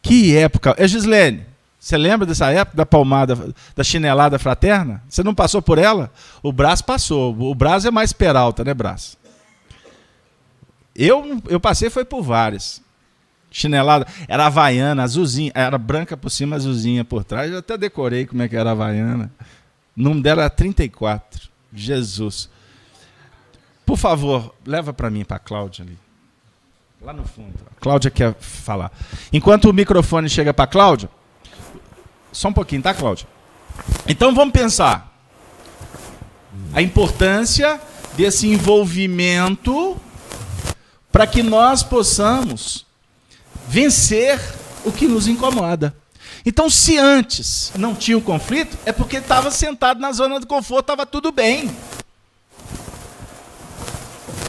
Que 0.00 0.36
época. 0.36 0.74
É, 0.78 0.88
Gislene, 0.88 1.44
você 1.78 1.96
lembra 1.96 2.26
dessa 2.26 2.50
época 2.50 2.76
da 2.76 2.86
palmada, 2.86 3.54
da 3.74 3.84
chinelada 3.84 4.38
fraterna? 4.38 5.02
Você 5.08 5.22
não 5.22 5.34
passou 5.34 5.60
por 5.60 5.78
ela? 5.78 6.10
O 6.42 6.52
braço 6.52 6.84
passou. 6.84 7.34
O 7.38 7.54
braço 7.54 7.88
é 7.88 7.90
mais 7.90 8.12
peralta, 8.12 8.62
né, 8.64 8.72
braço? 8.72 9.18
Eu, 11.02 11.40
eu 11.48 11.58
passei 11.58 11.88
foi 11.88 12.04
por 12.04 12.20
várias. 12.20 12.82
Chinelada, 13.50 14.06
era 14.28 14.46
havaiana, 14.46 15.02
azulzinha, 15.02 15.50
era 15.54 15.78
branca 15.78 16.14
por 16.14 16.28
cima, 16.28 16.56
azulzinha 16.56 17.06
por 17.06 17.24
trás. 17.24 17.50
Eu 17.50 17.58
até 17.58 17.78
decorei 17.78 18.26
como 18.26 18.42
é 18.42 18.48
que 18.48 18.54
era 18.54 18.72
havaiana. 18.72 19.32
O 19.96 20.02
nome 20.02 20.20
dela 20.22 20.42
era 20.42 20.50
34. 20.50 21.48
Jesus. 21.72 22.50
Por 23.86 23.96
favor, 23.96 24.54
leva 24.66 24.92
para 24.92 25.08
mim, 25.08 25.24
para 25.24 25.38
Cláudia 25.38 25.86
ali. 25.86 25.98
Lá 27.00 27.14
no 27.14 27.24
fundo. 27.24 27.54
A 27.74 27.80
Cláudia 27.80 28.10
quer 28.10 28.34
falar. 28.34 28.92
Enquanto 29.32 29.70
o 29.70 29.72
microfone 29.72 30.28
chega 30.28 30.52
para 30.52 30.66
Cláudia, 30.66 31.08
só 32.30 32.48
um 32.48 32.52
pouquinho, 32.52 32.82
tá, 32.82 32.92
Cláudia? 32.92 33.26
Então 34.06 34.34
vamos 34.34 34.52
pensar 34.52 35.18
a 36.74 36.82
importância 36.82 37.80
desse 38.18 38.46
envolvimento 38.46 39.98
para 41.12 41.26
que 41.26 41.42
nós 41.42 41.82
possamos 41.82 42.86
vencer 43.68 44.40
o 44.84 44.92
que 44.92 45.06
nos 45.06 45.28
incomoda. 45.28 45.94
Então, 46.44 46.70
se 46.70 46.96
antes 46.96 47.72
não 47.76 47.94
tinha 47.94 48.16
o 48.16 48.22
conflito, 48.22 48.76
é 48.86 48.92
porque 48.92 49.18
estava 49.18 49.50
sentado 49.50 50.00
na 50.00 50.12
zona 50.12 50.40
do 50.40 50.46
conforto, 50.46 50.84
estava 50.92 51.04
tudo 51.04 51.30
bem. 51.30 51.70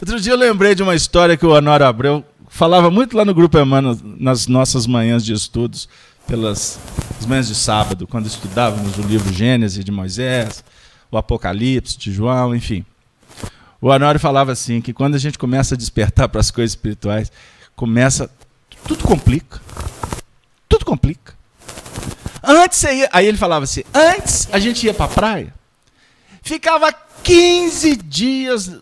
Outro 0.00 0.20
dia 0.20 0.32
eu 0.32 0.36
lembrei 0.36 0.74
de 0.74 0.82
uma 0.82 0.94
história 0.94 1.36
que 1.36 1.46
o 1.46 1.50
Honório 1.50 1.86
Abreu 1.86 2.24
falava 2.48 2.90
muito 2.90 3.16
lá 3.16 3.24
no 3.24 3.34
Grupo 3.34 3.58
Emmanuel, 3.58 3.96
nas 4.18 4.46
nossas 4.46 4.86
manhãs 4.86 5.24
de 5.24 5.32
estudos, 5.32 5.88
pelas 6.26 6.78
manhãs 7.26 7.48
de 7.48 7.54
sábado, 7.54 8.06
quando 8.06 8.26
estudávamos 8.26 8.98
o 8.98 9.02
livro 9.02 9.32
Gênesis 9.32 9.84
de 9.84 9.92
Moisés, 9.92 10.64
o 11.10 11.16
Apocalipse 11.16 11.96
de 11.98 12.12
João, 12.12 12.54
enfim. 12.54 12.84
O 13.82 13.88
Honório 13.88 14.20
falava 14.20 14.52
assim, 14.52 14.80
que 14.80 14.92
quando 14.92 15.16
a 15.16 15.18
gente 15.18 15.36
começa 15.36 15.74
a 15.74 15.76
despertar 15.76 16.28
para 16.28 16.40
as 16.40 16.52
coisas 16.52 16.70
espirituais, 16.70 17.32
começa, 17.74 18.30
tudo 18.86 19.02
complica. 19.02 19.60
Tudo 20.68 20.84
complica. 20.84 21.34
Antes, 22.44 22.80
ia, 22.84 23.10
aí 23.12 23.26
ele 23.26 23.36
falava 23.36 23.64
assim, 23.64 23.82
antes 23.92 24.48
a 24.52 24.60
gente 24.60 24.86
ia 24.86 24.94
para 24.94 25.06
a 25.06 25.08
praia, 25.08 25.54
ficava 26.42 26.92
15 27.24 27.96
dias 27.96 28.72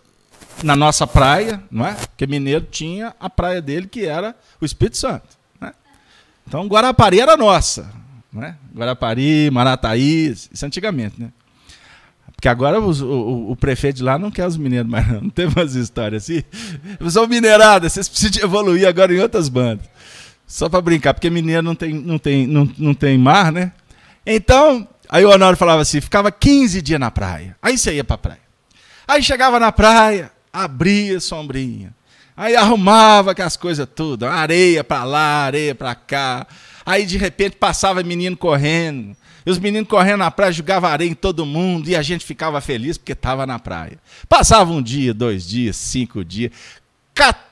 na 0.62 0.76
nossa 0.76 1.06
praia, 1.06 1.62
não 1.70 1.86
é? 1.86 1.94
Porque 1.94 2.26
Mineiro 2.26 2.66
tinha 2.70 3.14
a 3.18 3.30
praia 3.30 3.62
dele, 3.62 3.88
que 3.88 4.04
era 4.04 4.36
o 4.60 4.66
Espírito 4.66 4.98
Santo. 4.98 5.28
Né? 5.58 5.72
Então, 6.46 6.66
Guarapari 6.66 7.20
era 7.20 7.38
nossa. 7.38 7.90
Né? 8.30 8.54
Guarapari, 8.76 9.50
Marataí, 9.50 10.26
isso 10.30 10.66
antigamente, 10.66 11.18
né? 11.18 11.32
Porque 12.40 12.48
agora 12.48 12.80
os, 12.80 13.02
o, 13.02 13.50
o, 13.50 13.54
prefeito 13.54 13.96
de 13.96 14.02
lá 14.02 14.18
não 14.18 14.30
quer 14.30 14.46
os 14.46 14.56
mineiros 14.56 14.90
mais, 14.90 15.06
não. 15.06 15.28
Tem 15.28 15.46
umas 15.46 15.74
histórias 15.74 16.22
assim. 16.22 16.42
São 17.10 17.26
minerada, 17.26 17.86
vocês 17.86 18.08
precisam 18.08 18.42
evoluir 18.42 18.88
agora 18.88 19.14
em 19.14 19.20
outras 19.20 19.50
bandas. 19.50 19.84
Só 20.46 20.66
para 20.66 20.80
brincar, 20.80 21.12
porque 21.12 21.28
mineiro 21.28 21.62
não 21.62 21.74
tem, 21.74 21.92
não, 21.92 22.18
tem, 22.18 22.46
não, 22.46 22.66
não 22.78 22.94
tem 22.94 23.18
mar, 23.18 23.52
né? 23.52 23.72
Então, 24.24 24.88
aí 25.06 25.22
o 25.22 25.28
Honório 25.28 25.58
falava 25.58 25.82
assim: 25.82 26.00
ficava 26.00 26.32
15 26.32 26.80
dias 26.80 26.98
na 26.98 27.10
praia. 27.10 27.54
Aí 27.60 27.76
você 27.76 27.92
ia 27.92 28.04
para 28.04 28.16
praia. 28.16 28.40
Aí 29.06 29.22
chegava 29.22 29.60
na 29.60 29.70
praia, 29.70 30.32
abria 30.50 31.20
sombrinha. 31.20 31.94
Aí 32.34 32.56
arrumava 32.56 33.32
aquelas 33.32 33.58
coisas 33.58 33.86
tudo, 33.94 34.24
areia 34.24 34.82
para 34.82 35.04
lá, 35.04 35.44
areia 35.44 35.74
para 35.74 35.94
cá. 35.94 36.46
Aí 36.86 37.04
de 37.04 37.18
repente 37.18 37.56
passava 37.56 38.02
menino 38.02 38.34
correndo. 38.34 39.14
E 39.44 39.50
os 39.50 39.58
meninos 39.58 39.88
correndo 39.88 40.18
na 40.18 40.30
praia, 40.30 40.52
jogavam 40.52 40.90
areia 40.90 41.10
em 41.10 41.14
todo 41.14 41.46
mundo 41.46 41.88
e 41.88 41.96
a 41.96 42.02
gente 42.02 42.24
ficava 42.24 42.60
feliz 42.60 42.98
porque 42.98 43.12
estava 43.12 43.46
na 43.46 43.58
praia. 43.58 43.98
Passava 44.28 44.70
um 44.72 44.82
dia, 44.82 45.14
dois 45.14 45.46
dias, 45.48 45.76
cinco 45.76 46.24
dias. 46.24 46.50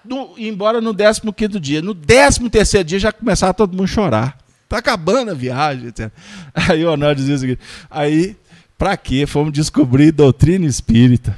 No, 0.04 0.34
embora 0.38 0.80
no 0.80 0.92
décimo 0.92 1.32
quinto 1.32 1.60
dia. 1.60 1.82
No 1.82 1.92
décimo 1.92 2.48
terceiro 2.48 2.86
dia 2.86 2.98
já 2.98 3.12
começava 3.12 3.52
todo 3.52 3.72
mundo 3.72 3.84
a 3.84 3.88
chorar. 3.88 4.38
Tá 4.68 4.78
acabando 4.78 5.30
a 5.30 5.34
viagem. 5.34 5.88
Etc. 5.88 6.10
Aí 6.54 6.84
o 6.84 6.92
Honor 6.92 7.14
dizia 7.14 7.34
o 7.34 7.38
seguinte: 7.38 7.60
aí, 7.90 8.36
para 8.76 8.96
quê? 8.96 9.26
Fomos 9.26 9.52
descobrir 9.52 10.12
doutrina 10.12 10.66
espírita. 10.66 11.36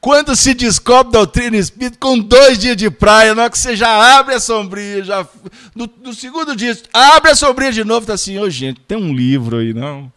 Quando 0.00 0.34
se 0.34 0.54
descobre 0.54 1.12
doutrina 1.12 1.58
espírita 1.58 1.98
com 2.00 2.18
dois 2.18 2.58
dias 2.58 2.76
de 2.76 2.90
praia, 2.90 3.34
na 3.34 3.42
hora 3.42 3.50
que 3.50 3.58
você 3.58 3.76
já 3.76 4.18
abre 4.18 4.34
a 4.34 4.40
sombrinha, 4.40 5.04
já 5.04 5.28
no, 5.74 5.90
no 6.02 6.14
segundo 6.14 6.56
dia, 6.56 6.76
abre 6.90 7.30
a 7.30 7.34
sombrinha 7.34 7.70
de 7.70 7.84
novo, 7.84 8.06
tá 8.06 8.14
assim, 8.14 8.38
ô 8.38 8.44
oh, 8.44 8.50
gente, 8.50 8.80
tem 8.80 8.96
um 8.96 9.12
livro 9.12 9.58
aí, 9.58 9.74
não? 9.74 10.10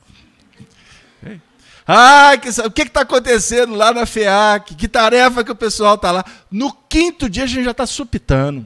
Ah, 1.86 2.38
que, 2.42 2.48
o 2.62 2.72
que 2.72 2.84
está 2.84 3.02
acontecendo 3.02 3.76
lá 3.76 3.94
na 3.94 4.06
FEAC? 4.06 4.74
Que 4.76 4.88
tarefa 4.88 5.44
que 5.44 5.52
o 5.52 5.56
pessoal 5.56 5.96
está 5.96 6.12
lá? 6.12 6.26
No 6.50 6.72
quinto 6.72 7.30
dia 7.30 7.44
a 7.44 7.48
gente 7.48 7.66
já 7.66 7.72
está 7.72 7.86
supitando. 7.86 8.66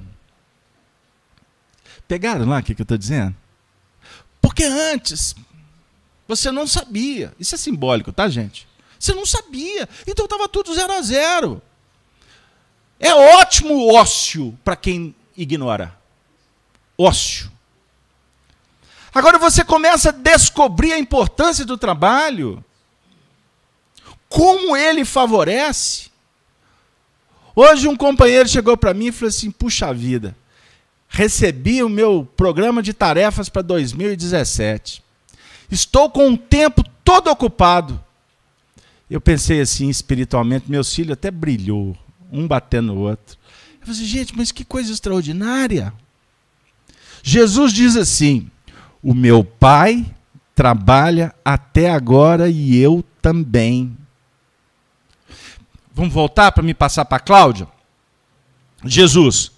Pegaram 2.07 2.45
lá 2.45 2.59
o 2.59 2.63
que, 2.63 2.76
que 2.76 2.82
eu 2.82 2.84
estou 2.84 2.97
dizendo? 2.97 3.36
Porque 4.39 4.63
antes 4.63 5.36
você 6.28 6.51
não 6.51 6.68
sabia. 6.68 7.34
Isso 7.39 7.55
é 7.55 7.57
simbólico, 7.57 8.11
tá, 8.11 8.30
gente? 8.30 8.66
Você 8.99 9.13
não 9.13 9.25
sabia. 9.25 9.87
Então 10.05 10.25
estava 10.25 10.47
tudo 10.47 10.73
zero 10.73 10.93
a 10.93 11.01
zero. 11.01 11.61
É 12.99 13.13
ótimo 13.13 13.93
ócio 13.93 14.57
para 14.63 14.75
quem 14.75 15.15
ignora. 15.35 15.95
Ócio. 16.97 17.51
Agora 19.13 19.37
você 19.37 19.63
começa 19.63 20.09
a 20.09 20.11
descobrir 20.11 20.93
a 20.93 20.99
importância 20.99 21.65
do 21.65 21.77
trabalho 21.77 22.63
como 24.29 24.75
ele 24.75 25.05
favorece. 25.05 26.11
Hoje 27.55 27.87
um 27.87 27.95
companheiro 27.95 28.47
chegou 28.47 28.77
para 28.77 28.93
mim 28.93 29.07
e 29.07 29.11
falou 29.11 29.29
assim: 29.29 29.49
puxa 29.49 29.93
vida, 29.93 30.35
recebi 31.07 31.81
o 31.83 31.89
meu 31.89 32.27
programa 32.37 32.83
de 32.83 32.93
tarefas 32.93 33.49
para 33.49 33.61
2017. 33.61 35.03
Estou 35.71 36.09
com 36.09 36.31
o 36.31 36.37
tempo 36.37 36.83
todo 37.03 37.29
ocupado. 37.29 38.03
Eu 39.09 39.21
pensei 39.21 39.61
assim 39.61 39.89
espiritualmente, 39.89 40.69
meu 40.69 40.83
filho 40.83 41.13
até 41.13 41.31
brilhou, 41.31 41.95
um 42.31 42.47
batendo 42.47 42.93
no 42.93 42.99
outro. 42.99 43.37
Eu 43.79 43.87
falei 43.87 44.01
assim, 44.01 44.05
gente, 44.05 44.35
mas 44.35 44.51
que 44.51 44.65
coisa 44.65 44.91
extraordinária. 44.91 45.93
Jesus 47.23 47.71
diz 47.71 47.95
assim: 47.95 48.49
O 49.01 49.13
meu 49.13 49.43
pai 49.43 50.05
trabalha 50.53 51.33
até 51.43 51.89
agora 51.89 52.49
e 52.49 52.75
eu 52.77 53.03
também. 53.21 53.97
Vamos 55.93 56.13
voltar 56.13 56.51
para 56.51 56.63
me 56.63 56.73
passar 56.73 57.05
para 57.05 57.19
Cláudia? 57.19 57.67
Jesus, 58.83 59.51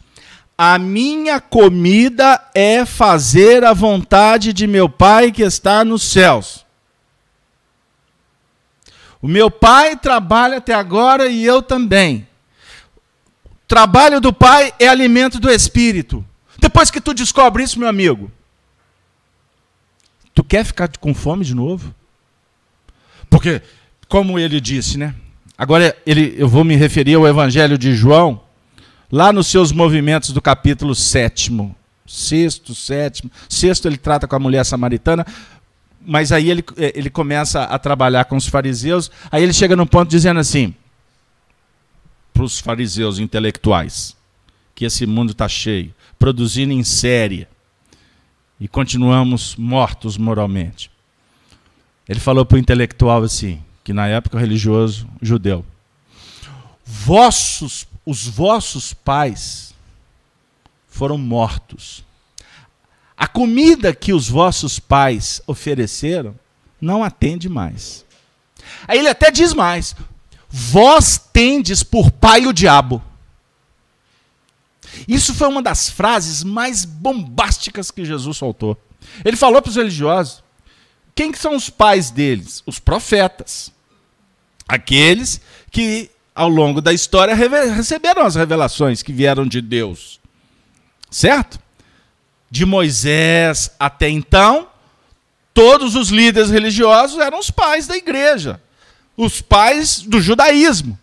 a 0.57 0.77
minha 0.77 1.39
comida 1.39 2.41
é 2.53 2.85
fazer 2.85 3.63
a 3.63 3.73
vontade 3.73 4.51
de 4.51 4.67
meu 4.67 4.89
Pai 4.89 5.31
que 5.31 5.41
está 5.41 5.85
nos 5.85 6.03
céus. 6.03 6.65
O 9.21 9.27
meu 9.27 9.51
pai 9.51 9.97
trabalha 9.97 10.57
até 10.57 10.73
agora 10.73 11.27
e 11.27 11.43
eu 11.43 11.61
também. 11.61 12.27
O 13.45 13.67
trabalho 13.67 14.21
do 14.21 14.31
pai 14.31 14.73
é 14.79 14.87
alimento 14.87 15.39
do 15.39 15.49
espírito. 15.49 16.25
Depois 16.57 16.89
que 16.89 17.01
tu 17.01 17.13
descobre 17.13 17.63
isso, 17.63 17.79
meu 17.79 17.87
amigo, 17.87 18.31
tu 20.33 20.43
quer 20.43 20.63
ficar 20.63 20.89
com 20.97 21.13
fome 21.13 21.43
de 21.43 21.53
novo? 21.53 21.93
Porque, 23.29 23.61
como 24.07 24.39
ele 24.39 24.59
disse, 24.59 24.97
né? 24.97 25.13
Agora 25.57 25.95
ele, 26.05 26.35
eu 26.37 26.47
vou 26.47 26.63
me 26.63 26.75
referir 26.75 27.15
ao 27.15 27.27
Evangelho 27.27 27.77
de 27.77 27.93
João, 27.93 28.41
lá 29.11 29.33
nos 29.33 29.47
seus 29.47 29.71
movimentos 29.71 30.31
do 30.31 30.41
capítulo 30.41 30.95
sétimo. 30.95 31.75
Sexto, 32.07 32.73
sétimo. 32.73 33.29
Sexto 33.47 33.87
ele 33.87 33.97
trata 33.97 34.27
com 34.27 34.35
a 34.35 34.39
mulher 34.39 34.63
samaritana, 34.65 35.25
mas 36.05 36.31
aí 36.31 36.49
ele, 36.49 36.63
ele 36.77 37.09
começa 37.09 37.63
a 37.63 37.77
trabalhar 37.77 38.25
com 38.25 38.35
os 38.35 38.47
fariseus, 38.47 39.11
aí 39.31 39.43
ele 39.43 39.53
chega 39.53 39.75
num 39.75 39.85
ponto 39.85 40.09
dizendo 40.09 40.39
assim, 40.39 40.73
para 42.33 42.43
os 42.43 42.59
fariseus 42.59 43.19
intelectuais, 43.19 44.15
que 44.73 44.85
esse 44.85 45.05
mundo 45.05 45.31
está 45.31 45.47
cheio, 45.47 45.93
produzindo 46.17 46.73
em 46.73 46.83
série, 46.83 47.47
e 48.59 48.67
continuamos 48.67 49.55
mortos 49.55 50.17
moralmente. 50.17 50.91
Ele 52.07 52.19
falou 52.19 52.45
para 52.45 52.55
o 52.55 52.59
intelectual 52.59 53.23
assim: 53.23 53.61
que 53.83 53.93
na 53.93 54.07
época 54.07 54.39
religioso 54.39 55.07
judeu. 55.21 55.65
Vossos, 56.85 57.87
os 58.05 58.27
vossos 58.27 58.93
pais 58.93 59.73
foram 60.87 61.17
mortos. 61.17 62.03
A 63.19 63.27
comida 63.27 63.93
que 63.93 64.13
os 64.13 64.29
vossos 64.29 64.79
pais 64.79 65.41
ofereceram 65.45 66.33
não 66.79 67.03
atende 67.03 67.49
mais. 67.49 68.05
Aí 68.87 68.97
ele 68.97 69.09
até 69.09 69.29
diz 69.29 69.53
mais: 69.53 69.93
Vós 70.49 71.17
tendes 71.33 71.83
por 71.83 72.11
pai 72.11 72.47
o 72.47 72.53
diabo. 72.53 73.03
Isso 75.05 75.35
foi 75.35 75.49
uma 75.49 75.61
das 75.61 75.89
frases 75.89 76.45
mais 76.45 76.85
bombásticas 76.85 77.91
que 77.91 78.05
Jesus 78.05 78.37
soltou. 78.37 78.77
Ele 79.25 79.35
falou 79.35 79.61
para 79.61 79.69
os 79.69 79.75
religiosos: 79.75 80.41
quem 81.13 81.33
são 81.33 81.57
os 81.57 81.69
pais 81.69 82.11
deles? 82.11 82.63
Os 82.65 82.79
profetas. 82.79 83.69
Aqueles 84.65 85.41
que, 85.69 86.09
ao 86.33 86.47
longo 86.47 86.79
da 86.79 86.93
história, 86.93 87.35
receberam 87.35 88.23
as 88.23 88.35
revelações 88.35 89.03
que 89.03 89.11
vieram 89.11 89.45
de 89.45 89.61
Deus. 89.61 90.21
Certo? 91.11 91.59
De 92.51 92.65
Moisés 92.65 93.71
até 93.79 94.09
então, 94.09 94.67
todos 95.53 95.95
os 95.95 96.09
líderes 96.09 96.49
religiosos 96.49 97.19
eram 97.19 97.39
os 97.39 97.51
pais 97.51 97.85
da 97.85 97.95
igreja, 97.95 98.61
os 99.15 99.41
pais 99.41 100.01
do 100.01 100.19
judaísmo. 100.19 100.97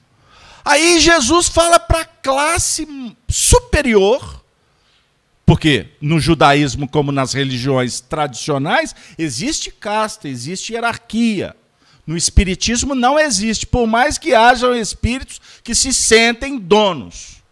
Aí 0.64 0.98
Jesus 0.98 1.46
fala 1.46 1.78
para 1.78 2.00
a 2.00 2.04
classe 2.04 2.88
superior, 3.28 4.42
porque 5.44 5.90
no 6.00 6.18
judaísmo, 6.18 6.88
como 6.88 7.12
nas 7.12 7.32
religiões 7.32 8.00
tradicionais, 8.00 8.94
existe 9.16 9.70
casta, 9.70 10.28
existe 10.28 10.72
hierarquia. 10.72 11.54
No 12.04 12.16
espiritismo 12.16 12.94
não 12.94 13.18
existe, 13.18 13.66
por 13.66 13.86
mais 13.86 14.18
que 14.18 14.34
hajam 14.34 14.74
espíritos 14.74 15.40
que 15.62 15.74
se 15.74 15.92
sentem 15.92 16.58
donos, 16.58 17.42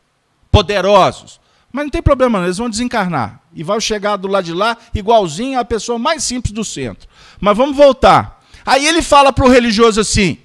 poderosos. 0.51 1.41
Mas 1.75 1.87
não 1.87 1.91
tem 1.91 2.01
problema, 2.01 2.39
não, 2.39 2.47
eles 2.47 2.59
vão 2.59 2.71
desencarnar. 2.71 3.41
E 3.53 3.65
vai 3.65 3.81
chegar 3.81 4.17
do 4.17 4.29
lado 4.29 4.45
de 4.45 4.53
lá 4.53 4.77
igualzinho 4.95 5.59
à 5.59 5.65
pessoa 5.65 5.99
mais 5.99 6.23
simples 6.23 6.53
do 6.53 6.65
centro. 6.65 7.09
Mas 7.41 7.57
vamos 7.57 7.77
voltar. 7.77 8.41
Aí 8.65 8.87
ele 8.87 9.03
fala 9.03 9.33
para 9.33 9.45
o 9.45 9.49
religioso 9.49 10.01
assim: 10.01 10.39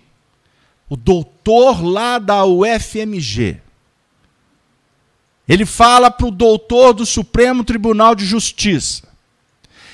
o 0.90 0.98
doutor 0.98 1.86
lá 1.86 2.18
da 2.18 2.44
UFMG. 2.46 3.62
Ele 5.48 5.68
fala 5.68 6.10
para 6.10 6.26
o 6.26 6.32
doutor 6.32 6.94
do 6.94 7.06
Supremo 7.06 7.64
Tribunal 7.64 8.16
de 8.16 8.26
Justiça. 8.26 9.08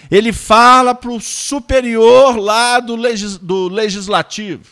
Ele 0.10 0.32
fala 0.32 0.96
para 0.96 1.12
o 1.12 1.20
superior 1.20 2.38
lá 2.38 2.80
do, 2.80 2.96
legis, 2.96 3.38
do 3.38 3.68
legislativo, 3.68 4.64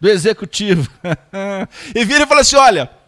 do 0.00 0.08
executivo. 0.08 0.88
e 1.92 2.04
vira 2.04 2.22
e 2.22 2.26
fala 2.28 2.42
assim: 2.42 2.54
olha 2.54 3.03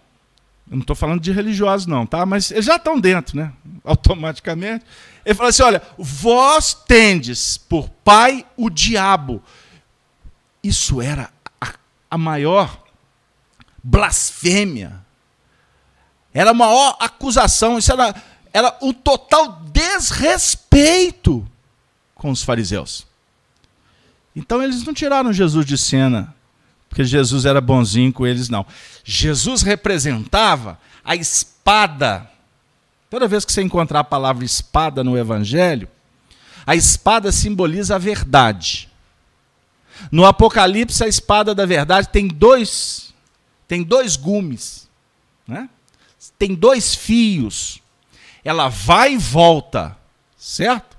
eu 0.68 0.76
não 0.76 0.80
estou 0.80 0.96
falando 0.96 1.20
de 1.20 1.30
religiosos, 1.30 1.86
não, 1.86 2.04
tá? 2.04 2.26
Mas 2.26 2.50
eles 2.50 2.64
já 2.64 2.76
estão 2.76 2.98
dentro, 2.98 3.36
né? 3.36 3.52
Automaticamente. 3.84 4.84
Ele 5.24 5.34
fala 5.34 5.50
assim: 5.50 5.62
olha, 5.62 5.82
vós 5.96 6.74
tendes 6.74 7.56
por 7.56 7.88
pai 7.88 8.44
o 8.56 8.68
diabo. 8.68 9.42
Isso 10.62 11.00
era 11.00 11.30
a, 11.60 11.74
a 12.10 12.18
maior 12.18 12.82
blasfêmia. 13.82 15.04
Era 16.34 16.50
a 16.50 16.54
maior 16.54 16.96
acusação. 17.00 17.78
Isso 17.78 17.92
era, 17.92 18.14
era 18.52 18.76
o 18.82 18.92
total 18.92 19.62
desrespeito 19.72 21.46
com 22.14 22.30
os 22.30 22.42
fariseus. 22.42 23.06
Então 24.34 24.62
eles 24.62 24.84
não 24.84 24.92
tiraram 24.92 25.32
Jesus 25.32 25.64
de 25.64 25.78
cena 25.78 26.35
porque 26.88 27.04
Jesus 27.04 27.44
era 27.44 27.60
bonzinho 27.60 28.12
com 28.12 28.26
eles, 28.26 28.48
não. 28.48 28.64
Jesus 29.04 29.62
representava 29.62 30.78
a 31.04 31.14
espada. 31.14 32.30
Toda 33.10 33.28
vez 33.28 33.44
que 33.44 33.52
você 33.52 33.62
encontrar 33.62 34.00
a 34.00 34.04
palavra 34.04 34.44
espada 34.44 35.04
no 35.04 35.16
Evangelho, 35.16 35.88
a 36.66 36.74
espada 36.74 37.30
simboliza 37.30 37.94
a 37.94 37.98
verdade. 37.98 38.88
No 40.10 40.26
Apocalipse, 40.26 41.02
a 41.02 41.08
espada 41.08 41.54
da 41.54 41.64
verdade 41.64 42.08
tem 42.08 42.26
dois, 42.28 43.14
tem 43.68 43.82
dois 43.82 44.16
gumes, 44.16 44.88
né? 45.46 45.68
tem 46.38 46.54
dois 46.54 46.94
fios. 46.94 47.80
Ela 48.44 48.68
vai 48.68 49.14
e 49.14 49.18
volta, 49.18 49.96
certo? 50.36 50.96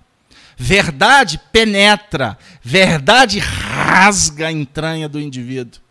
Verdade 0.57 1.39
penetra, 1.51 2.37
verdade 2.63 3.39
rasga 3.77 4.47
a 4.47 4.51
entranha 4.51 5.07
do 5.07 5.19
indivíduo. 5.19 5.81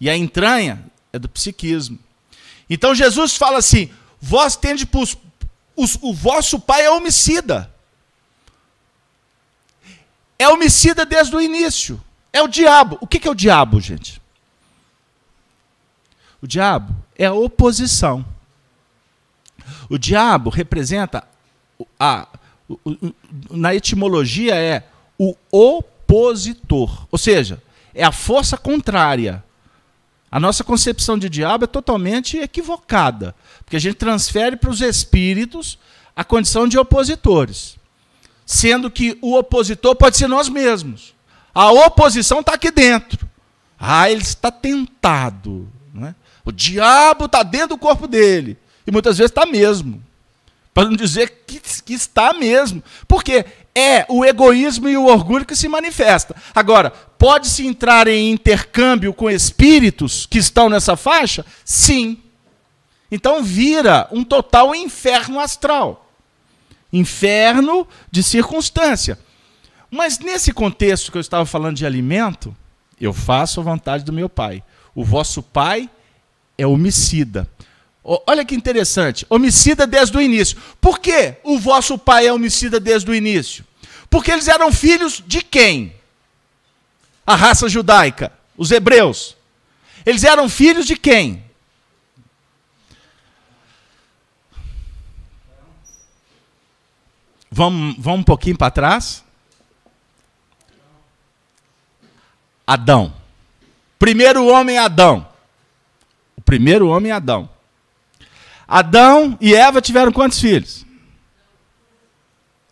E 0.00 0.08
a 0.08 0.16
entranha 0.16 0.84
é 1.12 1.18
do 1.18 1.28
psiquismo. 1.28 1.98
Então 2.68 2.94
Jesus 2.94 3.36
fala 3.36 3.58
assim: 3.58 3.90
vós 4.20 4.56
tende 4.56 4.86
pus, 4.86 5.16
os, 5.76 5.98
o 6.00 6.12
vosso 6.12 6.58
pai 6.58 6.84
é 6.84 6.90
homicida. 6.90 7.70
É 10.38 10.48
homicida 10.48 11.04
desde 11.04 11.34
o 11.34 11.40
início. 11.40 12.02
É 12.32 12.42
o 12.42 12.48
diabo. 12.48 12.98
O 13.00 13.06
que 13.06 13.26
é 13.26 13.30
o 13.30 13.34
diabo, 13.34 13.80
gente? 13.80 14.20
O 16.42 16.46
diabo 16.46 16.94
é 17.16 17.26
a 17.26 17.32
oposição. 17.32 18.24
O 19.88 19.96
diabo 19.96 20.50
representa 20.50 21.26
a, 21.98 22.26
na 23.50 23.74
etimologia 23.74 24.54
é 24.54 24.86
o 25.18 25.36
opositor, 25.50 25.93
ou 27.10 27.18
seja, 27.18 27.62
é 27.94 28.04
a 28.04 28.12
força 28.12 28.56
contrária. 28.56 29.42
A 30.30 30.40
nossa 30.40 30.64
concepção 30.64 31.16
de 31.16 31.28
diabo 31.28 31.64
é 31.64 31.68
totalmente 31.68 32.38
equivocada, 32.38 33.34
porque 33.64 33.76
a 33.76 33.80
gente 33.80 33.94
transfere 33.94 34.56
para 34.56 34.70
os 34.70 34.80
espíritos 34.80 35.78
a 36.16 36.24
condição 36.24 36.66
de 36.66 36.78
opositores, 36.78 37.76
sendo 38.44 38.90
que 38.90 39.16
o 39.22 39.36
opositor 39.36 39.94
pode 39.94 40.16
ser 40.16 40.26
nós 40.26 40.48
mesmos. 40.48 41.14
A 41.54 41.70
oposição 41.70 42.40
está 42.40 42.54
aqui 42.54 42.70
dentro. 42.70 43.28
Ah, 43.78 44.10
ele 44.10 44.22
está 44.22 44.50
tentado. 44.50 45.68
Né? 45.92 46.14
O 46.44 46.50
diabo 46.50 47.26
está 47.26 47.42
dentro 47.42 47.68
do 47.68 47.78
corpo 47.78 48.08
dele. 48.08 48.58
E 48.86 48.90
muitas 48.90 49.18
vezes 49.18 49.30
está 49.30 49.46
mesmo. 49.46 50.02
Para 50.72 50.88
não 50.88 50.96
dizer 50.96 51.44
que, 51.46 51.60
que 51.60 51.94
está 51.94 52.32
mesmo. 52.32 52.82
Porque 53.06 53.46
é 53.76 54.06
o 54.08 54.24
egoísmo 54.24 54.88
e 54.88 54.96
o 54.96 55.06
orgulho 55.06 55.44
que 55.44 55.56
se 55.56 55.68
manifesta. 55.68 56.36
Agora, 56.54 56.90
pode-se 56.90 57.66
entrar 57.66 58.06
em 58.06 58.30
intercâmbio 58.30 59.12
com 59.12 59.28
espíritos 59.28 60.26
que 60.26 60.38
estão 60.38 60.68
nessa 60.68 60.96
faixa? 60.96 61.44
Sim. 61.64 62.18
Então 63.10 63.42
vira 63.42 64.08
um 64.12 64.22
total 64.22 64.74
inferno 64.74 65.40
astral. 65.40 66.08
Inferno 66.92 67.86
de 68.10 68.22
circunstância. 68.22 69.18
Mas 69.90 70.18
nesse 70.18 70.52
contexto 70.52 71.10
que 71.10 71.18
eu 71.18 71.20
estava 71.20 71.44
falando 71.44 71.76
de 71.76 71.86
alimento, 71.86 72.54
eu 73.00 73.12
faço 73.12 73.60
a 73.60 73.64
vontade 73.64 74.04
do 74.04 74.12
meu 74.12 74.28
pai. 74.28 74.62
O 74.94 75.04
vosso 75.04 75.42
pai 75.42 75.90
é 76.56 76.66
homicida. 76.66 77.48
Olha 78.04 78.44
que 78.44 78.54
interessante, 78.54 79.24
homicida 79.30 79.86
desde 79.86 80.14
o 80.14 80.20
início. 80.20 80.58
Por 80.78 80.98
que 80.98 81.36
o 81.42 81.58
vosso 81.58 81.96
pai 81.96 82.26
é 82.26 82.32
homicida 82.32 82.78
desde 82.78 83.10
o 83.10 83.14
início? 83.14 83.64
Porque 84.10 84.30
eles 84.30 84.46
eram 84.46 84.70
filhos 84.70 85.22
de 85.26 85.40
quem? 85.40 85.96
A 87.26 87.34
raça 87.34 87.66
judaica, 87.66 88.30
os 88.58 88.70
hebreus. 88.70 89.34
Eles 90.04 90.22
eram 90.22 90.50
filhos 90.50 90.86
de 90.86 90.96
quem? 90.96 91.42
Vamos, 97.50 97.96
vamos 97.98 98.20
um 98.20 98.24
pouquinho 98.24 98.58
para 98.58 98.70
trás. 98.70 99.24
Adão. 102.66 103.14
Primeiro 103.98 104.46
homem 104.46 104.76
Adão. 104.76 105.26
O 106.36 106.42
primeiro 106.42 106.88
homem 106.88 107.10
Adão. 107.10 107.53
Adão 108.66 109.36
e 109.40 109.54
Eva 109.54 109.80
tiveram 109.80 110.10
quantos 110.12 110.40
filhos? 110.40 110.84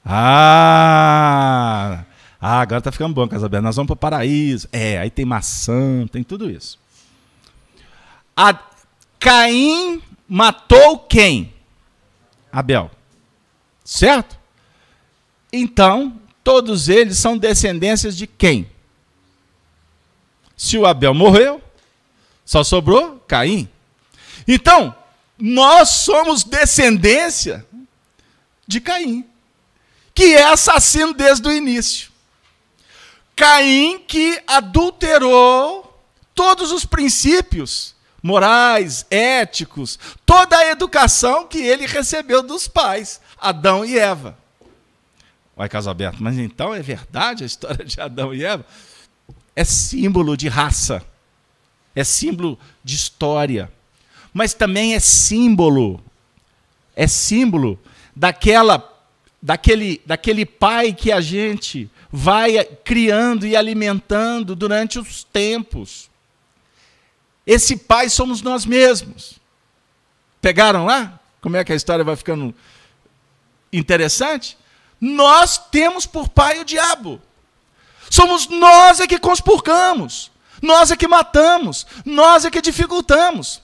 Ah, 0.05 1.25
ah 2.41 2.61
agora 2.61 2.79
está 2.79 2.91
ficando 2.91 3.15
bom, 3.15 3.29
Casabel. 3.29 3.63
Nós 3.63 3.77
vamos 3.77 3.89
para 3.89 3.95
o 3.95 3.97
paraíso. 3.97 4.69
É, 4.73 4.99
aí 4.99 5.11
tem 5.11 5.25
maçã, 5.25 6.07
tem 6.11 6.23
tudo 6.23 6.51
isso. 6.51 6.79
A 8.37 8.59
Caim 9.19 10.03
matou 10.29 10.99
quem? 10.99 11.53
Abel. 12.51 12.91
Certo? 13.85 14.39
Então, 15.53 16.19
todos 16.43 16.89
eles 16.89 17.19
são 17.19 17.37
descendências 17.37 18.17
de 18.17 18.27
quem? 18.27 18.69
Se 20.57 20.79
o 20.79 20.87
Abel 20.87 21.13
morreu, 21.15 21.63
só 22.45 22.65
sobrou 22.65 23.23
Caim. 23.29 23.69
Então, 24.47 24.95
nós 25.45 25.89
somos 25.89 26.45
descendência 26.45 27.67
de 28.65 28.81
Caim, 28.81 29.27
que 30.15 30.37
é 30.37 30.45
assassino 30.45 31.13
desde 31.13 31.49
o 31.49 31.53
início. 31.53 32.13
Caim 33.35 33.99
que 34.07 34.41
adulterou 34.47 36.01
todos 36.33 36.71
os 36.71 36.87
princípios 36.87 37.93
morais, 38.23 39.05
éticos, 39.11 39.99
toda 40.25 40.57
a 40.57 40.71
educação 40.71 41.45
que 41.45 41.59
ele 41.59 41.89
recebeu 41.89 42.41
dos 42.41 42.69
pais, 42.69 43.21
Adão 43.37 43.85
e 43.85 43.99
Eva. 43.99 44.39
Vai, 45.57 45.69
caso 45.69 45.91
aberto, 45.91 46.23
mas 46.23 46.39
então 46.39 46.73
é 46.73 46.81
verdade 46.81 47.43
a 47.43 47.47
história 47.47 47.85
de 47.85 48.01
Adão 48.01 48.33
e 48.33 48.45
Eva? 48.45 48.65
É 49.57 49.65
símbolo 49.65 50.37
de 50.37 50.47
raça, 50.47 51.05
é 51.97 52.05
símbolo 52.05 52.57
de 52.85 52.95
história 52.95 53.69
mas 54.33 54.55
também 54.55 54.95
é 54.95 55.01
símbolo, 55.01 56.03
é 56.97 57.07
símbolo 57.07 57.79
daquela, 58.15 58.89
daquele, 59.41 60.01
daquele 60.07 60.47
pai 60.47 60.93
que 60.93 61.13
a 61.13 61.21
gente 61.21 61.91
vai 62.11 62.65
criando 62.85 63.47
e 63.47 63.57
alimentando 63.57 64.55
durante 64.55 64.99
os 64.99 65.25
tempos. 65.25 66.11
Esse 67.47 67.77
pai 67.77 68.09
somos 68.09 68.43
nós 68.43 68.65
mesmos. 68.65 69.41
Pegaram 70.41 70.85
lá? 70.85 71.19
Como 71.41 71.57
é 71.57 71.65
que 71.65 71.73
a 71.73 71.77
história 71.77 72.05
vai 72.05 72.17
ficando 72.17 72.55
interessante? 73.73 74.57
Nós 75.01 75.59
temos 75.59 76.07
por 76.07 76.29
pai 76.29 76.61
o 76.61 76.65
diabo. 76.65 77.21
Somos 78.09 78.47
nós 78.47 79.01
é 79.01 79.07
que 79.07 79.19
conspurcamos, 79.19 80.31
nós 80.61 80.91
é 80.91 80.97
que 80.97 81.09
matamos, 81.09 81.87
nós 82.05 82.45
é 82.45 82.51
que 82.51 82.61
dificultamos. 82.61 83.63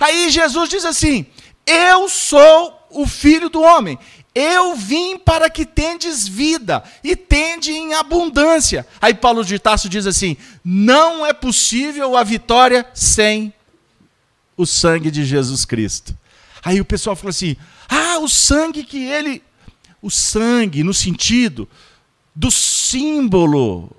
Aí 0.00 0.30
Jesus 0.30 0.68
diz 0.68 0.84
assim: 0.84 1.26
Eu 1.66 2.08
sou 2.08 2.86
o 2.90 3.06
filho 3.06 3.48
do 3.48 3.62
homem. 3.62 3.98
Eu 4.34 4.76
vim 4.76 5.18
para 5.18 5.50
que 5.50 5.66
tendes 5.66 6.28
vida 6.28 6.84
e 7.02 7.16
tende 7.16 7.72
em 7.72 7.94
abundância. 7.94 8.86
Aí 9.00 9.12
Paulo 9.14 9.44
de 9.44 9.58
Tarso 9.58 9.88
diz 9.88 10.06
assim: 10.06 10.36
Não 10.64 11.26
é 11.26 11.32
possível 11.32 12.16
a 12.16 12.22
vitória 12.22 12.86
sem 12.94 13.52
o 14.56 14.66
sangue 14.66 15.10
de 15.10 15.24
Jesus 15.24 15.64
Cristo. 15.64 16.16
Aí 16.64 16.80
o 16.80 16.84
pessoal 16.84 17.16
falou 17.16 17.30
assim: 17.30 17.56
Ah, 17.88 18.18
o 18.18 18.28
sangue 18.28 18.84
que 18.84 19.04
ele. 19.04 19.42
O 20.00 20.10
sangue, 20.10 20.84
no 20.84 20.94
sentido 20.94 21.68
do 22.34 22.52
símbolo, 22.52 23.90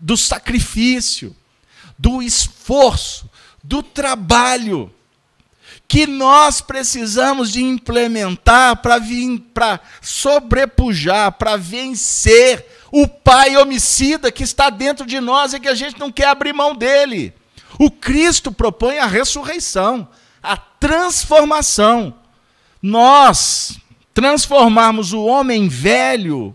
do 0.00 0.16
sacrifício, 0.16 1.34
do 1.96 2.20
esforço, 2.20 3.30
do 3.62 3.80
trabalho 3.82 4.92
que 5.86 6.06
nós 6.06 6.60
precisamos 6.60 7.52
de 7.52 7.62
implementar 7.62 8.76
para 8.76 9.00
para 9.52 9.80
sobrepujar, 10.00 11.32
para 11.32 11.56
vencer 11.56 12.66
o 12.90 13.06
pai 13.06 13.56
homicida 13.56 14.32
que 14.32 14.42
está 14.42 14.70
dentro 14.70 15.04
de 15.04 15.20
nós 15.20 15.52
e 15.52 15.60
que 15.60 15.68
a 15.68 15.74
gente 15.74 15.98
não 15.98 16.10
quer 16.10 16.28
abrir 16.28 16.52
mão 16.52 16.74
dele. 16.74 17.34
O 17.78 17.90
Cristo 17.90 18.52
propõe 18.52 18.98
a 18.98 19.06
ressurreição, 19.06 20.08
a 20.42 20.56
transformação. 20.56 22.14
Nós 22.80 23.78
transformarmos 24.12 25.12
o 25.12 25.24
homem 25.24 25.68
velho 25.68 26.54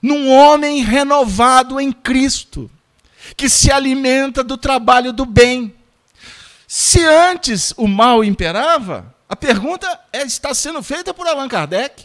num 0.00 0.30
homem 0.30 0.82
renovado 0.82 1.80
em 1.80 1.90
Cristo, 1.90 2.70
que 3.36 3.48
se 3.48 3.70
alimenta 3.70 4.44
do 4.44 4.56
trabalho 4.56 5.12
do 5.12 5.26
bem. 5.26 5.74
Se 6.70 7.02
antes 7.02 7.72
o 7.78 7.88
mal 7.88 8.22
imperava, 8.22 9.16
a 9.26 9.34
pergunta 9.34 9.98
é, 10.12 10.22
está 10.22 10.52
sendo 10.52 10.82
feita 10.82 11.14
por 11.14 11.26
Allan 11.26 11.48
Kardec. 11.48 12.04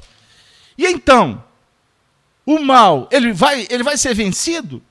E 0.77 0.85
então, 0.85 1.43
o 2.45 2.59
mal, 2.59 3.09
ele 3.11 3.33
vai, 3.33 3.67
ele 3.69 3.83
vai 3.83 3.97
ser 3.97 4.15
vencido? 4.15 4.81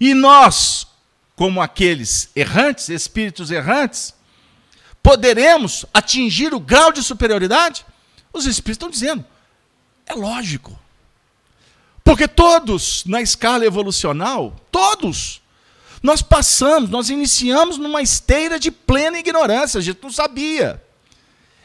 E 0.00 0.14
nós, 0.14 0.86
como 1.36 1.60
aqueles 1.60 2.30
errantes, 2.34 2.88
espíritos 2.88 3.50
errantes, 3.50 4.14
poderemos 5.02 5.84
atingir 5.92 6.54
o 6.54 6.60
grau 6.60 6.90
de 6.92 7.02
superioridade? 7.02 7.84
Os 8.32 8.46
espíritos 8.46 8.76
estão 8.76 8.90
dizendo, 8.90 9.26
é 10.06 10.14
lógico. 10.14 10.78
Porque 12.02 12.26
todos, 12.26 13.04
na 13.04 13.20
escala 13.20 13.66
evolucional, 13.66 14.56
todos, 14.70 15.42
nós 16.06 16.22
passamos, 16.22 16.88
nós 16.88 17.10
iniciamos 17.10 17.78
numa 17.78 18.00
esteira 18.00 18.60
de 18.60 18.70
plena 18.70 19.18
ignorância, 19.18 19.78
a 19.78 19.82
gente 19.82 19.98
não 20.00 20.10
sabia. 20.10 20.80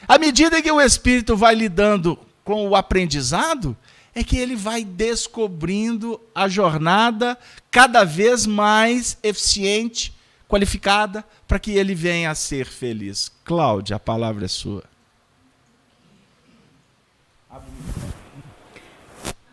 À 0.07 0.17
medida 0.17 0.63
que 0.63 0.71
o 0.71 0.81
espírito 0.81 1.37
vai 1.37 1.53
lidando 1.53 2.17
com 2.43 2.67
o 2.67 2.75
aprendizado, 2.75 3.77
é 4.15 4.23
que 4.23 4.35
ele 4.35 4.55
vai 4.55 4.83
descobrindo 4.83 6.19
a 6.33 6.47
jornada 6.47 7.37
cada 7.69 8.03
vez 8.03 8.47
mais 8.47 9.15
eficiente, 9.21 10.11
qualificada, 10.49 11.23
para 11.47 11.59
que 11.59 11.73
ele 11.73 11.93
venha 11.93 12.31
a 12.31 12.35
ser 12.35 12.65
feliz. 12.65 13.31
Cláudia, 13.45 13.97
a 13.97 13.99
palavra 13.99 14.45
é 14.45 14.47
sua. 14.47 14.83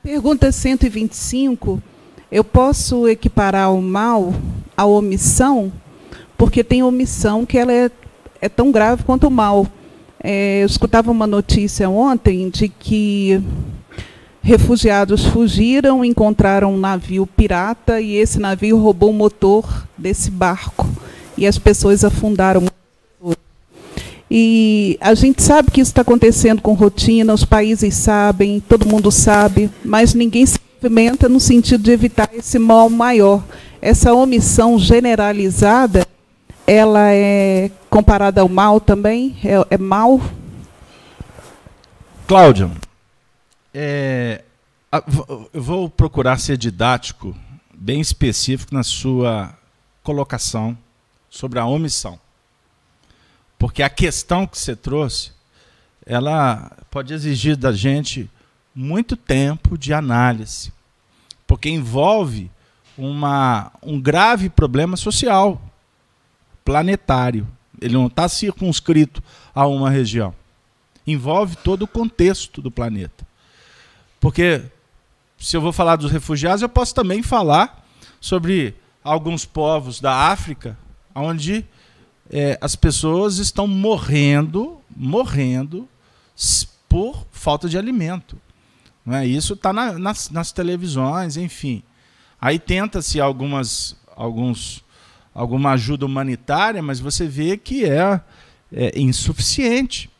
Pergunta 0.03 0.51
125. 0.51 1.83
Eu 2.31 2.45
posso 2.45 3.09
equiparar 3.09 3.73
o 3.73 3.81
mal 3.81 4.35
à 4.77 4.85
omissão? 4.85 5.73
Porque 6.37 6.63
tem 6.63 6.83
omissão 6.83 7.47
que 7.47 7.57
ela 7.57 7.73
é, 7.73 7.91
é 8.41 8.49
tão 8.49 8.71
grave 8.71 9.03
quanto 9.03 9.29
o 9.29 9.31
mal. 9.31 9.67
É, 10.23 10.63
eu 10.63 10.67
escutava 10.67 11.11
uma 11.11 11.27
notícia 11.27 11.89
ontem 11.89 12.51
de 12.51 12.69
que 12.69 13.43
refugiados 14.43 15.25
fugiram, 15.27 16.05
encontraram 16.05 16.75
um 16.75 16.79
navio 16.79 17.27
pirata 17.27 18.01
e 18.01 18.17
esse 18.17 18.39
navio 18.39 18.79
roubou 18.79 19.11
o 19.11 19.15
motor 19.15 19.87
desse 19.97 20.31
barco 20.31 20.87
e 21.37 21.47
as 21.47 21.59
pessoas 21.59 22.05
afundaram. 22.05 22.65
E 24.31 24.99
a 25.01 25.15
gente 25.15 25.43
sabe 25.43 25.71
que 25.71 25.81
isso 25.81 25.91
está 25.91 26.03
acontecendo 26.03 26.61
com 26.61 26.75
rotina, 26.75 27.33
os 27.33 27.45
países 27.45 27.95
sabem, 27.95 28.61
todo 28.61 28.87
mundo 28.87 29.11
sabe, 29.11 29.71
mas 29.83 30.13
ninguém 30.13 30.45
se 30.45 30.59
movimenta 30.81 31.29
no 31.29 31.41
sentido 31.41 31.83
de 31.83 31.91
evitar 31.91 32.31
esse 32.33 32.59
mal 32.59 32.89
maior. 32.89 33.43
Essa 33.83 34.15
omissão 34.15 34.79
generalizada, 34.79 36.07
ela 36.67 37.13
é 37.13 37.71
comparada 37.91 38.41
ao 38.41 38.49
mal 38.49 38.81
também? 38.81 39.37
É, 39.45 39.75
é 39.75 39.79
mal? 39.79 40.21
Cláudia, 42.27 42.71
é, 43.75 44.43
eu 45.53 45.63
vou 45.63 45.91
procurar 45.91 46.39
ser 46.39 46.57
didático, 46.57 47.37
bem 47.75 48.01
específico 48.01 48.75
na 48.75 48.85
sua 48.85 49.53
colocação 50.03 50.79
sobre 51.29 51.59
a 51.59 51.67
omissão. 51.67 52.19
Porque 53.59 53.83
a 53.83 53.91
questão 53.91 54.47
que 54.47 54.57
você 54.57 54.77
trouxe, 54.77 55.33
ela 56.07 56.71
pode 56.91 57.13
exigir 57.13 57.57
da 57.57 57.73
gente 57.73 58.31
muito 58.81 59.17
tempo 59.17 59.77
de 59.77 59.93
análise, 59.93 60.73
porque 61.49 61.69
envolve 61.69 62.49
uma, 62.97 63.73
um 63.83 64.01
grave 64.01 64.49
problema 64.49 64.97
social, 64.97 65.61
planetário. 66.65 67.45
Ele 67.81 67.95
não 67.95 68.07
está 68.07 68.29
circunscrito 68.29 69.21
a 69.53 69.67
uma 69.67 69.91
região. 69.91 70.33
Envolve 71.05 71.57
todo 71.57 71.83
o 71.83 71.89
contexto 71.89 72.63
do 72.63 72.71
planeta. 72.71 73.27
Porque 74.21 74.63
se 75.37 75.57
eu 75.57 75.61
vou 75.61 75.73
falar 75.73 75.97
dos 75.97 76.13
refugiados, 76.13 76.63
eu 76.63 76.69
posso 76.69 76.95
também 76.95 77.21
falar 77.21 77.85
sobre 78.21 78.77
alguns 79.03 79.45
povos 79.45 79.99
da 79.99 80.31
África, 80.31 80.79
onde 81.13 81.67
é, 82.31 82.57
as 82.61 82.77
pessoas 82.77 83.39
estão 83.39 83.67
morrendo, 83.67 84.81
morrendo 84.97 85.89
por 86.89 87.27
falta 87.33 87.69
de 87.69 87.77
alimento. 87.77 88.41
Não 89.09 89.17
é? 89.17 89.27
Isso 89.27 89.55
está 89.55 89.73
na, 89.73 89.99
nas, 89.99 90.29
nas, 90.29 90.53
televisões, 90.53 91.39
enfim. 91.39 91.83
Aí 92.39 92.59
tenta-se 92.59 93.19
algumas, 93.19 93.97
alguns, 94.15 94.85
alguma 95.33 95.71
ajuda 95.71 96.05
humanitária, 96.05 96.83
mas 96.83 97.01
você 97.01 97.27
vê 97.27 97.57
que 97.57 97.87
é, 97.87 98.21
é 98.71 99.01
insuficiente 99.01 100.11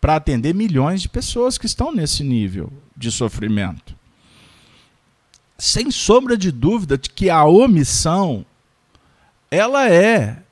para 0.00 0.16
atender 0.16 0.54
milhões 0.54 1.02
de 1.02 1.08
pessoas 1.10 1.58
que 1.58 1.66
estão 1.66 1.94
nesse 1.94 2.24
nível 2.24 2.72
de 2.96 3.10
sofrimento. 3.10 3.94
Sem 5.58 5.90
sombra 5.90 6.34
de 6.34 6.50
dúvida 6.50 6.96
de 6.96 7.10
que 7.10 7.28
a 7.28 7.44
omissão 7.44 8.42
ela 9.50 9.86
é 9.86 10.42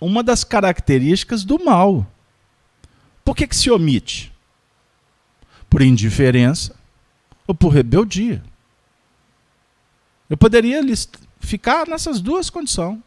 uma 0.00 0.22
das 0.22 0.42
características 0.42 1.44
do 1.44 1.62
mal. 1.62 2.10
Por 3.22 3.36
que, 3.36 3.46
que 3.46 3.54
se 3.54 3.70
omite? 3.70 4.32
Por 5.68 5.82
indiferença 5.82 6.79
ou 7.50 7.54
por 7.54 7.70
rebeldia. 7.70 8.40
Eu 10.28 10.36
poderia 10.36 10.80
ficar 11.40 11.84
nessas 11.88 12.20
duas 12.20 12.48
condições. 12.48 13.00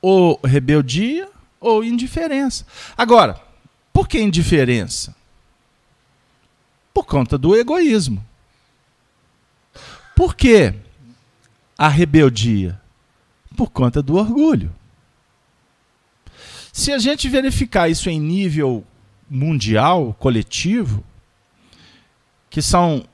Ou 0.00 0.40
rebeldia 0.42 1.28
ou 1.60 1.84
indiferença. 1.84 2.66
Agora, 2.96 3.38
por 3.92 4.08
que 4.08 4.18
indiferença? 4.18 5.14
Por 6.94 7.04
conta 7.04 7.36
do 7.36 7.54
egoísmo. 7.54 8.24
Por 10.16 10.34
que 10.34 10.72
a 11.76 11.88
rebeldia? 11.88 12.80
Por 13.54 13.70
conta 13.70 14.02
do 14.02 14.14
orgulho. 14.16 14.74
Se 16.72 16.92
a 16.92 16.98
gente 16.98 17.28
verificar 17.28 17.90
isso 17.90 18.08
em 18.08 18.18
nível 18.18 18.82
mundial, 19.28 20.14
coletivo, 20.18 21.04
que 22.54 22.62
são 22.62 23.04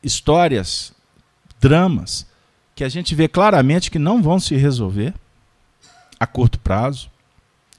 histórias, 0.00 0.92
dramas, 1.58 2.24
que 2.72 2.84
a 2.84 2.88
gente 2.88 3.16
vê 3.16 3.26
claramente 3.26 3.90
que 3.90 3.98
não 3.98 4.22
vão 4.22 4.38
se 4.38 4.54
resolver 4.54 5.12
a 6.20 6.24
curto 6.24 6.56
prazo, 6.60 7.10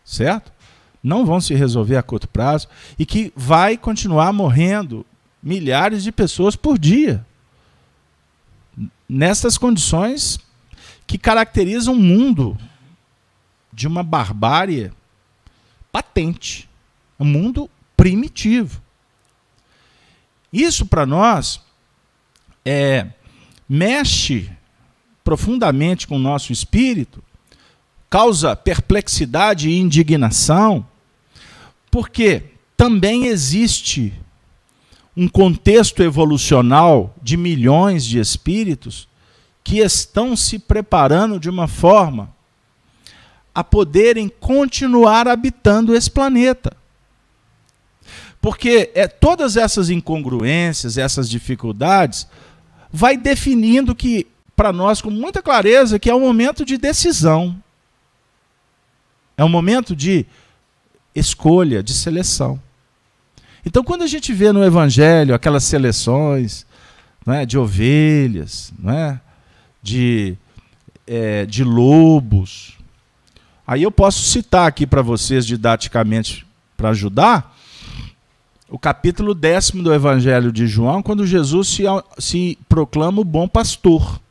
certo? 0.03 0.51
Não 1.01 1.25
vão 1.25 1.39
se 1.39 1.53
resolver 1.53 1.95
a 1.95 2.03
curto 2.03 2.27
prazo 2.27 2.67
e 2.99 3.05
que 3.05 3.31
vai 3.37 3.77
continuar 3.77 4.33
morrendo 4.33 5.05
milhares 5.41 6.03
de 6.03 6.11
pessoas 6.11 6.57
por 6.57 6.77
dia. 6.77 7.25
Nessas 9.07 9.57
condições 9.57 10.41
que 11.07 11.17
caracterizam 11.17 11.93
um 11.93 12.01
mundo 12.01 12.57
de 13.71 13.87
uma 13.87 14.03
barbárie 14.03 14.91
patente. 15.89 16.69
Um 17.17 17.23
mundo 17.23 17.69
primitivo. 17.95 18.81
Isso 20.51 20.85
para 20.85 21.05
nós 21.05 21.61
é, 22.65 23.07
mexe 23.67 24.49
profundamente 25.23 26.07
com 26.07 26.15
o 26.15 26.19
nosso 26.19 26.51
espírito 26.51 27.23
causa 28.09 28.57
perplexidade 28.57 29.69
e 29.69 29.79
indignação, 29.79 30.85
porque 31.89 32.43
também 32.75 33.27
existe 33.27 34.13
um 35.15 35.29
contexto 35.29 36.03
evolucional 36.03 37.15
de 37.21 37.37
milhões 37.37 38.03
de 38.05 38.19
espíritos 38.19 39.07
que 39.63 39.79
estão 39.79 40.35
se 40.35 40.59
preparando 40.59 41.39
de 41.39 41.49
uma 41.49 41.69
forma 41.69 42.35
a 43.55 43.63
poderem 43.63 44.27
continuar 44.27 45.27
habitando 45.27 45.95
esse 45.95 46.09
planeta. 46.11 46.75
Porque 48.41 48.89
é, 48.95 49.07
todas 49.07 49.55
essas 49.55 49.89
incongruências, 49.91 50.97
essas 50.97 51.29
dificuldades, 51.29 52.27
vai 52.91 53.15
definindo 53.15 53.93
que, 53.93 54.25
para 54.55 54.73
nós, 54.73 54.99
com 54.99 55.11
muita 55.11 55.43
clareza, 55.43 55.99
que 55.99 56.09
é 56.09 56.15
um 56.15 56.21
momento 56.21 56.65
de 56.65 56.77
decisão. 56.77 57.55
É 59.37 59.45
um 59.45 59.49
momento 59.49 59.95
de 59.95 60.25
escolha, 61.13 61.83
de 61.83 61.93
seleção. 61.93 62.59
Então, 63.63 63.83
quando 63.83 64.01
a 64.01 64.07
gente 64.07 64.33
vê 64.33 64.51
no 64.51 64.63
Evangelho 64.63 65.35
aquelas 65.35 65.63
seleções 65.63 66.65
né, 67.25 67.45
de 67.45 67.59
ovelhas, 67.59 68.73
né, 68.79 69.21
de, 69.83 70.35
é, 71.05 71.45
de 71.45 71.63
lobos, 71.63 72.77
aí 73.67 73.83
eu 73.83 73.91
posso 73.91 74.23
citar 74.23 74.67
aqui 74.67 74.87
para 74.87 75.03
vocês 75.03 75.45
didaticamente 75.45 76.45
para 76.75 76.89
ajudar 76.89 77.55
o 78.71 78.79
capítulo 78.79 79.35
décimo 79.35 79.83
do 79.83 79.93
Evangelho 79.93 80.49
de 80.49 80.65
João, 80.65 81.03
quando 81.03 81.27
Jesus 81.27 81.67
se, 81.67 81.83
se 82.17 82.57
proclama 82.69 83.19
o 83.19 83.25
bom 83.25 83.45
pastor. 83.45 84.21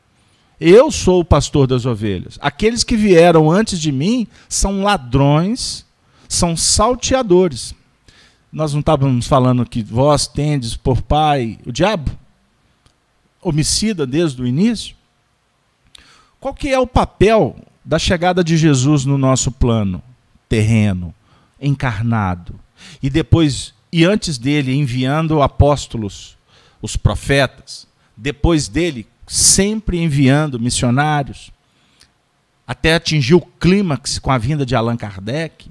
Eu 0.59 0.91
sou 0.91 1.21
o 1.21 1.25
pastor 1.25 1.67
das 1.67 1.85
ovelhas. 1.85 2.39
Aqueles 2.41 2.83
que 2.83 2.97
vieram 2.97 3.51
antes 3.51 3.79
de 3.79 3.91
mim 3.91 4.27
são 4.49 4.81
ladrões, 4.81 5.85
são 6.27 6.57
salteadores. 6.57 7.75
Nós 8.51 8.73
não 8.73 8.79
estávamos 8.79 9.27
falando 9.27 9.65
que 9.65 9.83
vós 9.83 10.25
tendes 10.25 10.75
por 10.75 11.03
pai 11.03 11.59
o 11.63 11.71
diabo? 11.71 12.11
Homicida 13.43 14.07
desde 14.07 14.41
o 14.41 14.47
início? 14.47 14.95
Qual 16.39 16.53
que 16.53 16.69
é 16.69 16.79
o 16.79 16.87
papel 16.87 17.55
da 17.85 17.99
chegada 17.99 18.43
de 18.43 18.57
Jesus 18.57 19.05
no 19.05 19.19
nosso 19.19 19.51
plano 19.51 20.01
terreno, 20.49 21.13
encarnado? 21.61 22.59
E 23.03 23.09
depois, 23.09 23.73
e 23.91 24.05
antes 24.05 24.37
dele, 24.37 24.73
enviando 24.73 25.41
apóstolos, 25.41 26.37
os 26.81 26.95
profetas, 26.95 27.87
depois 28.15 28.67
dele, 28.67 29.07
sempre 29.27 29.99
enviando 29.99 30.59
missionários, 30.59 31.51
até 32.65 32.95
atingir 32.95 33.35
o 33.35 33.41
clímax 33.41 34.19
com 34.19 34.31
a 34.31 34.37
vinda 34.37 34.65
de 34.65 34.75
Allan 34.75 34.97
Kardec, 34.97 35.69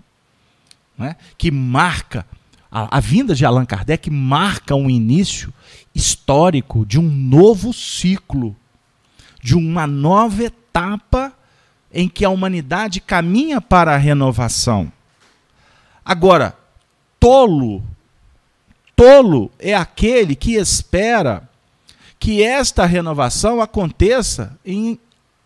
né, 0.99 1.17
que 1.39 1.51
marca 1.51 2.27
a, 2.71 2.99
a 2.99 3.01
vinda 3.01 3.35
de 3.35 3.45
Allan 3.45 3.67
Kardec 3.67 4.09
marca 4.11 4.77
um 4.77 4.89
início 4.89 5.53
histórico 5.95 6.87
de 6.87 7.01
um 7.01 7.11
novo 7.11 7.73
ciclo, 7.73 8.55
de 9.43 9.57
uma 9.57 9.87
nova 9.87 10.45
etapa 10.45 11.33
em 11.93 12.09
que 12.09 12.25
a 12.25 12.31
humanidade 12.31 13.01
caminha 13.01 13.61
para 13.61 13.95
a 13.95 13.99
renovação. 13.99 14.93
Agora, 16.05 16.57
tolo, 17.19 17.83
tolo 19.01 19.51
é 19.59 19.75
aquele 19.75 20.37
que 20.37 20.57
espera 20.57 21.49
que 22.19 22.43
esta 22.43 22.85
renovação 22.85 23.63
aconteça 23.63 24.59
em 24.63 24.99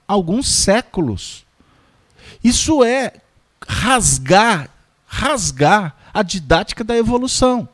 alguns 0.09 0.49
séculos. 0.49 1.47
Isso 2.43 2.83
é 2.83 3.13
rasgar, 3.65 4.69
rasgar 5.07 5.95
a 6.13 6.25
didática 6.25 6.83
da 6.83 6.97
evolução. 6.97 7.69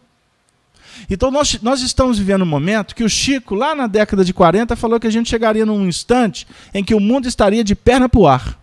Então 1.09 1.31
nós, 1.31 1.59
nós 1.62 1.81
estamos 1.81 2.18
vivendo 2.18 2.43
um 2.43 2.47
momento 2.47 2.95
que 2.95 3.03
o 3.03 3.09
Chico, 3.09 3.55
lá 3.55 3.74
na 3.74 3.87
década 3.87 4.22
de 4.22 4.35
40, 4.35 4.76
falou 4.76 5.01
que 5.01 5.07
a 5.07 5.11
gente 5.11 5.31
chegaria 5.31 5.64
num 5.64 5.89
instante 5.89 6.47
em 6.74 6.85
que 6.85 6.95
o 6.95 7.01
mundo 7.01 7.26
estaria 7.26 7.64
de 7.64 7.74
perna 7.74 8.07
para 8.07 8.20
o 8.20 8.28
ar. 8.28 8.61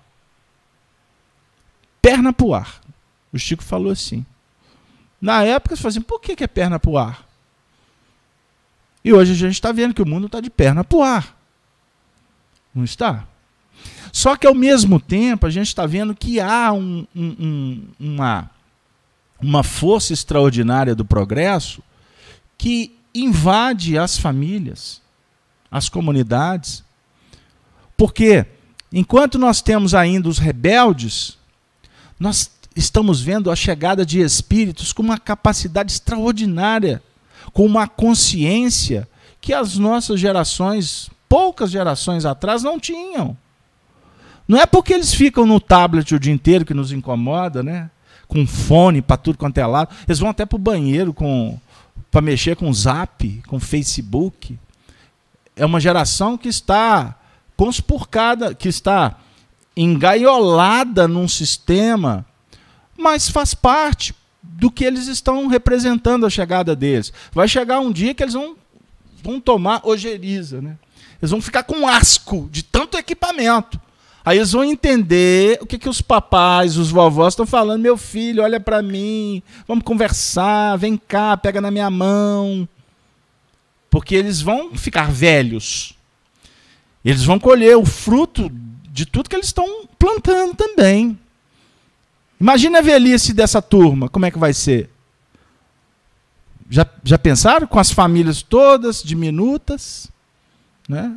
Perna 1.99 2.31
para 2.31 2.45
o 2.45 2.53
ar. 2.53 2.79
O 3.33 3.39
Chico 3.39 3.63
falou 3.63 3.91
assim. 3.91 4.23
Na 5.19 5.43
época, 5.43 5.75
você 5.75 5.81
falou 5.81 5.91
assim, 5.91 6.01
por 6.01 6.19
que, 6.19 6.35
que 6.35 6.43
é 6.43 6.47
perna 6.47 6.79
para 6.79 6.91
o 6.91 6.97
ar? 6.97 7.27
E 9.03 9.13
hoje 9.13 9.31
a 9.31 9.35
gente 9.35 9.53
está 9.53 9.71
vendo 9.71 9.93
que 9.93 10.01
o 10.01 10.07
mundo 10.07 10.27
está 10.27 10.39
de 10.39 10.49
perna 10.49 10.83
para 10.83 10.97
o 10.97 11.03
ar. 11.03 11.37
Não 12.73 12.83
está? 12.83 13.25
Só 14.11 14.35
que 14.35 14.45
ao 14.47 14.53
mesmo 14.53 14.99
tempo 14.99 15.45
a 15.45 15.49
gente 15.49 15.67
está 15.67 15.85
vendo 15.85 16.15
que 16.15 16.39
há 16.39 16.71
um, 16.73 17.05
um, 17.15 17.87
uma 17.99 18.49
uma 19.39 19.63
força 19.63 20.13
extraordinária 20.13 20.95
do 20.95 21.05
progresso 21.05 21.81
que 22.57 22.97
invade 23.13 23.97
as 23.97 24.17
famílias, 24.17 25.01
as 25.69 25.89
comunidades. 25.89 26.83
Porque 27.95 28.45
enquanto 28.91 29.37
nós 29.37 29.61
temos 29.61 29.93
ainda 29.93 30.27
os 30.27 30.39
rebeldes, 30.39 31.37
nós 32.19 32.51
estamos 32.77 33.21
vendo 33.21 33.51
a 33.51 33.55
chegada 33.55 34.05
de 34.05 34.21
espíritos 34.21 34.93
com 34.93 35.01
uma 35.01 35.17
capacidade 35.17 35.91
extraordinária, 35.91 37.01
com 37.51 37.65
uma 37.65 37.87
consciência 37.87 39.07
que 39.41 39.53
as 39.53 39.77
nossas 39.77 40.19
gerações, 40.19 41.09
poucas 41.27 41.71
gerações 41.71 42.25
atrás, 42.25 42.63
não 42.63 42.79
tinham. 42.79 43.37
Não 44.47 44.59
é 44.59 44.65
porque 44.65 44.93
eles 44.93 45.13
ficam 45.13 45.45
no 45.45 45.59
tablet 45.59 46.13
o 46.13 46.19
dia 46.19 46.33
inteiro 46.33 46.63
que 46.65 46.73
nos 46.73 46.91
incomoda, 46.91 47.61
né? 47.61 47.89
com 48.27 48.45
fone 48.45 49.01
para 49.01 49.17
tudo 49.17 49.37
quanto 49.37 49.57
é 49.57 49.65
lado. 49.65 49.95
Eles 50.07 50.19
vão 50.19 50.29
até 50.29 50.45
para 50.45 50.55
o 50.55 50.59
banheiro 50.59 51.15
para 52.11 52.21
mexer 52.21 52.55
com 52.55 52.71
Zap, 52.73 53.41
com 53.47 53.59
Facebook. 53.59 54.57
É 55.55 55.65
uma 55.65 55.79
geração 55.79 56.37
que 56.37 56.49
está 56.49 57.15
conspurcada, 57.55 58.53
que 58.53 58.67
está 58.67 59.17
engaiolada 59.75 61.07
num 61.07 61.27
sistema, 61.27 62.25
mas 62.97 63.29
faz 63.29 63.53
parte 63.53 64.13
do 64.41 64.71
que 64.71 64.83
eles 64.83 65.07
estão 65.07 65.47
representando 65.47 66.25
a 66.25 66.29
chegada 66.29 66.75
deles. 66.75 67.13
Vai 67.31 67.47
chegar 67.47 67.79
um 67.79 67.91
dia 67.91 68.13
que 68.13 68.23
eles 68.23 68.33
vão, 68.33 68.55
vão 69.21 69.39
tomar 69.39 69.81
ojeriza, 69.83 70.61
né? 70.61 70.77
Eles 71.21 71.31
vão 71.31 71.41
ficar 71.41 71.63
com 71.63 71.87
asco 71.87 72.47
de 72.51 72.63
tanto 72.63 72.97
equipamento. 72.97 73.79
Aí 74.23 74.37
eles 74.37 74.51
vão 74.51 74.63
entender 74.63 75.57
o 75.61 75.65
que, 75.65 75.77
que 75.77 75.87
os 75.87 76.01
papais, 76.01 76.75
os 76.75 76.91
vovós 76.91 77.33
estão 77.33 77.45
falando. 77.45 77.81
Meu 77.81 77.97
filho, 77.97 78.43
olha 78.43 78.59
para 78.59 78.81
mim, 78.81 79.41
vamos 79.67 79.83
conversar, 79.83 80.75
vem 80.75 80.97
cá, 80.97 81.37
pega 81.37 81.61
na 81.61 81.71
minha 81.71 81.89
mão. 81.89 82.67
Porque 83.89 84.15
eles 84.15 84.41
vão 84.41 84.75
ficar 84.75 85.09
velhos. 85.09 85.93
Eles 87.05 87.23
vão 87.23 87.39
colher 87.39 87.77
o 87.77 87.85
fruto 87.85 88.51
de 88.89 89.05
tudo 89.05 89.29
que 89.29 89.35
eles 89.35 89.47
estão 89.47 89.87
plantando 89.97 90.55
também. 90.55 91.17
Imagina 92.39 92.79
a 92.79 92.81
velhice 92.81 93.33
dessa 93.33 93.61
turma, 93.61 94.09
como 94.09 94.25
é 94.25 94.31
que 94.31 94.37
vai 94.37 94.53
ser? 94.53 94.89
Já, 96.69 96.85
já 97.03 97.17
pensaram 97.17 97.65
com 97.65 97.79
as 97.79 97.91
famílias 97.91 98.41
todas 98.41 99.01
diminutas? 99.01 100.09
Né? 100.87 101.15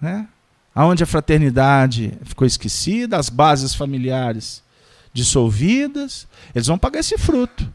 Né? 0.00 0.28
aonde 0.76 1.02
a 1.02 1.06
fraternidade 1.06 2.12
ficou 2.22 2.46
esquecida, 2.46 3.16
as 3.16 3.30
bases 3.30 3.74
familiares 3.74 4.62
dissolvidas, 5.10 6.28
eles 6.54 6.66
vão 6.66 6.76
pagar 6.76 7.00
esse 7.00 7.16
fruto. 7.16 7.66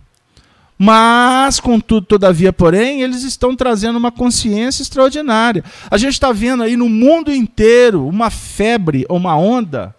Mas, 0.77 1.59
contudo, 1.59 2.05
todavia, 2.05 2.53
porém, 2.53 3.01
eles 3.01 3.23
estão 3.23 3.55
trazendo 3.55 3.97
uma 3.97 4.11
consciência 4.11 4.83
extraordinária. 4.83 5.63
A 5.89 5.97
gente 5.97 6.13
está 6.13 6.31
vendo 6.31 6.61
aí 6.61 6.77
no 6.77 6.87
mundo 6.87 7.33
inteiro 7.33 8.07
uma 8.07 8.29
febre, 8.29 9.03
uma 9.09 9.35
onda 9.35 9.95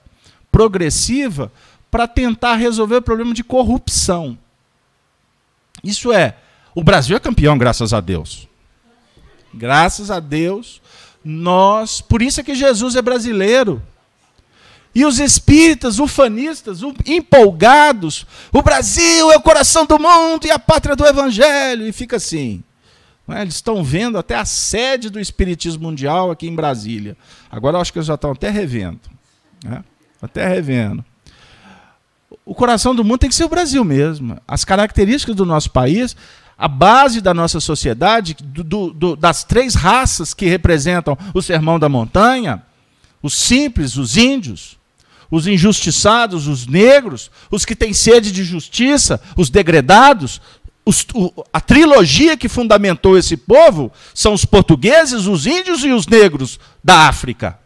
progressiva 0.53 1.51
para 1.93 2.09
tentar 2.09 2.57
resolver 2.57 2.97
o 2.97 3.03
problema 3.03 3.35
de 3.35 3.45
corrupção. 3.45 4.39
Isso 5.85 6.11
é, 6.11 6.37
o 6.75 6.83
Brasil 6.83 7.15
é 7.15 7.21
campeão, 7.21 7.59
graças 7.59 7.93
a 7.93 8.01
Deus. 8.01 8.49
Graças 9.53 10.11
a 10.11 10.19
Deus, 10.19 10.81
nós, 11.23 12.01
por 12.01 12.23
isso 12.23 12.41
é 12.41 12.43
que 12.43 12.55
Jesus 12.55 12.97
é 12.97 13.03
brasileiro. 13.03 13.83
E 14.95 15.05
os 15.05 15.19
espíritas, 15.19 15.99
ufanistas, 15.99 16.81
empolgados, 17.05 18.27
o 18.51 18.63
Brasil 18.63 19.31
é 19.31 19.37
o 19.37 19.43
coração 19.43 19.85
do 19.85 19.99
mundo 19.99 20.47
e 20.47 20.51
a 20.51 20.59
pátria 20.59 20.97
do 20.97 21.07
evangelho, 21.07 21.87
e 21.87 21.93
fica 21.93 22.17
assim. 22.17 22.65
É? 23.29 23.43
Eles 23.43 23.57
estão 23.57 23.85
vendo 23.85 24.17
até 24.17 24.35
a 24.35 24.47
sede 24.47 25.11
do 25.11 25.21
Espiritismo 25.21 25.83
Mundial 25.85 26.31
aqui 26.31 26.49
em 26.49 26.55
Brasília. 26.55 27.19
Agora 27.51 27.77
eu 27.77 27.83
acho 27.83 27.93
que 27.93 27.99
eles 27.99 28.07
já 28.07 28.15
estão 28.15 28.33
até 28.33 28.49
revendo. 28.49 29.01
Né? 29.63 29.85
Até 30.23 30.49
revendo. 30.49 31.05
O 32.45 32.55
coração 32.55 32.95
do 32.95 33.05
mundo 33.05 33.19
tem 33.19 33.29
que 33.29 33.37
ser 33.37 33.45
o 33.45 33.49
Brasil 33.49 33.85
mesmo. 33.85 34.39
As 34.47 34.65
características 34.65 35.37
do 35.37 35.47
nosso 35.47 35.71
país 35.71 36.17
a 36.63 36.69
base 36.69 37.21
da 37.21 37.35
nossa 37.35 37.59
sociedade, 37.59 38.37
do, 38.41 38.93
do, 38.93 39.17
das 39.17 39.43
três 39.43 39.75
raças 39.75 40.33
que 40.33 40.47
representam 40.47 41.19
o 41.35 41.43
sermão 41.43 41.77
da 41.77 41.89
montanha, 41.89 42.63
os 43.21 43.35
simples, 43.35 43.97
os 43.97 44.17
índios, 44.17 44.79
os 45.29 45.49
injustiçados, 45.49 46.47
os 46.47 46.67
negros, 46.69 47.33
os 47.51 47.65
que 47.65 47.75
têm 47.75 47.93
sede 47.93 48.31
de 48.31 48.45
justiça, 48.45 49.21
os 49.37 49.51
degredados. 49.51 50.41
Os, 50.85 51.05
o, 51.15 51.33
a 51.53 51.61
trilogia 51.61 52.37
que 52.37 52.49
fundamentou 52.49 53.19
esse 53.19 53.37
povo 53.37 53.91
são 54.15 54.33
os 54.33 54.45
portugueses, 54.45 55.27
os 55.27 55.47
índios 55.47 55.83
e 55.83 55.91
os 55.91 56.07
negros 56.07 56.61
da 56.83 57.09
África. 57.09 57.59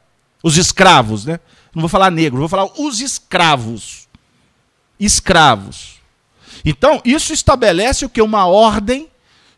Os 0.42 0.56
escravos, 0.56 1.26
né? 1.26 1.38
Não 1.74 1.82
vou 1.82 1.88
falar 1.90 2.10
negro, 2.10 2.38
vou 2.38 2.48
falar 2.48 2.70
os 2.78 3.02
escravos. 3.02 4.05
Escravos. 4.98 5.96
Então, 6.64 7.00
isso 7.04 7.32
estabelece 7.32 8.04
o 8.04 8.08
que? 8.08 8.20
Uma 8.20 8.46
ordem 8.46 9.08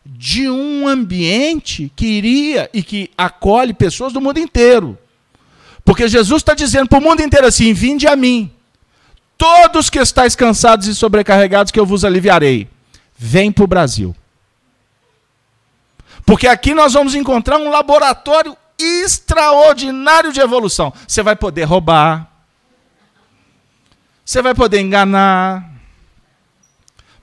de 0.05 0.49
um 0.49 0.87
ambiente 0.87 1.91
que 1.95 2.05
iria 2.05 2.69
e 2.73 2.81
que 2.81 3.11
acolhe 3.17 3.73
pessoas 3.73 4.13
do 4.13 4.21
mundo 4.21 4.39
inteiro. 4.39 4.97
Porque 5.83 6.07
Jesus 6.07 6.41
está 6.41 6.53
dizendo 6.53 6.87
para 6.87 6.99
o 6.99 7.01
mundo 7.01 7.21
inteiro 7.21 7.47
assim: 7.47 7.73
vinde 7.73 8.07
a 8.07 8.15
mim, 8.15 8.51
todos 9.37 9.89
que 9.89 9.99
estáis 9.99 10.35
cansados 10.35 10.87
e 10.87 10.95
sobrecarregados, 10.95 11.71
que 11.71 11.79
eu 11.79 11.85
vos 11.85 12.05
aliviarei. 12.05 12.67
Vem 13.17 13.51
para 13.51 13.63
o 13.63 13.67
Brasil. 13.67 14.15
Porque 16.25 16.47
aqui 16.47 16.73
nós 16.73 16.93
vamos 16.93 17.15
encontrar 17.15 17.57
um 17.57 17.69
laboratório 17.69 18.55
extraordinário 18.77 20.31
de 20.31 20.39
evolução. 20.39 20.93
Você 21.07 21.23
vai 21.23 21.35
poder 21.35 21.63
roubar, 21.63 22.28
você 24.29 24.43
vai 24.43 24.53
poder 24.53 24.79
enganar. 24.79 25.67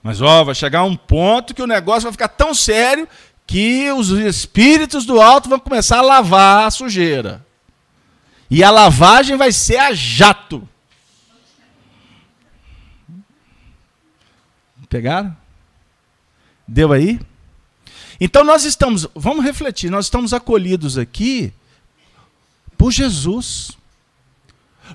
Mas 0.03 0.21
ó, 0.21 0.43
vai 0.43 0.53
chegar 0.53 0.83
um 0.83 0.97
ponto 0.97 1.53
que 1.53 1.61
o 1.61 1.67
negócio 1.67 2.01
vai 2.01 2.11
ficar 2.11 2.27
tão 2.27 2.53
sério 2.53 3.07
que 3.45 3.89
os 3.93 4.09
espíritos 4.09 5.05
do 5.05 5.21
alto 5.21 5.47
vão 5.47 5.57
começar 5.57 5.99
a 5.99 6.01
lavar 6.01 6.67
a 6.67 6.71
sujeira. 6.71 7.45
E 8.49 8.61
a 8.61 8.69
lavagem 8.69 9.37
vai 9.37 9.53
ser 9.53 9.77
a 9.77 9.93
jato. 9.93 10.67
Pegaram? 14.89 15.33
Deu 16.67 16.91
aí? 16.91 17.21
Então 18.19 18.43
nós 18.43 18.65
estamos, 18.65 19.07
vamos 19.15 19.45
refletir, 19.45 19.89
nós 19.89 20.07
estamos 20.07 20.33
acolhidos 20.33 20.97
aqui 20.97 21.53
por 22.77 22.91
Jesus. 22.91 23.76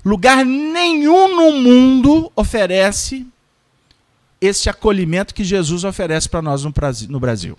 Lugar 0.03 0.45
nenhum 0.45 1.35
no 1.35 1.51
mundo 1.51 2.31
oferece 2.35 3.25
esse 4.39 4.69
acolhimento 4.69 5.33
que 5.33 5.43
Jesus 5.43 5.83
oferece 5.83 6.27
para 6.27 6.41
nós 6.41 6.63
no 6.63 7.19
Brasil. 7.19 7.57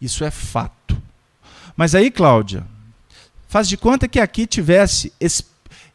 Isso 0.00 0.24
é 0.24 0.30
fato. 0.30 1.00
Mas 1.76 1.94
aí, 1.94 2.10
Cláudia, 2.10 2.66
faz 3.48 3.68
de 3.68 3.76
conta 3.76 4.08
que 4.08 4.18
aqui 4.18 4.46
tivesse 4.46 5.12
es 5.20 5.44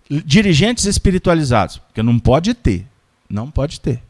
dirigentes 0.10 0.86
espiritualizados. 0.86 1.80
Porque 1.80 2.04
não 2.04 2.20
pode 2.20 2.54
ter. 2.54 2.88
Não 3.30 3.50
pode 3.50 3.80
ter. 3.82 4.02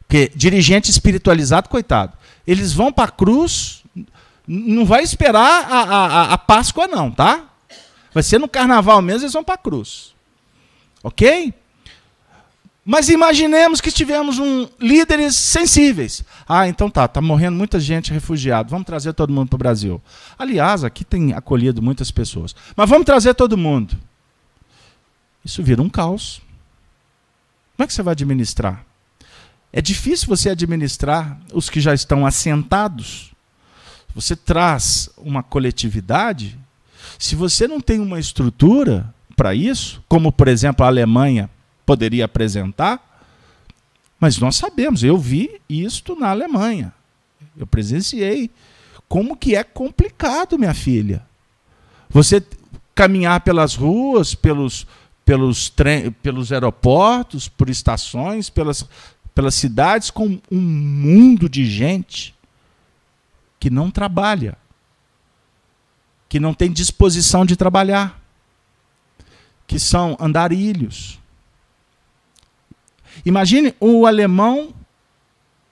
Porque 0.00 0.32
dirigente 0.34 0.90
espiritualizado, 0.90 1.68
coitado, 1.68 2.14
eles 2.46 2.72
vão 2.72 2.90
para 2.90 3.10
a 3.10 3.12
cruz, 3.12 3.82
não 4.46 4.86
vai 4.86 5.02
esperar 5.02 5.66
a, 5.70 5.82
a, 5.82 6.32
a 6.32 6.38
Páscoa, 6.38 6.86
não, 6.86 7.10
tá? 7.10 7.44
Vai 8.14 8.22
ser 8.22 8.38
no 8.38 8.48
carnaval 8.48 9.02
mesmo, 9.02 9.24
eles 9.24 9.34
vão 9.34 9.44
para 9.44 9.56
a 9.56 9.58
cruz. 9.58 10.14
Ok? 11.02 11.52
Mas 12.90 13.10
imaginemos 13.10 13.82
que 13.82 13.92
tivemos 13.92 14.38
um, 14.38 14.66
líderes 14.80 15.36
sensíveis. 15.36 16.24
Ah, 16.48 16.66
então 16.66 16.88
tá, 16.88 17.06
tá 17.06 17.20
morrendo 17.20 17.54
muita 17.54 17.78
gente 17.78 18.10
refugiada. 18.10 18.70
Vamos 18.70 18.86
trazer 18.86 19.12
todo 19.12 19.30
mundo 19.30 19.50
para 19.50 19.56
o 19.56 19.58
Brasil. 19.58 20.00
Aliás, 20.38 20.82
aqui 20.82 21.04
tem 21.04 21.34
acolhido 21.34 21.82
muitas 21.82 22.10
pessoas. 22.10 22.56
Mas 22.74 22.88
vamos 22.88 23.04
trazer 23.04 23.34
todo 23.34 23.58
mundo. 23.58 23.94
Isso 25.44 25.62
vira 25.62 25.82
um 25.82 25.88
caos. 25.90 26.40
Como 27.76 27.84
é 27.84 27.86
que 27.86 27.92
você 27.92 28.02
vai 28.02 28.12
administrar? 28.12 28.86
É 29.70 29.82
difícil 29.82 30.26
você 30.26 30.48
administrar 30.48 31.38
os 31.52 31.68
que 31.68 31.82
já 31.82 31.92
estão 31.92 32.24
assentados. 32.24 33.32
Você 34.14 34.34
traz 34.34 35.10
uma 35.18 35.42
coletividade. 35.42 36.58
Se 37.18 37.36
você 37.36 37.68
não 37.68 37.82
tem 37.82 38.00
uma 38.00 38.18
estrutura 38.18 39.14
para 39.38 39.54
isso, 39.54 40.02
como 40.08 40.32
por 40.32 40.48
exemplo 40.48 40.84
a 40.84 40.88
Alemanha 40.88 41.48
poderia 41.86 42.24
apresentar, 42.24 43.22
mas 44.18 44.36
nós 44.38 44.56
sabemos, 44.56 45.04
eu 45.04 45.16
vi 45.16 45.60
isto 45.68 46.16
na 46.16 46.30
Alemanha. 46.30 46.92
Eu 47.56 47.64
presenciei 47.64 48.50
como 49.08 49.36
que 49.36 49.54
é 49.54 49.62
complicado, 49.62 50.58
minha 50.58 50.74
filha. 50.74 51.22
Você 52.10 52.42
caminhar 52.96 53.40
pelas 53.42 53.76
ruas, 53.76 54.34
pelos 54.34 54.84
pelos, 55.28 55.70
pelos 56.22 56.52
aeroportos, 56.52 57.48
por 57.48 57.68
estações, 57.68 58.48
pelas, 58.48 58.88
pelas 59.34 59.54
cidades 59.54 60.10
com 60.10 60.40
um 60.50 60.58
mundo 60.58 61.50
de 61.50 61.66
gente 61.66 62.34
que 63.60 63.68
não 63.68 63.90
trabalha, 63.90 64.56
que 66.30 66.40
não 66.40 66.54
tem 66.54 66.72
disposição 66.72 67.44
de 67.44 67.56
trabalhar, 67.56 68.17
que 69.68 69.78
são 69.78 70.16
andarilhos, 70.18 71.20
Imagine 73.24 73.74
o 73.80 74.06
alemão 74.06 74.72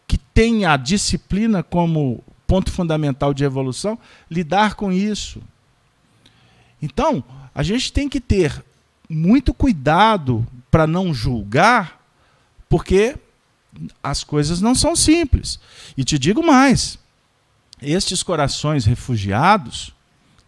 que 0.07 0.18
tem 0.18 0.64
a 0.64 0.76
disciplina 0.76 1.62
como 1.62 2.22
ponto 2.47 2.70
fundamental 2.70 3.34
de 3.34 3.44
evolução, 3.44 3.99
lidar 4.30 4.74
com 4.74 4.92
isso. 4.92 5.42
Então, 6.80 7.24
a 7.55 7.62
gente 7.62 7.92
tem 7.92 8.09
que 8.09 8.20
ter 8.20 8.64
muito 9.09 9.53
cuidado 9.53 10.47
para 10.70 10.86
não 10.86 11.12
julgar, 11.12 12.01
porque 12.68 13.16
as 14.03 14.22
coisas 14.22 14.61
não 14.61 14.74
são 14.74 14.94
simples. 14.94 15.59
E 15.97 16.05
te 16.05 16.18
digo 16.18 16.44
mais: 16.44 16.99
estes 17.80 18.22
corações 18.22 18.84
refugiados, 18.84 19.94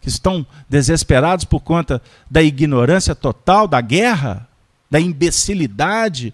que 0.01 0.09
estão 0.09 0.45
desesperados 0.67 1.45
por 1.45 1.59
conta 1.59 2.01
da 2.29 2.41
ignorância 2.41 3.13
total, 3.13 3.67
da 3.67 3.81
guerra, 3.81 4.47
da 4.89 4.99
imbecilidade, 4.99 6.33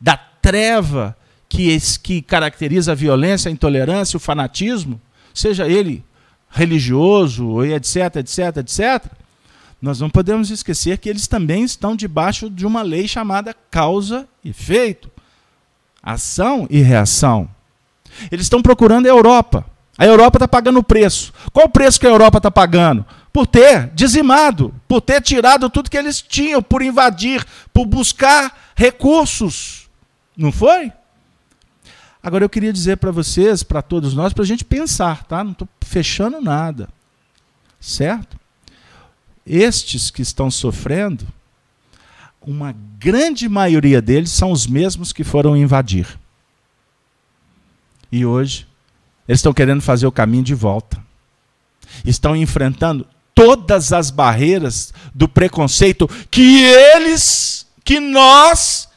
da 0.00 0.16
treva 0.16 1.16
que, 1.48 1.76
que 2.02 2.22
caracteriza 2.22 2.92
a 2.92 2.94
violência, 2.94 3.48
a 3.48 3.52
intolerância, 3.52 4.16
o 4.16 4.20
fanatismo, 4.20 5.00
seja 5.34 5.68
ele 5.68 6.04
religioso, 6.50 7.64
etc, 7.64 8.16
etc, 8.16 8.56
etc, 8.58 9.12
nós 9.80 9.98
não 9.98 10.08
podemos 10.08 10.50
esquecer 10.50 10.98
que 10.98 11.08
eles 11.08 11.26
também 11.26 11.64
estão 11.64 11.96
debaixo 11.96 12.48
de 12.48 12.64
uma 12.64 12.82
lei 12.82 13.08
chamada 13.08 13.54
causa 13.70 14.28
e 14.44 14.50
efeito, 14.50 15.10
ação 16.02 16.68
e 16.70 16.80
reação. 16.80 17.48
Eles 18.30 18.46
estão 18.46 18.62
procurando 18.62 19.06
a 19.06 19.08
Europa. 19.08 19.66
A 20.02 20.06
Europa 20.06 20.38
está 20.38 20.48
pagando 20.48 20.80
o 20.80 20.82
preço. 20.82 21.32
Qual 21.52 21.66
o 21.66 21.70
preço 21.70 22.00
que 22.00 22.06
a 22.08 22.10
Europa 22.10 22.38
está 22.38 22.50
pagando? 22.50 23.06
Por 23.32 23.46
ter 23.46 23.88
dizimado, 23.94 24.74
por 24.88 25.00
ter 25.00 25.20
tirado 25.20 25.70
tudo 25.70 25.88
que 25.88 25.96
eles 25.96 26.20
tinham, 26.20 26.60
por 26.60 26.82
invadir, 26.82 27.46
por 27.72 27.86
buscar 27.86 28.72
recursos 28.74 29.82
não 30.36 30.50
foi? 30.50 30.92
Agora 32.20 32.44
eu 32.44 32.48
queria 32.48 32.72
dizer 32.72 32.96
para 32.96 33.12
vocês, 33.12 33.62
para 33.62 33.80
todos 33.80 34.12
nós, 34.12 34.32
para 34.32 34.42
a 34.42 34.46
gente 34.46 34.64
pensar, 34.64 35.24
tá? 35.24 35.44
Não 35.44 35.52
estou 35.52 35.68
fechando 35.84 36.40
nada. 36.40 36.88
Certo? 37.80 38.36
Estes 39.46 40.10
que 40.10 40.22
estão 40.22 40.50
sofrendo, 40.50 41.26
uma 42.40 42.74
grande 42.98 43.48
maioria 43.48 44.02
deles 44.02 44.30
são 44.30 44.50
os 44.50 44.66
mesmos 44.66 45.12
que 45.12 45.22
foram 45.22 45.56
invadir. 45.56 46.18
E 48.10 48.26
hoje, 48.26 48.66
eles 49.26 49.38
estão 49.38 49.52
querendo 49.52 49.80
fazer 49.80 50.06
o 50.06 50.12
caminho 50.12 50.42
de 50.42 50.54
volta. 50.54 51.02
Estão 52.04 52.34
enfrentando 52.34 53.06
todas 53.34 53.92
as 53.92 54.10
barreiras 54.10 54.92
do 55.14 55.28
preconceito 55.28 56.08
que 56.30 56.64
eles, 56.64 57.66
que 57.84 58.00
nós 58.00 58.88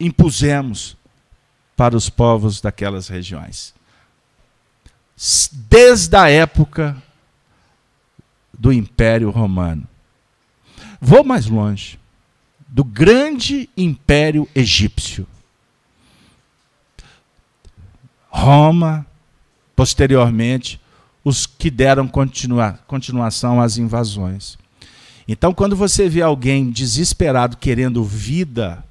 impusemos 0.00 0.96
para 1.76 1.96
os 1.96 2.08
povos 2.08 2.60
daquelas 2.60 3.08
regiões. 3.08 3.74
Desde 5.52 6.16
a 6.16 6.28
época 6.28 7.00
do 8.58 8.72
Império 8.72 9.30
Romano. 9.30 9.86
Vou 11.00 11.22
mais 11.22 11.46
longe. 11.46 11.98
Do 12.66 12.82
grande 12.82 13.70
Império 13.76 14.48
Egípcio. 14.54 15.26
Roma, 18.48 19.06
posteriormente, 19.76 20.80
os 21.22 21.44
que 21.44 21.70
deram 21.70 22.08
continua, 22.08 22.78
continuação 22.86 23.60
às 23.60 23.76
invasões. 23.76 24.56
Então, 25.28 25.52
quando 25.52 25.76
você 25.76 26.08
vê 26.08 26.22
alguém 26.22 26.70
desesperado 26.70 27.58
querendo 27.58 28.02
vida 28.02 28.82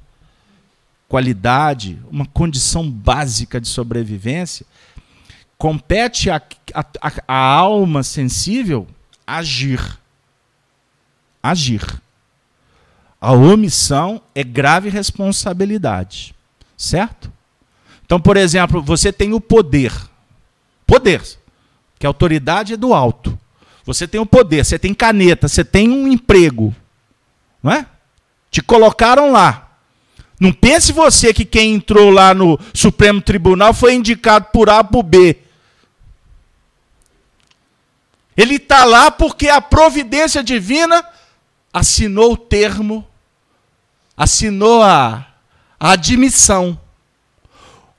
qualidade, 1.10 2.00
uma 2.12 2.28
condição 2.28 2.88
básica 2.88 3.60
de 3.60 3.68
sobrevivência, 3.68 4.64
compete 5.58 6.30
a 6.30 6.40
alma 7.28 8.04
sensível 8.04 8.86
agir. 9.26 9.98
Agir. 11.42 12.00
A 13.20 13.32
omissão 13.32 14.22
é 14.36 14.44
grave 14.44 14.90
responsabilidade. 14.90 16.36
Certo? 16.78 17.32
Então, 18.08 18.22
por 18.22 18.38
exemplo, 18.38 18.82
você 18.82 19.12
tem 19.12 19.34
o 19.34 19.42
poder. 19.42 19.94
Poder. 20.88 21.22
Que 22.00 22.08
a 22.08 22.10
autoridade 22.10 22.74
é 22.74 22.78
do 22.78 22.94
alto. 22.94 23.38
Você 23.84 24.08
tem 24.08 24.20
o 24.20 24.26
poder, 24.26 24.66
você 24.66 24.80
tem 24.80 24.94
caneta, 24.94 25.48
você 25.48 25.64
tem 25.64 25.90
um 25.90 26.08
emprego. 26.08 26.74
Não 27.62 27.72
é? 27.72 27.86
Te 28.50 28.62
colocaram 28.62 29.32
lá. 29.32 29.68
Não 30.40 30.54
pense 30.54 30.94
você 30.94 31.34
que 31.34 31.44
quem 31.44 31.74
entrou 31.74 32.10
lá 32.10 32.34
no 32.34 32.58
Supremo 32.74 33.22
Tribunal 33.22 33.74
foi 33.74 33.94
indicado 33.94 34.48
por 34.54 34.70
A 34.70 34.84
por 34.84 35.04
B. 35.04 35.38
Ele 38.38 38.56
está 38.56 38.86
lá 38.86 39.12
porque 39.12 39.50
a 39.50 39.60
providência 39.60 40.42
divina 40.42 41.04
assinou 41.74 42.34
o 42.34 42.38
termo, 42.38 43.06
assinou 44.16 44.82
a, 44.82 45.28
a 45.78 45.92
admissão. 45.92 46.80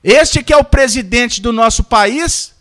Este 0.03 0.43
que 0.43 0.53
é 0.53 0.57
o 0.57 0.63
presidente 0.63 1.41
do 1.41 1.51
nosso 1.51 1.83
país, 1.83 2.55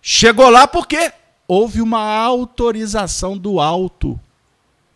chegou 0.00 0.48
lá 0.48 0.66
porque 0.66 1.12
houve 1.48 1.82
uma 1.82 2.00
autorização 2.00 3.36
do 3.36 3.60
alto, 3.60 4.18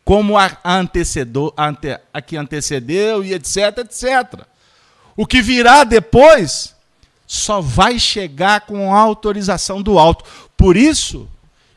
como 0.04 0.38
a, 0.38 0.56
antecedor, 0.64 1.52
ante, 1.56 1.98
a 2.12 2.22
que 2.22 2.36
antecedeu 2.36 3.24
e 3.24 3.34
etc, 3.34 3.78
etc. 3.78 4.46
O 5.16 5.26
que 5.26 5.42
virá 5.42 5.82
depois 5.82 6.74
só 7.26 7.60
vai 7.60 7.98
chegar 7.98 8.60
com 8.60 8.94
a 8.94 8.98
autorização 8.98 9.82
do 9.82 9.98
alto. 9.98 10.24
Por 10.56 10.76
isso 10.76 11.28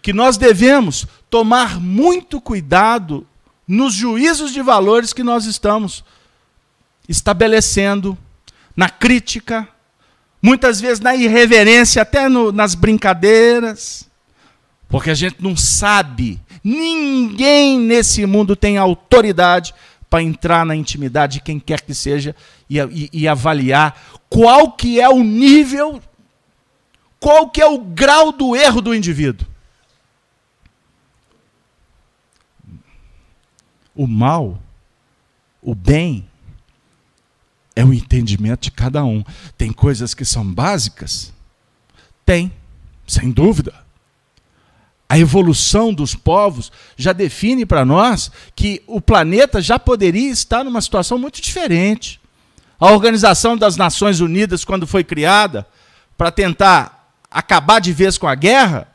que 0.02 0.14
nós 0.14 0.38
devemos 0.38 1.08
tomar 1.30 1.80
muito 1.80 2.40
cuidado 2.40 3.26
nos 3.68 3.94
juízos 3.94 4.52
de 4.52 4.62
valores 4.62 5.14
que 5.14 5.24
nós 5.24 5.46
estamos 5.46 6.04
estabelecendo, 7.08 8.18
na 8.80 8.90
crítica, 8.90 9.68
muitas 10.42 10.80
vezes 10.80 11.02
na 11.02 11.14
irreverência, 11.14 12.02
até 12.02 12.30
no, 12.30 12.50
nas 12.50 12.76
brincadeiras, 12.76 14.10
porque 14.88 15.10
a 15.10 15.14
gente 15.14 15.36
não 15.44 15.54
sabe, 15.54 16.40
ninguém 16.64 17.78
nesse 17.78 18.26
mundo 18.26 18.56
tem 18.56 18.78
autoridade 18.78 19.76
para 20.10 20.24
entrar 20.24 20.66
na 20.66 20.78
intimidade 20.78 21.34
de 21.34 21.42
quem 21.42 21.60
quer 21.60 21.82
que 21.82 21.94
seja 21.94 22.34
e, 22.70 22.80
e, 22.80 23.10
e 23.12 23.28
avaliar 23.28 24.02
qual 24.30 24.72
que 24.72 24.98
é 24.98 25.10
o 25.10 25.26
nível, 25.26 26.02
qual 27.20 27.50
que 27.50 27.62
é 27.62 27.66
o 27.66 27.80
grau 27.80 28.32
do 28.32 28.56
erro 28.56 28.80
do 28.80 28.96
indivíduo. 28.96 29.46
O 33.94 34.08
mal, 34.08 34.58
o 35.62 35.76
bem, 35.76 36.30
é 37.80 37.86
o 37.86 37.94
entendimento 37.94 38.64
de 38.64 38.72
cada 38.72 39.06
um. 39.06 39.24
Tem 39.58 39.72
coisas 39.72 40.14
que 40.14 40.26
são 40.26 40.44
básicas? 40.44 41.32
Tem, 42.26 42.52
sem 43.08 43.32
dúvida. 43.32 43.74
A 45.08 45.18
evolução 45.18 45.94
dos 45.94 46.14
povos 46.14 46.74
já 46.98 47.14
define 47.14 47.66
para 47.66 47.86
nós 47.86 48.30
que 48.54 48.84
o 48.86 49.00
planeta 49.00 49.62
já 49.62 49.80
poderia 49.80 50.30
estar 50.30 50.62
numa 50.66 50.82
situação 50.82 51.18
muito 51.18 51.42
diferente. 51.42 52.20
A 52.78 52.92
Organização 52.92 53.56
das 53.56 53.78
Nações 53.78 54.20
Unidas, 54.20 54.66
quando 54.66 54.86
foi 54.86 55.06
criada 55.06 55.66
para 56.18 56.32
tentar 56.32 57.14
acabar 57.32 57.80
de 57.80 57.94
vez 57.94 58.18
com 58.18 58.28
a 58.28 58.36
guerra, 58.36 58.90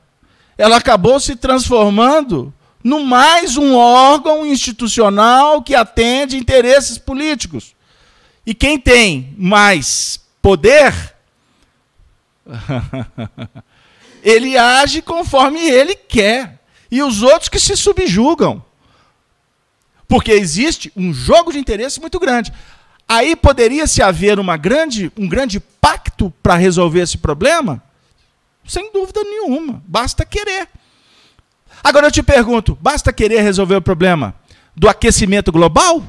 ela 0.59 0.77
acabou 0.77 1.19
se 1.19 1.36
transformando 1.36 2.52
no 2.82 3.02
mais 3.02 3.56
um 3.56 3.74
órgão 3.74 4.44
institucional 4.44 5.62
que 5.62 5.74
atende 5.74 6.36
interesses 6.36 6.98
políticos. 6.98 7.74
E 8.46 8.54
quem 8.54 8.78
tem 8.78 9.34
mais 9.38 10.20
poder, 10.42 10.92
ele 14.22 14.56
age 14.56 15.00
conforme 15.00 15.60
ele 15.60 15.94
quer. 15.94 16.60
E 16.90 17.02
os 17.02 17.22
outros 17.22 17.48
que 17.48 17.58
se 17.58 17.76
subjugam. 17.76 18.64
Porque 20.06 20.30
existe 20.32 20.92
um 20.94 21.12
jogo 21.12 21.52
de 21.52 21.58
interesse 21.58 22.00
muito 22.00 22.20
grande. 22.20 22.52
Aí 23.08 23.34
poderia 23.34 23.86
se 23.86 24.02
haver 24.02 24.38
uma 24.38 24.56
grande, 24.56 25.10
um 25.16 25.28
grande 25.28 25.58
pacto 25.58 26.32
para 26.42 26.54
resolver 26.54 27.00
esse 27.00 27.18
problema? 27.18 27.82
Sem 28.66 28.92
dúvida 28.92 29.22
nenhuma. 29.22 29.82
Basta 29.86 30.24
querer. 30.24 30.68
Agora 31.82 32.06
eu 32.06 32.12
te 32.12 32.22
pergunto: 32.22 32.78
basta 32.80 33.12
querer 33.12 33.42
resolver 33.42 33.76
o 33.76 33.82
problema 33.82 34.34
do 34.76 34.88
aquecimento 34.88 35.52
global? 35.52 36.02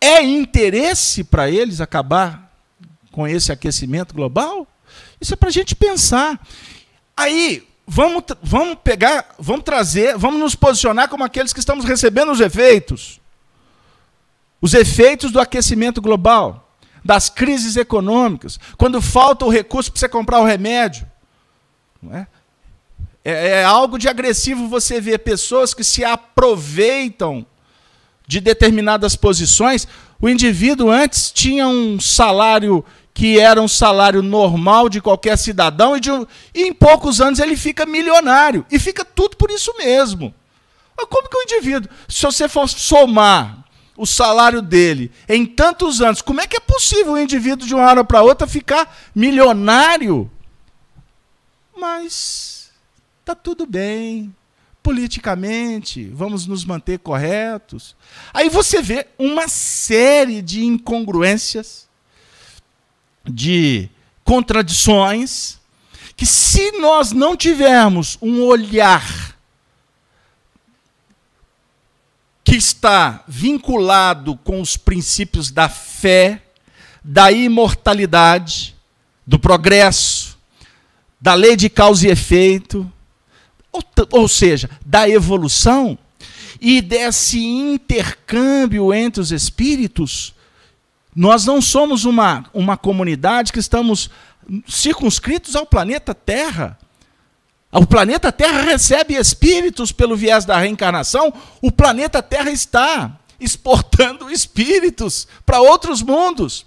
É 0.00 0.22
interesse 0.22 1.24
para 1.24 1.50
eles 1.50 1.80
acabar 1.80 2.52
com 3.10 3.26
esse 3.26 3.50
aquecimento 3.50 4.14
global? 4.14 4.66
Isso 5.20 5.32
é 5.32 5.36
para 5.36 5.48
a 5.48 5.52
gente 5.52 5.74
pensar. 5.74 6.40
Aí, 7.16 7.66
vamos, 7.86 8.24
vamos 8.42 8.78
pegar, 8.82 9.34
vamos 9.38 9.64
trazer, 9.64 10.18
vamos 10.18 10.40
nos 10.40 10.54
posicionar 10.54 11.08
como 11.08 11.24
aqueles 11.24 11.52
que 11.52 11.60
estamos 11.60 11.84
recebendo 11.84 12.32
os 12.32 12.40
efeitos. 12.40 13.20
Os 14.60 14.74
efeitos 14.74 15.30
do 15.30 15.40
aquecimento 15.40 16.02
global, 16.02 16.70
das 17.04 17.30
crises 17.30 17.76
econômicas, 17.76 18.58
quando 18.76 19.00
falta 19.00 19.44
o 19.44 19.50
recurso 19.50 19.92
para 19.92 20.00
você 20.00 20.08
comprar 20.08 20.40
o 20.40 20.44
remédio. 20.44 21.06
É? 22.10 22.26
É, 23.24 23.48
é 23.48 23.64
algo 23.64 23.98
de 23.98 24.08
agressivo 24.08 24.68
você 24.68 25.00
ver 25.00 25.18
pessoas 25.18 25.72
que 25.72 25.82
se 25.82 26.04
aproveitam 26.04 27.46
de 28.26 28.40
determinadas 28.40 29.14
posições. 29.16 29.86
O 30.20 30.28
indivíduo 30.28 30.90
antes 30.90 31.30
tinha 31.30 31.66
um 31.68 32.00
salário 32.00 32.84
que 33.14 33.38
era 33.38 33.60
um 33.62 33.68
salário 33.68 34.22
normal 34.22 34.88
de 34.90 35.00
qualquer 35.00 35.38
cidadão, 35.38 35.96
e, 35.96 36.00
de, 36.00 36.10
e 36.54 36.64
em 36.64 36.72
poucos 36.72 37.18
anos 37.20 37.38
ele 37.38 37.56
fica 37.56 37.86
milionário. 37.86 38.66
E 38.70 38.78
fica 38.78 39.04
tudo 39.04 39.36
por 39.38 39.50
isso 39.50 39.74
mesmo. 39.78 40.34
Mas 40.96 41.06
como 41.08 41.28
que 41.28 41.36
o 41.36 41.42
indivíduo, 41.42 41.90
se 42.08 42.22
você 42.22 42.46
for 42.46 42.68
somar 42.68 43.64
o 43.96 44.04
salário 44.04 44.60
dele 44.60 45.10
em 45.26 45.46
tantos 45.46 46.02
anos, 46.02 46.20
como 46.20 46.42
é 46.42 46.46
que 46.46 46.58
é 46.58 46.60
possível 46.60 47.12
o 47.14 47.18
indivíduo 47.18 47.66
de 47.66 47.74
uma 47.74 47.88
hora 47.88 48.04
para 48.04 48.22
outra 48.22 48.46
ficar 48.46 48.94
milionário? 49.14 50.30
Mas 51.74 52.56
Está 53.26 53.34
tudo 53.34 53.66
bem, 53.66 54.32
politicamente, 54.86 56.04
vamos 56.14 56.46
nos 56.46 56.64
manter 56.64 57.00
corretos. 57.00 57.96
Aí 58.32 58.48
você 58.48 58.80
vê 58.80 59.08
uma 59.18 59.48
série 59.48 60.40
de 60.40 60.64
incongruências, 60.64 61.88
de 63.24 63.90
contradições, 64.22 65.58
que 66.16 66.24
se 66.24 66.70
nós 66.78 67.10
não 67.10 67.36
tivermos 67.36 68.16
um 68.22 68.44
olhar 68.44 69.36
que 72.44 72.54
está 72.54 73.24
vinculado 73.26 74.36
com 74.36 74.60
os 74.60 74.76
princípios 74.76 75.50
da 75.50 75.68
fé, 75.68 76.44
da 77.02 77.32
imortalidade, 77.32 78.76
do 79.26 79.36
progresso, 79.36 80.38
da 81.20 81.34
lei 81.34 81.56
de 81.56 81.68
causa 81.68 82.06
e 82.06 82.10
efeito, 82.12 82.88
ou, 83.76 84.20
ou 84.20 84.28
seja, 84.28 84.70
da 84.84 85.08
evolução 85.08 85.98
e 86.60 86.80
desse 86.80 87.44
intercâmbio 87.44 88.92
entre 88.92 89.20
os 89.20 89.30
espíritos, 89.30 90.34
nós 91.14 91.44
não 91.44 91.60
somos 91.60 92.04
uma, 92.04 92.44
uma 92.52 92.76
comunidade 92.76 93.52
que 93.52 93.58
estamos 93.58 94.10
circunscritos 94.66 95.56
ao 95.56 95.66
planeta 95.66 96.14
Terra. 96.14 96.78
O 97.72 97.86
planeta 97.86 98.32
Terra 98.32 98.62
recebe 98.62 99.14
espíritos 99.14 99.92
pelo 99.92 100.16
viés 100.16 100.44
da 100.44 100.58
reencarnação, 100.58 101.32
o 101.60 101.70
planeta 101.70 102.22
Terra 102.22 102.50
está 102.50 103.18
exportando 103.38 104.30
espíritos 104.32 105.26
para 105.44 105.60
outros 105.60 106.02
mundos. 106.02 106.64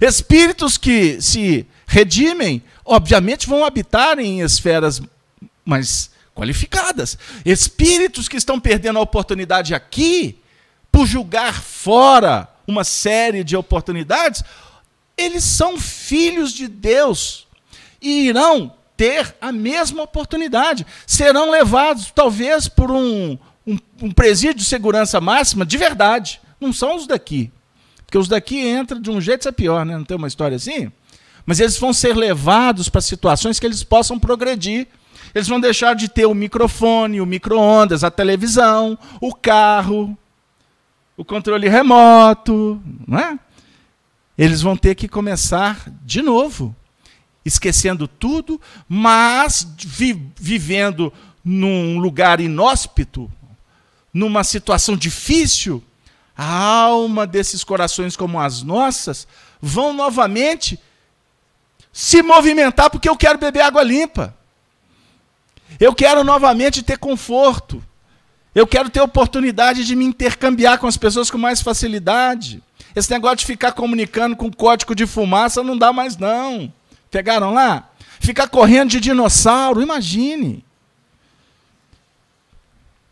Espíritos 0.00 0.76
que 0.76 1.20
se 1.20 1.66
redimem, 1.86 2.62
obviamente 2.84 3.46
vão 3.46 3.64
habitar 3.64 4.18
em 4.18 4.40
esferas 4.40 5.00
mais 5.64 6.10
qualificadas. 6.36 7.18
Espíritos 7.44 8.28
que 8.28 8.36
estão 8.36 8.60
perdendo 8.60 8.98
a 8.98 9.02
oportunidade 9.02 9.74
aqui, 9.74 10.38
por 10.92 11.06
julgar 11.06 11.62
fora 11.62 12.46
uma 12.68 12.84
série 12.84 13.42
de 13.42 13.56
oportunidades, 13.56 14.44
eles 15.16 15.42
são 15.42 15.78
filhos 15.78 16.52
de 16.52 16.68
Deus 16.68 17.46
e 18.00 18.28
irão 18.28 18.72
ter 18.96 19.34
a 19.40 19.50
mesma 19.50 20.02
oportunidade. 20.02 20.86
Serão 21.06 21.50
levados, 21.50 22.12
talvez, 22.14 22.68
por 22.68 22.90
um, 22.90 23.38
um, 23.66 23.78
um 24.02 24.10
presídio 24.10 24.58
de 24.58 24.64
segurança 24.64 25.20
máxima 25.20 25.64
de 25.64 25.78
verdade. 25.78 26.40
Não 26.60 26.72
são 26.72 26.96
os 26.96 27.06
daqui. 27.06 27.50
Porque 28.04 28.18
os 28.18 28.28
daqui 28.28 28.60
entram 28.60 29.00
de 29.00 29.10
um 29.10 29.20
jeito, 29.20 29.40
isso 29.40 29.48
é 29.48 29.52
pior, 29.52 29.86
né? 29.86 29.96
Não 29.96 30.04
tem 30.04 30.16
uma 30.16 30.28
história 30.28 30.56
assim? 30.56 30.92
Mas 31.46 31.60
eles 31.60 31.78
vão 31.78 31.92
ser 31.92 32.14
levados 32.14 32.88
para 32.88 33.00
situações 33.00 33.58
que 33.58 33.66
eles 33.66 33.82
possam 33.82 34.18
progredir 34.18 34.86
Eles 35.36 35.48
vão 35.48 35.60
deixar 35.60 35.94
de 35.94 36.08
ter 36.08 36.24
o 36.24 36.32
microfone, 36.32 37.20
o 37.20 37.26
micro-ondas, 37.26 38.02
a 38.02 38.10
televisão, 38.10 38.98
o 39.20 39.34
carro, 39.34 40.16
o 41.14 41.22
controle 41.22 41.68
remoto, 41.68 42.80
não 43.06 43.18
é? 43.18 43.38
Eles 44.38 44.62
vão 44.62 44.78
ter 44.78 44.94
que 44.94 45.06
começar 45.06 45.92
de 46.02 46.22
novo, 46.22 46.74
esquecendo 47.44 48.08
tudo, 48.08 48.58
mas 48.88 49.68
vi 49.76 50.14
vivendo 50.36 51.12
num 51.44 51.98
lugar 51.98 52.40
inóspito, 52.40 53.30
numa 54.14 54.42
situação 54.42 54.96
difícil. 54.96 55.84
A 56.34 56.46
alma 56.46 57.26
desses 57.26 57.62
corações 57.62 58.16
como 58.16 58.40
as 58.40 58.62
nossas 58.62 59.28
vão 59.60 59.92
novamente 59.92 60.80
se 61.92 62.22
movimentar 62.22 62.88
porque 62.88 63.06
eu 63.10 63.18
quero 63.18 63.38
beber 63.38 63.60
água 63.60 63.82
limpa. 63.82 64.34
Eu 65.78 65.94
quero 65.94 66.24
novamente 66.24 66.82
ter 66.82 66.98
conforto. 66.98 67.82
Eu 68.54 68.66
quero 68.66 68.88
ter 68.88 69.00
oportunidade 69.00 69.84
de 69.84 69.94
me 69.94 70.04
intercambiar 70.04 70.78
com 70.78 70.86
as 70.86 70.96
pessoas 70.96 71.30
com 71.30 71.36
mais 71.36 71.60
facilidade. 71.60 72.62
Esse 72.94 73.10
negócio 73.10 73.38
de 73.38 73.46
ficar 73.46 73.72
comunicando 73.72 74.34
com 74.34 74.50
código 74.50 74.94
de 74.94 75.06
fumaça 75.06 75.62
não 75.62 75.76
dá 75.76 75.92
mais, 75.92 76.16
não. 76.16 76.72
Pegaram 77.10 77.52
lá? 77.52 77.90
Ficar 78.18 78.48
correndo 78.48 78.90
de 78.90 79.00
dinossauro, 79.00 79.82
imagine. 79.82 80.64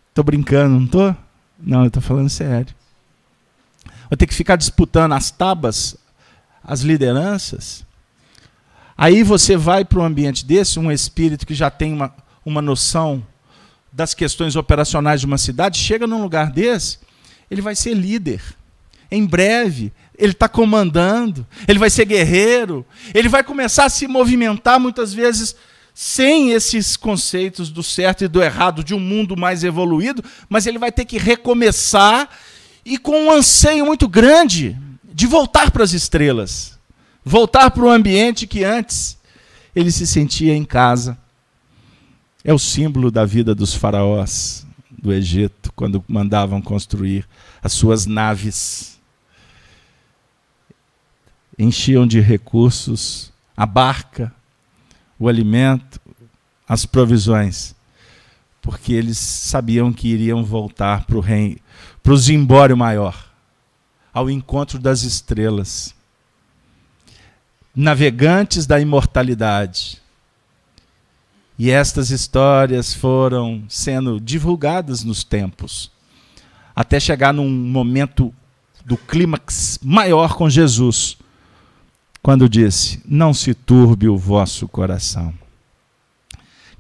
Estou 0.09 0.25
brincando, 0.25 0.77
não 0.77 0.85
estou? 0.87 1.17
Não, 1.59 1.83
eu 1.83 1.89
estou 1.89 2.03
falando 2.03 2.31
sério. 2.31 2.75
Vou 4.09 4.17
ter 4.17 4.27
que 4.27 4.35
ficar 4.35 4.57
disputando 4.57 5.13
as 5.13 5.31
tabas, 5.31 5.97
as 6.63 6.81
lideranças. 6.81 7.85
Aí 8.97 9.23
você 9.23 9.57
vai 9.57 9.85
para 9.85 9.99
um 9.99 10.05
ambiente 10.05 10.47
desse, 10.47 10.79
um 10.79 10.91
espírito 10.91 11.47
que 11.47 11.55
já 11.55 11.69
tem 11.71 11.93
uma, 11.93 12.15
uma 12.45 12.61
noção 12.61 13.25
das 13.93 14.13
questões 14.13 14.57
operacionais 14.57 15.21
de 15.21 15.27
uma 15.27 15.39
cidade, 15.39 15.79
chega 15.79 16.07
num 16.07 16.23
lugar 16.23 16.51
desse, 16.51 16.99
ele 17.51 17.63
vai 17.63 17.77
ser 17.77 17.95
líder. 17.95 18.43
Em 19.11 19.25
breve, 19.25 19.93
ele 20.19 20.33
está 20.33 20.49
comandando, 20.49 21.47
ele 21.69 21.79
vai 21.79 21.91
ser 21.91 22.05
guerreiro, 22.05 22.85
ele 23.15 23.29
vai 23.29 23.45
começar 23.45 23.85
a 23.85 23.89
se 23.89 24.09
movimentar 24.09 24.81
muitas 24.81 25.15
vezes 25.15 25.55
sem 25.95 26.51
esses 26.51 26.97
conceitos 26.97 27.71
do 27.71 27.83
certo 27.83 28.25
e 28.25 28.29
do 28.29 28.43
errado 28.43 28.83
de 28.83 28.95
um 28.95 28.99
mundo 28.99 29.37
mais 29.37 29.63
evoluído, 29.63 30.25
mas 30.49 30.67
ele 30.67 30.79
vai 30.79 30.91
ter 30.91 31.05
que 31.05 31.19
recomeçar 31.19 32.29
e 32.85 32.99
com 32.99 33.27
um 33.27 33.31
anseio 33.31 33.87
muito 33.87 34.09
grande 34.09 34.77
de 35.05 35.27
voltar 35.27 35.71
para 35.71 35.85
as 35.85 35.93
estrelas, 35.93 36.77
voltar 37.25 37.71
para 37.71 37.85
o 37.85 37.89
ambiente 37.89 38.47
que 38.47 38.65
antes 38.65 39.17
ele 39.75 39.93
se 39.93 40.07
sentia 40.07 40.55
em 40.55 40.65
casa. 40.65 41.17
É 42.47 42.53
o 42.53 42.59
símbolo 42.59 43.11
da 43.11 43.25
vida 43.25 43.55
dos 43.55 43.73
faraós 43.73 44.67
do 44.91 45.11
Egito, 45.11 45.73
quando 45.75 46.05
mandavam 46.07 46.61
construir 46.61 47.27
as 47.63 47.73
suas 47.73 48.05
naves. 48.05 49.01
Enchiam 51.59 52.07
de 52.07 52.21
recursos 52.21 53.33
a 53.57 53.65
barca, 53.65 54.31
o 55.19 55.27
alimento, 55.27 55.99
as 56.69 56.85
provisões, 56.85 57.75
porque 58.61 58.93
eles 58.93 59.17
sabiam 59.17 59.91
que 59.91 60.09
iriam 60.09 60.45
voltar 60.45 61.07
para 61.07 61.17
o 61.17 61.21
reino, 61.21 61.59
para 62.03 62.13
o 62.13 62.17
zimbório 62.17 62.77
maior, 62.77 63.33
ao 64.13 64.29
encontro 64.29 64.79
das 64.79 65.03
estrelas. 65.03 65.95
Navegantes 67.75 68.67
da 68.67 68.79
imortalidade 68.79 70.04
e 71.59 71.71
estas 71.71 72.11
histórias 72.11 72.93
foram 72.93 73.65
sendo 73.69 74.21
divulgadas 74.21 75.05
nos 75.05 75.23
tempos, 75.23 75.91
até 76.75 76.99
chegar 76.99 77.33
num 77.33 77.49
momento 77.49 78.35
do 78.85 78.97
clímax 78.97 79.79
maior 79.83 80.35
com 80.35 80.51
Jesus, 80.51 81.17
quando 82.21 82.49
disse: 82.49 83.01
Não 83.07 83.33
se 83.33 83.55
turbe 83.55 84.09
o 84.09 84.17
vosso 84.17 84.67
coração. 84.67 85.33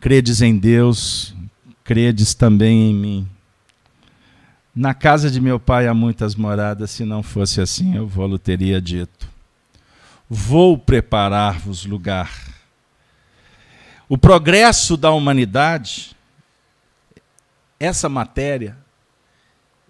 Credes 0.00 0.42
em 0.42 0.58
Deus, 0.58 1.34
credes 1.84 2.34
também 2.34 2.90
em 2.90 2.94
mim. 2.94 3.28
Na 4.74 4.92
casa 4.92 5.30
de 5.30 5.40
meu 5.40 5.60
pai 5.60 5.86
há 5.86 5.94
muitas 5.94 6.34
moradas, 6.34 6.90
se 6.90 7.04
não 7.04 7.22
fosse 7.22 7.60
assim, 7.60 7.94
eu 7.94 8.08
vou-lo 8.08 8.38
teria 8.40 8.82
dito. 8.82 9.28
Vou 10.28 10.76
preparar-vos 10.76 11.86
lugar 11.86 12.53
o 14.08 14.18
progresso 14.18 14.96
da 14.96 15.10
humanidade, 15.10 16.16
essa 17.78 18.08
matéria, 18.08 18.76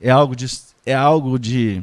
é 0.00 0.10
algo 0.10 0.34
de. 0.34 0.46
É 0.86 0.94
algo 0.94 1.38
de 1.38 1.82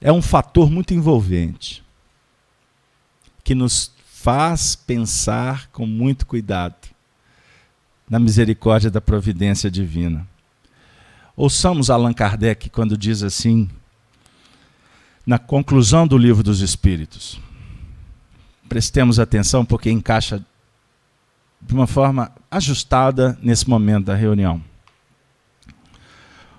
é 0.00 0.12
um 0.12 0.22
fator 0.22 0.70
muito 0.70 0.94
envolvente 0.94 1.82
que 3.42 3.54
nos 3.54 3.92
faz 4.04 4.76
pensar 4.76 5.68
com 5.68 5.86
muito 5.86 6.26
cuidado 6.26 6.88
na 8.08 8.18
misericórdia 8.18 8.90
da 8.90 9.00
providência 9.00 9.70
divina. 9.70 10.26
Ouçamos 11.36 11.90
Allan 11.90 12.12
Kardec 12.12 12.70
quando 12.70 12.96
diz 12.96 13.22
assim, 13.22 13.68
na 15.26 15.38
conclusão 15.38 16.06
do 16.06 16.16
livro 16.16 16.42
dos 16.42 16.60
Espíritos: 16.60 17.40
prestemos 18.68 19.18
atenção 19.18 19.64
porque 19.64 19.90
encaixa 19.90 20.44
de 21.60 21.74
uma 21.74 21.86
forma 21.86 22.30
ajustada 22.50 23.38
nesse 23.42 23.68
momento 23.68 24.06
da 24.06 24.14
reunião. 24.14 24.62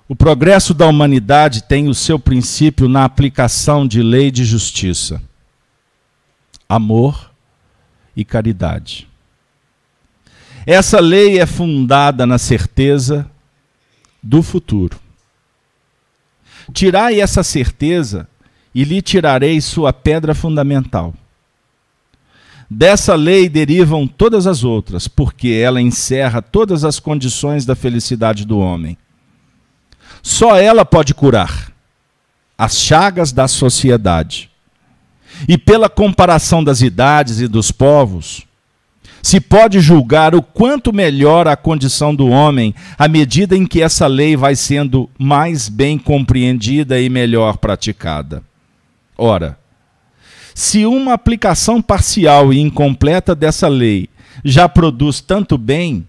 O 0.07 0.15
progresso 0.15 0.73
da 0.73 0.87
humanidade 0.87 1.63
tem 1.63 1.87
o 1.87 1.93
seu 1.93 2.17
princípio 2.17 2.87
na 2.87 3.03
aplicação 3.03 3.85
de 3.85 4.01
lei 4.01 4.31
de 4.31 4.45
justiça, 4.45 5.21
amor 6.67 7.31
e 8.15 8.23
caridade. 8.23 9.07
Essa 10.65 10.99
lei 10.99 11.39
é 11.39 11.45
fundada 11.45 12.25
na 12.25 12.37
certeza 12.37 13.29
do 14.21 14.41
futuro. 14.41 14.99
Tirai 16.73 17.19
essa 17.19 17.43
certeza 17.43 18.27
e 18.73 18.83
lhe 18.83 19.01
tirarei 19.01 19.59
sua 19.61 19.93
pedra 19.93 20.35
fundamental 20.35 21.13
Dessa 22.69 23.15
lei 23.15 23.47
derivam 23.47 24.05
todas 24.05 24.45
as 24.45 24.63
outras, 24.63 25.07
porque 25.07 25.49
ela 25.49 25.81
encerra 25.81 26.41
todas 26.41 26.83
as 26.83 26.99
condições 26.99 27.65
da 27.65 27.75
felicidade 27.75 28.45
do 28.45 28.59
homem. 28.59 28.97
Só 30.21 30.57
ela 30.57 30.83
pode 30.83 31.13
curar 31.13 31.71
as 32.57 32.77
chagas 32.77 33.31
da 33.31 33.47
sociedade. 33.47 34.49
E 35.47 35.57
pela 35.57 35.87
comparação 35.87 36.63
das 36.63 36.81
idades 36.81 37.39
e 37.39 37.47
dos 37.47 37.71
povos, 37.71 38.45
se 39.21 39.39
pode 39.39 39.79
julgar 39.79 40.35
o 40.35 40.41
quanto 40.41 40.93
melhora 40.93 41.51
a 41.51 41.57
condição 41.57 42.13
do 42.15 42.27
homem 42.27 42.73
à 42.97 43.07
medida 43.07 43.55
em 43.55 43.65
que 43.65 43.81
essa 43.81 44.07
lei 44.07 44.35
vai 44.35 44.55
sendo 44.55 45.09
mais 45.17 45.69
bem 45.69 45.97
compreendida 45.97 46.99
e 46.99 47.09
melhor 47.09 47.57
praticada. 47.57 48.41
Ora, 49.17 49.57
se 50.57 50.87
uma 50.87 51.13
aplicação 51.13 51.79
parcial 51.79 52.51
e 52.51 52.59
incompleta 52.59 53.35
dessa 53.35 53.67
lei 53.67 54.09
já 54.43 54.67
produz 54.67 55.21
tanto 55.21 55.55
bem, 55.55 56.07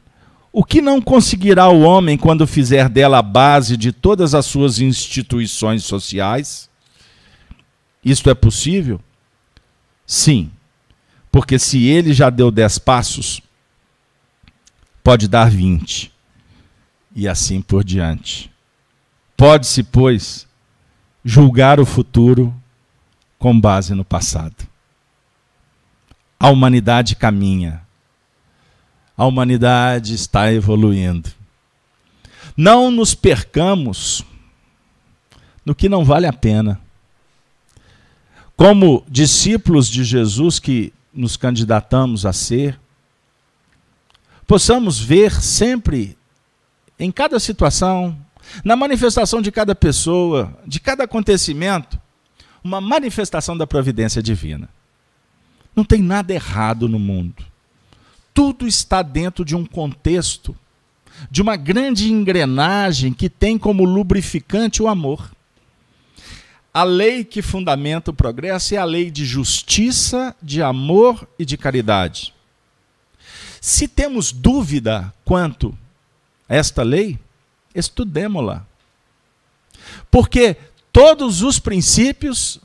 o 0.50 0.64
que 0.64 0.80
não 0.80 1.02
conseguirá 1.02 1.68
o 1.68 1.82
homem 1.82 2.16
quando 2.16 2.46
fizer 2.46 2.88
dela 2.88 3.18
a 3.18 3.22
base 3.22 3.76
de 3.76 3.92
todas 3.92 4.34
as 4.34 4.46
suas 4.46 4.80
instituições 4.80 5.84
sociais? 5.84 6.70
Isto 8.02 8.30
é 8.30 8.34
possível? 8.34 8.98
Sim, 10.06 10.50
porque 11.30 11.58
se 11.58 11.84
ele 11.84 12.14
já 12.14 12.30
deu 12.30 12.50
dez 12.50 12.78
passos, 12.78 13.42
pode 15.04 15.28
dar 15.28 15.50
vinte, 15.50 16.10
e 17.14 17.28
assim 17.28 17.60
por 17.60 17.84
diante. 17.84 18.50
Pode-se, 19.36 19.82
pois, 19.82 20.46
julgar 21.22 21.78
o 21.78 21.84
futuro 21.84 22.57
com 23.38 23.58
base 23.58 23.94
no 23.94 24.04
passado. 24.04 24.66
A 26.38 26.50
humanidade 26.50 27.16
caminha. 27.16 27.82
A 29.16 29.24
humanidade 29.24 30.14
está 30.14 30.52
evoluindo. 30.52 31.30
Não 32.56 32.90
nos 32.90 33.14
percamos 33.14 34.24
no 35.64 35.74
que 35.74 35.88
não 35.88 36.04
vale 36.04 36.26
a 36.26 36.32
pena. 36.32 36.80
Como 38.56 39.04
discípulos 39.08 39.88
de 39.88 40.02
Jesus 40.02 40.58
que 40.58 40.92
nos 41.12 41.36
candidatamos 41.36 42.26
a 42.26 42.32
ser, 42.32 42.78
possamos 44.46 44.98
ver 44.98 45.32
sempre, 45.32 46.16
em 46.98 47.12
cada 47.12 47.38
situação, 47.38 48.16
na 48.64 48.74
manifestação 48.74 49.42
de 49.42 49.52
cada 49.52 49.74
pessoa, 49.74 50.56
de 50.66 50.80
cada 50.80 51.04
acontecimento, 51.04 52.00
uma 52.62 52.80
manifestação 52.80 53.56
da 53.56 53.66
providência 53.66 54.22
divina. 54.22 54.68
Não 55.74 55.84
tem 55.84 56.02
nada 56.02 56.32
errado 56.32 56.88
no 56.88 56.98
mundo. 56.98 57.44
Tudo 58.34 58.66
está 58.66 59.02
dentro 59.02 59.44
de 59.44 59.54
um 59.54 59.64
contexto, 59.64 60.56
de 61.30 61.42
uma 61.42 61.56
grande 61.56 62.12
engrenagem 62.12 63.12
que 63.12 63.28
tem 63.28 63.58
como 63.58 63.84
lubrificante 63.84 64.82
o 64.82 64.88
amor. 64.88 65.30
A 66.72 66.84
lei 66.84 67.24
que 67.24 67.42
fundamenta 67.42 68.10
o 68.10 68.14
progresso 68.14 68.74
é 68.74 68.78
a 68.78 68.84
lei 68.84 69.10
de 69.10 69.24
justiça, 69.24 70.34
de 70.42 70.62
amor 70.62 71.28
e 71.38 71.44
de 71.44 71.56
caridade. 71.56 72.34
Se 73.60 73.88
temos 73.88 74.30
dúvida 74.30 75.12
quanto 75.24 75.76
a 76.48 76.54
esta 76.54 76.82
lei, 76.82 77.18
estudemos-la. 77.74 78.64
Porque 80.10 80.56
todos 80.98 81.42
os 81.42 81.60
princípios 81.60 82.60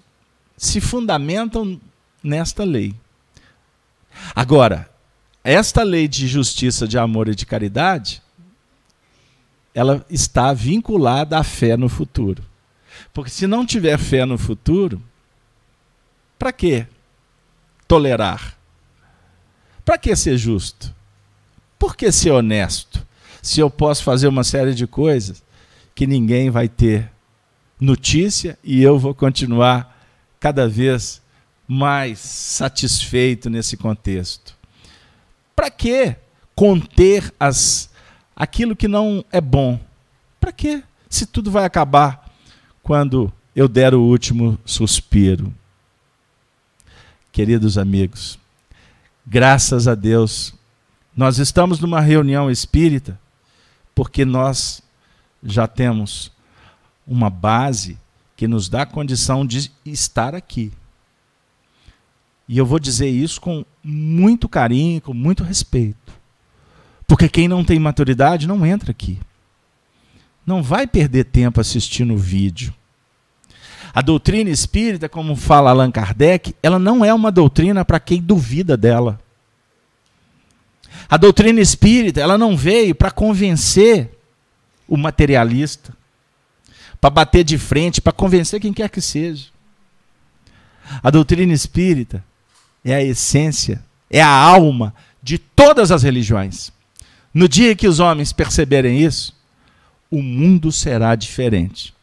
se 0.58 0.82
fundamentam 0.82 1.80
nesta 2.24 2.64
lei. 2.64 2.96
Agora, 4.34 4.90
esta 5.44 5.84
lei 5.84 6.08
de 6.08 6.28
justiça, 6.28 6.88
de 6.88 6.98
amor 6.98 7.28
e 7.28 7.36
de 7.36 7.46
caridade, 7.46 8.24
ela 9.72 10.04
está 10.10 10.52
vinculada 10.52 11.38
à 11.38 11.44
fé 11.44 11.78
no 11.78 11.88
futuro. 11.88 12.44
Porque 13.14 13.30
se 13.30 13.46
não 13.46 13.68
tiver 13.68 14.00
fé 14.00 14.26
no 14.26 14.40
futuro, 14.40 15.00
para 16.40 16.52
que 16.52 16.88
tolerar? 17.88 18.58
Para 19.86 20.00
que 20.00 20.16
ser 20.16 20.40
justo? 20.40 20.92
Por 21.78 21.96
que 21.96 22.12
ser 22.12 22.32
honesto? 22.32 23.06
Se 23.44 23.60
eu 23.60 23.70
posso 23.70 24.04
fazer 24.04 24.28
uma 24.28 24.44
série 24.44 24.74
de 24.74 24.88
coisas 24.88 25.44
que 25.94 26.08
ninguém 26.08 26.50
vai 26.50 26.68
ter 26.68 27.13
notícia 27.84 28.58
e 28.64 28.82
eu 28.82 28.98
vou 28.98 29.14
continuar 29.14 30.02
cada 30.40 30.70
vez 30.70 31.22
mais 31.68 32.18
satisfeito 32.18 33.50
nesse 33.50 33.76
contexto. 33.76 34.56
Para 35.54 35.70
que 35.70 36.16
conter 36.56 37.34
as 37.38 37.90
aquilo 38.34 38.76
que 38.76 38.88
não 38.88 39.24
é 39.32 39.42
bom? 39.42 39.78
Para 40.40 40.54
que? 40.54 40.82
Se 41.10 41.26
tudo 41.26 41.52
vai 41.52 41.66
acabar 41.66 42.32
quando 42.82 43.32
eu 43.54 43.68
der 43.68 43.94
o 43.94 44.02
último 44.02 44.58
suspiro. 44.66 45.54
Queridos 47.34 47.78
amigos, 47.78 48.40
graças 49.26 49.88
a 49.88 49.96
Deus, 49.96 50.54
nós 51.16 51.38
estamos 51.38 51.80
numa 51.80 52.00
reunião 52.00 52.50
espírita 52.50 53.20
porque 53.94 54.24
nós 54.24 54.82
já 55.44 55.68
temos 55.68 56.33
uma 57.08 57.30
base 57.30 57.98
que 58.36 58.48
nos 58.48 58.68
dá 58.70 58.86
condição 58.86 59.46
de 59.46 59.72
estar 59.86 60.36
aqui. 60.36 60.72
E 62.48 62.58
eu 62.58 62.66
vou 62.66 62.80
dizer 62.80 63.10
isso 63.10 63.40
com 63.40 63.64
muito 63.84 64.50
carinho, 64.50 65.02
com 65.02 65.14
muito 65.14 65.44
respeito. 65.44 66.14
Porque 67.08 67.30
quem 67.30 67.48
não 67.48 67.64
tem 67.64 67.80
maturidade 67.80 68.48
não 68.48 68.66
entra 68.66 68.92
aqui. 68.92 69.20
Não 70.46 70.62
vai 70.62 70.86
perder 70.86 71.26
tempo 71.26 71.62
assistindo 71.62 72.14
o 72.14 72.18
vídeo. 72.18 72.74
A 73.94 74.02
doutrina 74.02 74.50
espírita, 74.50 75.08
como 75.08 75.36
fala 75.36 75.70
Allan 75.70 75.92
Kardec, 75.92 76.56
ela 76.64 76.80
não 76.80 77.06
é 77.06 77.14
uma 77.14 77.32
doutrina 77.32 77.86
para 77.86 78.00
quem 78.00 78.22
duvida 78.22 78.76
dela. 78.76 79.20
A 81.08 81.16
doutrina 81.16 81.62
espírita, 81.62 82.20
ela 82.20 82.38
não 82.38 82.58
veio 82.58 82.96
para 82.96 83.12
convencer 83.12 84.18
o 84.88 84.98
materialista 84.98 85.96
para 87.04 87.10
bater 87.10 87.44
de 87.44 87.58
frente, 87.58 88.00
para 88.00 88.14
convencer 88.14 88.62
quem 88.62 88.72
quer 88.72 88.90
que 88.90 89.02
seja. 89.02 89.48
A 91.04 91.10
doutrina 91.10 91.52
espírita 91.52 92.24
é 92.82 92.96
a 92.96 93.04
essência, 93.04 93.84
é 94.10 94.22
a 94.22 94.30
alma 94.30 94.96
de 95.22 95.38
todas 95.38 95.92
as 95.92 96.02
religiões. 96.02 96.72
No 97.34 97.50
dia 97.50 97.76
que 97.76 97.90
os 97.90 98.00
homens 98.00 98.32
perceberem 98.32 99.02
isso, 99.02 99.36
o 100.10 100.22
mundo 100.22 100.72
será 100.72 101.14
diferente. 101.14 101.94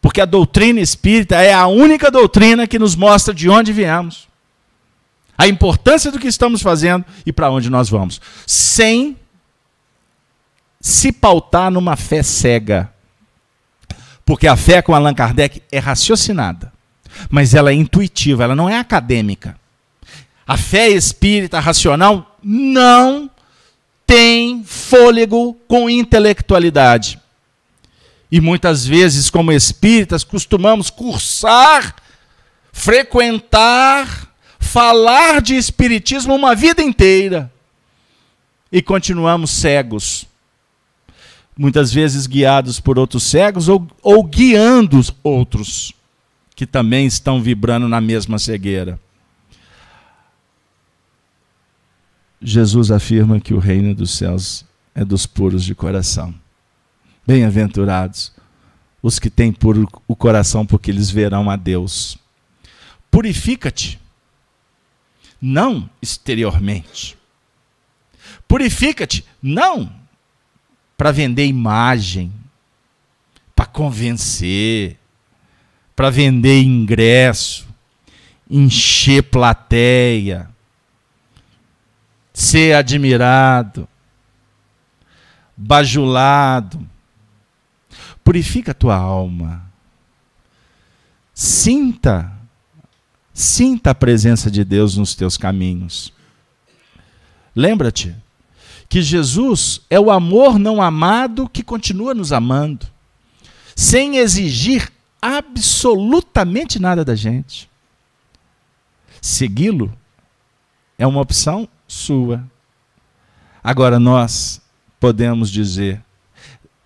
Porque 0.00 0.20
a 0.20 0.24
doutrina 0.24 0.78
espírita 0.78 1.34
é 1.42 1.52
a 1.52 1.66
única 1.66 2.08
doutrina 2.08 2.64
que 2.64 2.78
nos 2.78 2.94
mostra 2.94 3.34
de 3.34 3.50
onde 3.50 3.72
viemos, 3.72 4.28
a 5.36 5.48
importância 5.48 6.12
do 6.12 6.20
que 6.20 6.28
estamos 6.28 6.62
fazendo 6.62 7.04
e 7.26 7.32
para 7.32 7.50
onde 7.50 7.68
nós 7.68 7.88
vamos, 7.88 8.20
sem 8.46 9.16
se 10.80 11.10
pautar 11.10 11.72
numa 11.72 11.96
fé 11.96 12.22
cega. 12.22 12.93
Porque 14.24 14.46
a 14.46 14.56
fé 14.56 14.80
com 14.80 14.94
Allan 14.94 15.14
Kardec 15.14 15.62
é 15.70 15.78
raciocinada, 15.78 16.72
mas 17.28 17.54
ela 17.54 17.70
é 17.70 17.74
intuitiva, 17.74 18.44
ela 18.44 18.56
não 18.56 18.68
é 18.68 18.78
acadêmica. 18.78 19.58
A 20.46 20.56
fé 20.56 20.88
espírita 20.88 21.60
racional 21.60 22.38
não 22.42 23.30
tem 24.06 24.62
fôlego 24.64 25.54
com 25.66 25.88
intelectualidade. 25.88 27.18
E 28.30 28.40
muitas 28.40 28.86
vezes, 28.86 29.30
como 29.30 29.52
espíritas, 29.52 30.24
costumamos 30.24 30.90
cursar, 30.90 31.94
frequentar, 32.72 34.28
falar 34.58 35.40
de 35.40 35.54
espiritismo 35.54 36.34
uma 36.34 36.54
vida 36.54 36.82
inteira 36.82 37.52
e 38.72 38.82
continuamos 38.82 39.50
cegos 39.50 40.26
muitas 41.56 41.92
vezes 41.92 42.26
guiados 42.26 42.80
por 42.80 42.98
outros 42.98 43.22
cegos 43.22 43.68
ou, 43.68 43.86
ou 44.02 44.24
guiando 44.24 45.00
outros 45.22 45.92
que 46.54 46.66
também 46.66 47.06
estão 47.06 47.42
vibrando 47.42 47.88
na 47.88 48.00
mesma 48.00 48.38
cegueira. 48.38 48.98
Jesus 52.40 52.90
afirma 52.90 53.40
que 53.40 53.54
o 53.54 53.58
reino 53.58 53.94
dos 53.94 54.10
céus 54.16 54.64
é 54.94 55.04
dos 55.04 55.26
puros 55.26 55.64
de 55.64 55.74
coração. 55.74 56.34
Bem-aventurados 57.26 58.32
os 59.02 59.18
que 59.18 59.28
têm 59.28 59.52
puro 59.52 59.86
o 60.08 60.16
coração, 60.16 60.64
porque 60.64 60.90
eles 60.90 61.10
verão 61.10 61.50
a 61.50 61.56
Deus. 61.56 62.16
Purifica-te, 63.10 64.00
não 65.40 65.90
exteriormente. 66.00 67.16
Purifica-te, 68.48 69.24
não 69.42 69.92
para 71.04 71.12
vender 71.12 71.44
imagem, 71.44 72.32
para 73.54 73.66
convencer, 73.66 74.98
para 75.94 76.08
vender 76.08 76.62
ingresso, 76.62 77.68
encher 78.48 79.22
plateia, 79.24 80.48
ser 82.32 82.74
admirado, 82.74 83.86
bajulado. 85.54 86.80
Purifica 88.24 88.70
a 88.70 88.74
tua 88.74 88.96
alma. 88.96 89.70
Sinta, 91.34 92.32
sinta 93.34 93.90
a 93.90 93.94
presença 93.94 94.50
de 94.50 94.64
Deus 94.64 94.96
nos 94.96 95.14
teus 95.14 95.36
caminhos. 95.36 96.14
Lembra-te, 97.54 98.16
que 98.94 99.02
Jesus 99.02 99.80
é 99.90 99.98
o 99.98 100.08
amor 100.08 100.56
não 100.56 100.80
amado 100.80 101.48
que 101.48 101.64
continua 101.64 102.14
nos 102.14 102.30
amando, 102.32 102.86
sem 103.74 104.18
exigir 104.18 104.88
absolutamente 105.20 106.78
nada 106.78 107.04
da 107.04 107.16
gente. 107.16 107.68
Segui-lo 109.20 109.92
é 110.96 111.04
uma 111.04 111.20
opção 111.20 111.68
sua. 111.88 112.48
Agora 113.64 113.98
nós 113.98 114.62
podemos 115.00 115.50
dizer, 115.50 116.00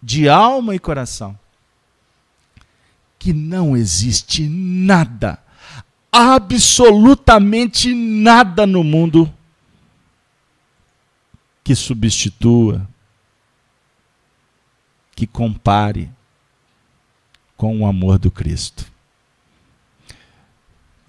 de 0.02 0.30
alma 0.30 0.74
e 0.74 0.78
coração, 0.78 1.38
que 3.18 3.34
não 3.34 3.76
existe 3.76 4.48
nada, 4.48 5.38
absolutamente 6.10 7.92
nada 7.92 8.66
no 8.66 8.82
mundo 8.82 9.30
que 11.68 11.76
substitua, 11.76 12.88
que 15.14 15.26
compare 15.26 16.10
com 17.58 17.80
o 17.80 17.86
amor 17.86 18.18
do 18.18 18.30
Cristo. 18.30 18.90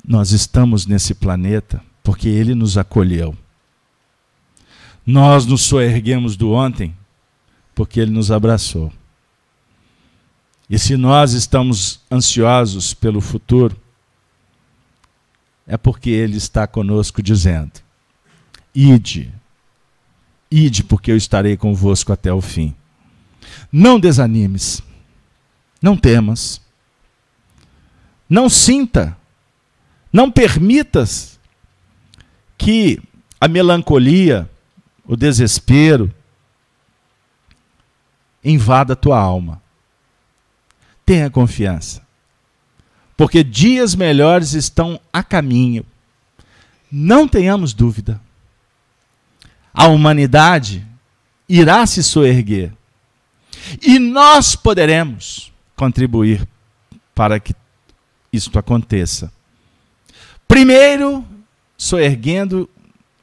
Nós 0.06 0.34
estamos 0.34 0.86
nesse 0.86 1.16
planeta 1.16 1.82
porque 2.04 2.28
Ele 2.28 2.54
nos 2.54 2.78
acolheu. 2.78 3.38
Nós 5.06 5.46
nos 5.46 5.62
soerguemos 5.62 6.36
do 6.36 6.52
ontem 6.52 6.94
porque 7.74 8.02
Ele 8.02 8.12
nos 8.12 8.30
abraçou. 8.30 8.92
E 10.70 10.78
se 10.78 10.98
nós 10.98 11.32
estamos 11.32 12.02
ansiosos 12.12 12.94
pelo 12.94 13.22
futuro, 13.22 13.80
é 15.66 15.78
porque 15.78 16.10
Ele 16.10 16.36
está 16.36 16.68
conosco 16.68 17.24
dizendo: 17.24 17.80
Ide, 18.76 19.39
Ide, 20.52 20.84
porque 20.84 21.12
eu 21.12 21.18
estarei 21.18 21.56
convosco 21.56 22.12
até 22.12 22.34
o 22.34 22.42
fim. 22.42 22.74
Não 23.72 24.00
desanimes. 24.00 24.82
Não 25.82 25.96
temas. 25.96 26.62
Não 28.28 28.50
sinta. 28.50 29.16
Não 30.12 30.32
permitas 30.32 31.40
que 32.58 33.00
a 33.40 33.48
melancolia, 33.48 34.50
o 35.06 35.16
desespero, 35.16 36.14
invada 38.44 38.94
a 38.94 38.96
tua 38.96 39.20
alma. 39.20 39.62
Tenha 41.06 41.30
confiança. 41.30 42.02
Porque 43.16 43.44
dias 43.44 43.96
melhores 43.96 44.54
estão 44.54 45.00
a 45.12 45.22
caminho. 45.22 45.86
Não 46.92 47.28
tenhamos 47.28 47.74
dúvida. 47.74 48.20
A 49.80 49.88
humanidade 49.88 50.86
irá 51.48 51.86
se 51.86 52.04
soerguer. 52.04 52.74
E 53.82 53.98
nós 53.98 54.54
poderemos 54.54 55.54
contribuir 55.74 56.46
para 57.16 57.40
que 57.40 57.56
isto 58.34 58.60
aconteça. 58.60 59.32
Primeiro, 60.46 61.26
soerguendo 61.78 62.70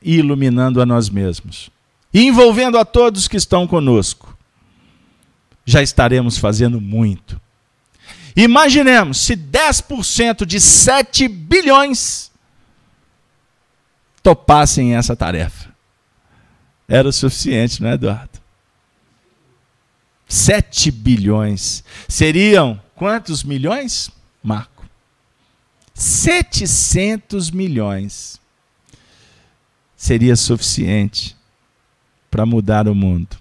e 0.00 0.16
iluminando 0.16 0.80
a 0.80 0.86
nós 0.86 1.10
mesmos, 1.10 1.68
e 2.10 2.22
envolvendo 2.22 2.78
a 2.78 2.86
todos 2.86 3.28
que 3.28 3.36
estão 3.36 3.66
conosco. 3.66 4.34
Já 5.62 5.82
estaremos 5.82 6.38
fazendo 6.38 6.80
muito. 6.80 7.38
Imaginemos 8.34 9.18
se 9.18 9.36
10% 9.36 10.46
de 10.46 10.58
7 10.58 11.28
bilhões 11.28 12.32
topassem 14.22 14.96
essa 14.96 15.14
tarefa. 15.14 15.75
Era 16.88 17.08
o 17.08 17.12
suficiente, 17.12 17.82
não 17.82 17.90
é, 17.90 17.94
Eduardo? 17.94 18.40
7 20.28 20.90
bilhões. 20.90 21.84
Seriam 22.08 22.80
quantos 22.94 23.42
milhões, 23.42 24.10
Marco? 24.42 24.84
700 25.94 27.50
milhões. 27.50 28.40
Seria 29.96 30.36
suficiente 30.36 31.36
para 32.30 32.44
mudar 32.44 32.86
o 32.88 32.94
mundo. 32.94 33.36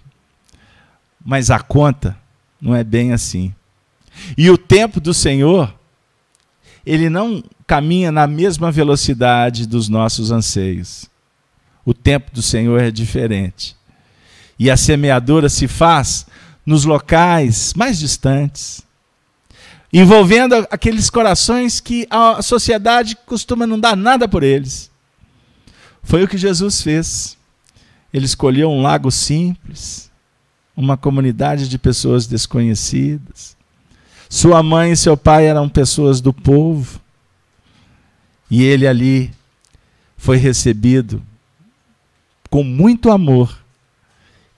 Mas 1.24 1.50
a 1.50 1.60
conta 1.60 2.16
não 2.60 2.74
é 2.74 2.82
bem 2.82 3.12
assim. 3.12 3.54
E 4.38 4.48
o 4.50 4.56
tempo 4.56 5.00
do 5.00 5.12
Senhor, 5.12 5.74
ele 6.84 7.10
não 7.10 7.44
caminha 7.66 8.10
na 8.10 8.26
mesma 8.26 8.72
velocidade 8.72 9.66
dos 9.66 9.88
nossos 9.88 10.30
anseios. 10.30 11.10
O 11.86 11.94
tempo 11.94 12.32
do 12.34 12.42
Senhor 12.42 12.82
é 12.82 12.90
diferente. 12.90 13.76
E 14.58 14.68
a 14.68 14.76
semeadura 14.76 15.48
se 15.48 15.68
faz 15.68 16.26
nos 16.66 16.84
locais 16.84 17.72
mais 17.74 17.96
distantes, 17.96 18.82
envolvendo 19.92 20.54
aqueles 20.68 21.08
corações 21.08 21.78
que 21.78 22.04
a 22.10 22.42
sociedade 22.42 23.16
costuma 23.24 23.68
não 23.68 23.78
dar 23.78 23.96
nada 23.96 24.26
por 24.26 24.42
eles. 24.42 24.90
Foi 26.02 26.24
o 26.24 26.28
que 26.28 26.36
Jesus 26.36 26.82
fez. 26.82 27.36
Ele 28.12 28.26
escolheu 28.26 28.68
um 28.68 28.82
lago 28.82 29.12
simples, 29.12 30.10
uma 30.76 30.96
comunidade 30.96 31.68
de 31.68 31.78
pessoas 31.78 32.26
desconhecidas, 32.26 33.56
sua 34.28 34.60
mãe 34.60 34.90
e 34.90 34.96
seu 34.96 35.16
pai 35.16 35.46
eram 35.46 35.68
pessoas 35.68 36.20
do 36.20 36.32
povo. 36.32 37.00
E 38.50 38.64
ele 38.64 38.88
ali 38.88 39.30
foi 40.16 40.36
recebido 40.36 41.22
com 42.56 42.64
muito 42.64 43.10
amor. 43.10 43.54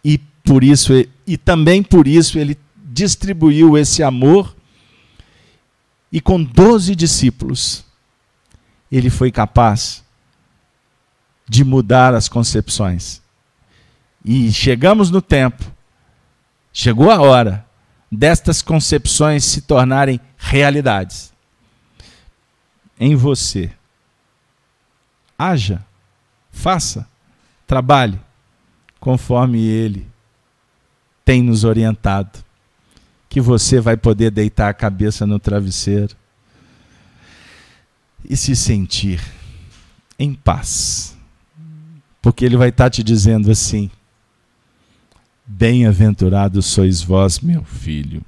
E 0.04 0.18
por 0.44 0.62
isso 0.62 0.92
e 1.26 1.36
também 1.36 1.82
por 1.82 2.06
isso 2.06 2.38
ele 2.38 2.56
distribuiu 2.76 3.76
esse 3.76 4.04
amor 4.04 4.54
e 6.12 6.20
com 6.20 6.40
doze 6.40 6.94
discípulos 6.94 7.84
ele 8.88 9.10
foi 9.10 9.32
capaz 9.32 10.04
de 11.48 11.64
mudar 11.64 12.14
as 12.14 12.28
concepções. 12.28 13.20
E 14.24 14.52
chegamos 14.52 15.10
no 15.10 15.20
tempo, 15.20 15.64
chegou 16.72 17.10
a 17.10 17.20
hora 17.20 17.66
destas 18.12 18.62
concepções 18.62 19.44
se 19.44 19.62
tornarem 19.62 20.20
realidades. 20.36 21.32
Em 23.00 23.16
você. 23.16 23.72
Haja, 25.36 25.84
faça, 26.52 27.04
trabalhe 27.68 28.18
conforme 28.98 29.60
Ele 29.60 30.08
tem 31.24 31.42
nos 31.42 31.62
orientado. 31.62 32.40
Que 33.28 33.42
você 33.42 33.78
vai 33.78 33.94
poder 33.94 34.30
deitar 34.30 34.70
a 34.70 34.74
cabeça 34.74 35.26
no 35.26 35.38
travesseiro 35.38 36.16
e 38.24 38.34
se 38.34 38.56
sentir 38.56 39.20
em 40.18 40.32
paz. 40.32 41.14
Porque 42.22 42.42
Ele 42.42 42.56
vai 42.56 42.70
estar 42.70 42.88
te 42.88 43.02
dizendo 43.02 43.50
assim: 43.50 43.90
Bem-aventurados 45.46 46.64
sois 46.64 47.02
vós, 47.02 47.38
meu 47.40 47.62
filho, 47.64 48.24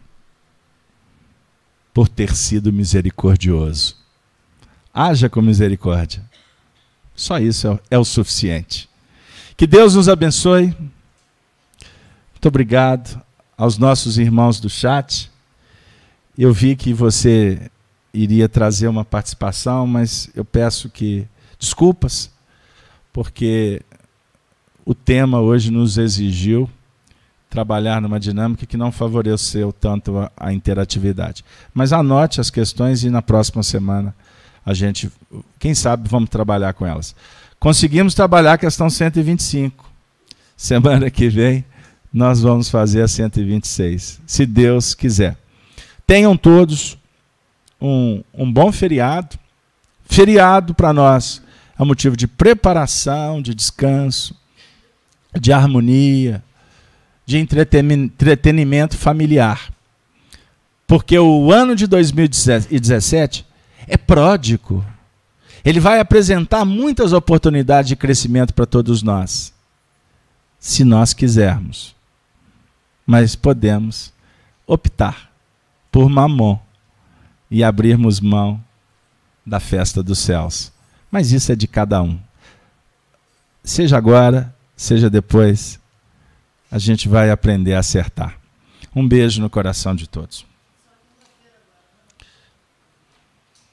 por 1.95 2.07
ter 2.07 2.37
sido 2.37 2.71
misericordioso. 2.71 3.97
Haja 4.93 5.31
com 5.31 5.41
misericórdia. 5.41 6.23
Só 7.17 7.39
isso 7.39 7.69
é, 7.69 7.81
é 7.93 7.99
o 7.99 8.05
suficiente. 8.05 8.90
Que 9.61 9.67
Deus 9.67 9.95
nos 9.95 10.09
abençoe. 10.09 10.75
Muito 12.33 12.49
obrigado 12.49 13.21
aos 13.59 13.77
nossos 13.77 14.17
irmãos 14.17 14.59
do 14.59 14.71
chat. 14.71 15.31
Eu 16.39 16.51
vi 16.51 16.75
que 16.75 16.95
você 16.95 17.71
iria 18.11 18.49
trazer 18.49 18.89
uma 18.89 19.05
participação, 19.05 19.87
mas 19.87 20.31
eu 20.35 20.47
peço 20.47 20.89
que 20.89 21.29
desculpas, 21.59 22.31
porque 23.13 23.83
o 24.83 24.95
tema 24.95 25.43
hoje 25.43 25.71
nos 25.71 25.99
exigiu 25.99 26.67
trabalhar 27.51 28.01
numa 28.01 28.19
dinâmica 28.19 28.65
que 28.65 28.79
não 28.79 28.91
favoreceu 28.91 29.75
tanto 29.75 30.17
a, 30.17 30.33
a, 30.39 30.55
interatividade. 30.55 31.45
Mas 31.75 31.93
anote 31.93 32.41
as 32.41 32.49
questões 32.49 33.05
e 33.05 33.11
na 33.11 33.21
próxima 33.21 33.63
semana 33.63 34.15
a 34.65 34.73
gente, 34.73 35.13
quem 35.59 35.75
sabe, 35.75 36.09
vamos 36.09 36.31
trabalhar 36.31 36.73
com 36.73 36.87
elas. 36.87 37.15
Conseguimos 37.61 38.15
trabalhar 38.15 38.55
a 38.55 38.59
questão 38.59 38.89
125. 38.89 39.85
Semana 40.57 41.11
que 41.11 41.29
vem 41.29 41.63
nós 42.11 42.41
vamos 42.41 42.71
fazer 42.71 43.03
a 43.03 43.09
126, 43.09 44.21
se 44.27 44.47
Deus 44.47 44.95
quiser. 44.95 45.37
Tenham 46.07 46.37
todos 46.39 46.99
um, 47.79 48.25
um 48.33 48.51
bom 48.51 48.73
feriado. 48.73 49.39
Feriado 50.07 50.75
para 50.75 50.93
nós 50.95 51.43
é 51.79 51.85
motivo 51.85 52.17
de 52.17 52.27
preparação, 52.27 53.43
de 53.43 53.55
descanso, 53.55 54.35
de 55.39 55.53
harmonia, 55.53 56.43
de 57.27 57.37
entretenimento 57.37 58.97
familiar. 58.97 59.71
Porque 60.87 61.17
o 61.19 61.53
ano 61.53 61.77
de 61.77 61.87
2017 61.87 63.47
é 63.87 63.99
pródigo. 63.99 64.85
Ele 65.65 65.81
vai 65.81 66.01
apresentar 66.01 66.65
muitas 66.65 67.13
oportunidades 67.13 67.89
de 67.89 67.97
crescimento 67.97 68.55
para 68.55 68.67
todos 68.67 69.03
nós, 69.03 69.53
se 70.59 70.85
nós 70.85 71.13
quisermos. 71.13 71.95
Mas 73.07 73.35
podemos 73.35 74.13
optar 74.67 75.31
por 75.91 76.09
mamon 76.09 76.59
e 77.51 77.65
abrirmos 77.65 78.21
mão 78.21 78.63
da 79.45 79.59
festa 79.59 80.03
dos 80.03 80.19
céus. 80.19 80.73
Mas 81.11 81.33
isso 81.33 81.51
é 81.51 81.57
de 81.57 81.67
cada 81.67 82.01
um. 82.03 82.19
Seja 83.65 83.97
agora, 83.99 84.55
seja 84.77 85.11
depois, 85.11 85.79
a 86.71 86.79
gente 86.79 87.09
vai 87.09 87.31
aprender 87.31 87.75
a 87.75 87.81
acertar. 87.81 88.39
Um 88.95 89.07
beijo 89.07 89.43
no 89.43 89.51
coração 89.51 89.95
de 89.95 90.09
todos. 90.09 90.50